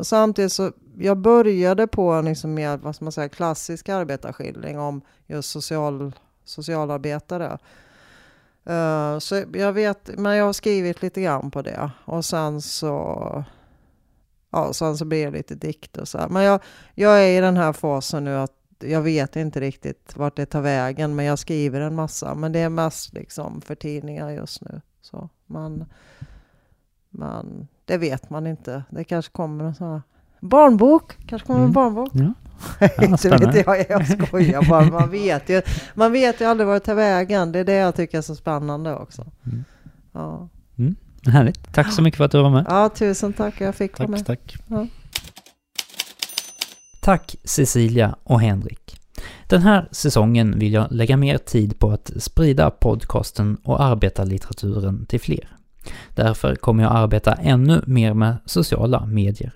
samtidigt 0.00 0.52
så, 0.52 0.72
jag 0.98 1.18
började 1.18 1.86
på 1.86 2.10
en 2.12 2.24
liksom 2.24 2.54
mer, 2.54 2.76
vad 2.76 2.94
ska 2.94 3.04
man 3.04 3.12
säga, 3.12 3.28
klassisk 3.28 3.88
arbetarskildring 3.88 4.78
om 4.78 5.00
just 5.26 5.50
social, 5.50 6.12
socialarbetare. 6.44 7.58
Eh, 8.64 9.18
så 9.18 9.44
jag 9.54 9.72
vet, 9.72 10.10
men 10.18 10.36
jag 10.36 10.44
har 10.44 10.52
skrivit 10.52 11.02
lite 11.02 11.20
grann 11.20 11.50
på 11.50 11.62
det 11.62 11.90
och 12.04 12.24
sen 12.24 12.62
så 12.62 13.44
Ja, 14.50 14.72
sen 14.72 14.96
så 14.96 15.04
blir 15.04 15.24
det 15.26 15.36
lite 15.38 15.54
dikt 15.54 15.96
och 15.96 16.08
så 16.08 16.18
här. 16.18 16.28
Men 16.28 16.42
jag, 16.42 16.60
jag 16.94 17.22
är 17.24 17.38
i 17.38 17.40
den 17.40 17.56
här 17.56 17.72
fasen 17.72 18.24
nu 18.24 18.36
att 18.36 18.52
jag 18.82 19.02
vet 19.02 19.36
inte 19.36 19.60
riktigt 19.60 20.16
vart 20.16 20.36
det 20.36 20.46
tar 20.46 20.60
vägen, 20.60 21.16
men 21.16 21.24
jag 21.24 21.38
skriver 21.38 21.80
en 21.80 21.94
massa. 21.94 22.34
Men 22.34 22.52
det 22.52 22.58
är 22.58 22.68
mest 22.68 23.12
liksom 23.12 23.60
för 23.60 23.74
tidningar 23.74 24.30
just 24.30 24.60
nu. 24.62 24.80
Så 25.02 25.28
man, 25.46 25.84
man, 27.10 27.68
det 27.84 27.98
vet 27.98 28.30
man 28.30 28.46
inte. 28.46 28.82
Det 28.90 29.04
kanske 29.04 29.32
kommer 29.32 29.64
en 29.64 29.74
sån 29.74 29.90
här 29.90 30.02
barnbok. 30.40 31.16
Kanske 31.26 31.46
kommer 31.46 31.58
en 31.60 31.64
Mm. 31.64 31.72
barnbok. 31.72 32.10
Ja, 32.12 32.32
inte 33.04 33.28
vet 33.28 33.66
jag, 33.66 33.90
jag 33.90 34.26
skojar 34.28 34.68
bara. 34.68 34.90
Man 34.90 35.10
vet 35.10 35.48
ju, 35.48 35.62
man 35.94 36.12
vet 36.12 36.40
ju 36.40 36.44
aldrig 36.44 36.66
vart 36.66 36.82
det 36.82 36.86
tar 36.86 36.94
vägen. 36.94 37.52
Det 37.52 37.58
är 37.58 37.64
det 37.64 37.72
jag 37.74 37.94
tycker 37.94 38.18
är 38.18 38.22
så 38.22 38.34
spännande 38.34 38.94
också. 38.96 39.26
Mm. 39.46 39.64
Ja, 40.12 40.48
härligt. 41.26 41.72
Tack 41.72 41.92
så 41.92 42.02
mycket 42.02 42.18
för 42.18 42.24
att 42.24 42.32
du 42.32 42.42
var 42.42 42.50
med. 42.50 42.66
ja 42.68 42.88
tusen 42.88 43.32
tack. 43.32 43.60
Jag 43.60 43.74
fick 43.74 43.98
vara 43.98 44.08
med. 44.08 44.26
Tack, 44.26 44.56
tack. 44.68 44.90
Tack 47.00 47.36
Cecilia 47.44 48.16
och 48.22 48.40
Henrik. 48.40 48.96
Den 49.46 49.62
här 49.62 49.88
säsongen 49.90 50.58
vill 50.58 50.72
jag 50.72 50.86
lägga 50.90 51.16
mer 51.16 51.38
tid 51.38 51.78
på 51.78 51.90
att 51.90 52.10
sprida 52.16 52.70
podcasten 52.70 53.56
och 53.64 53.82
arbetarlitteraturen 53.82 55.06
till 55.06 55.20
fler. 55.20 55.48
Därför 56.14 56.54
kommer 56.54 56.82
jag 56.82 56.92
arbeta 56.92 57.32
ännu 57.32 57.82
mer 57.86 58.14
med 58.14 58.36
sociala 58.46 59.06
medier. 59.06 59.52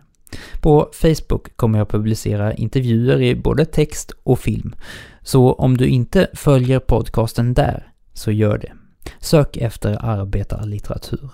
På 0.61 0.91
Facebook 0.93 1.57
kommer 1.57 1.79
jag 1.79 1.89
publicera 1.89 2.55
intervjuer 2.55 3.23
i 3.23 3.35
både 3.35 3.65
text 3.65 4.13
och 4.23 4.39
film. 4.39 4.75
Så 5.23 5.53
om 5.53 5.77
du 5.77 5.87
inte 5.87 6.27
följer 6.33 6.79
podcasten 6.79 7.55
där, 7.55 7.93
så 8.13 8.31
gör 8.31 8.59
det. 8.59 8.73
Sök 9.19 9.57
efter 9.57 10.05
arbetarlitteratur. 10.05 11.31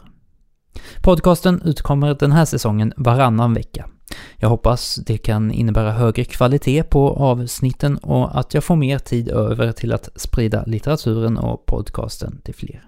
Podcasten 1.03 1.63
utkommer 1.65 2.15
den 2.15 2.33
här 2.33 2.45
säsongen 2.45 2.93
varannan 2.97 3.55
vecka. 3.55 3.89
Jag 4.37 4.49
hoppas 4.49 4.95
det 4.95 5.19
kan 5.19 5.51
innebära 5.51 5.93
högre 5.93 6.25
kvalitet 6.25 6.83
på 6.83 7.11
avsnitten 7.11 7.97
och 7.97 8.39
att 8.39 8.55
jag 8.55 8.65
får 8.65 8.77
mer 8.77 8.99
tid 8.99 9.29
över 9.29 9.73
till 9.73 9.93
att 9.93 10.09
sprida 10.17 10.65
litteraturen 10.67 11.39
och 11.39 11.67
podcasten 11.67 12.41
till 12.45 12.55
fler. 12.55 12.83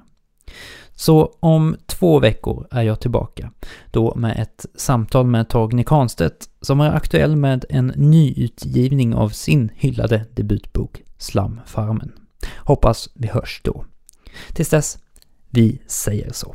Så 0.94 1.36
om 1.40 1.76
två 1.86 2.18
veckor 2.18 2.66
är 2.70 2.82
jag 2.82 3.00
tillbaka, 3.00 3.50
då 3.90 4.14
med 4.14 4.38
ett 4.38 4.66
samtal 4.74 5.26
med 5.26 5.48
Torgny 5.48 5.84
Kahnstedt 5.84 6.48
som 6.60 6.80
är 6.80 6.90
aktuell 6.90 7.36
med 7.36 7.64
en 7.68 7.92
nyutgivning 7.96 9.14
av 9.14 9.28
sin 9.28 9.70
hyllade 9.74 10.26
debutbok 10.34 11.02
Slamfarmen. 11.18 12.12
Hoppas 12.56 13.08
vi 13.14 13.28
hörs 13.28 13.60
då. 13.64 13.84
Tills 14.54 14.68
dess, 14.68 14.98
vi 15.50 15.82
säger 15.86 16.32
så. 16.32 16.54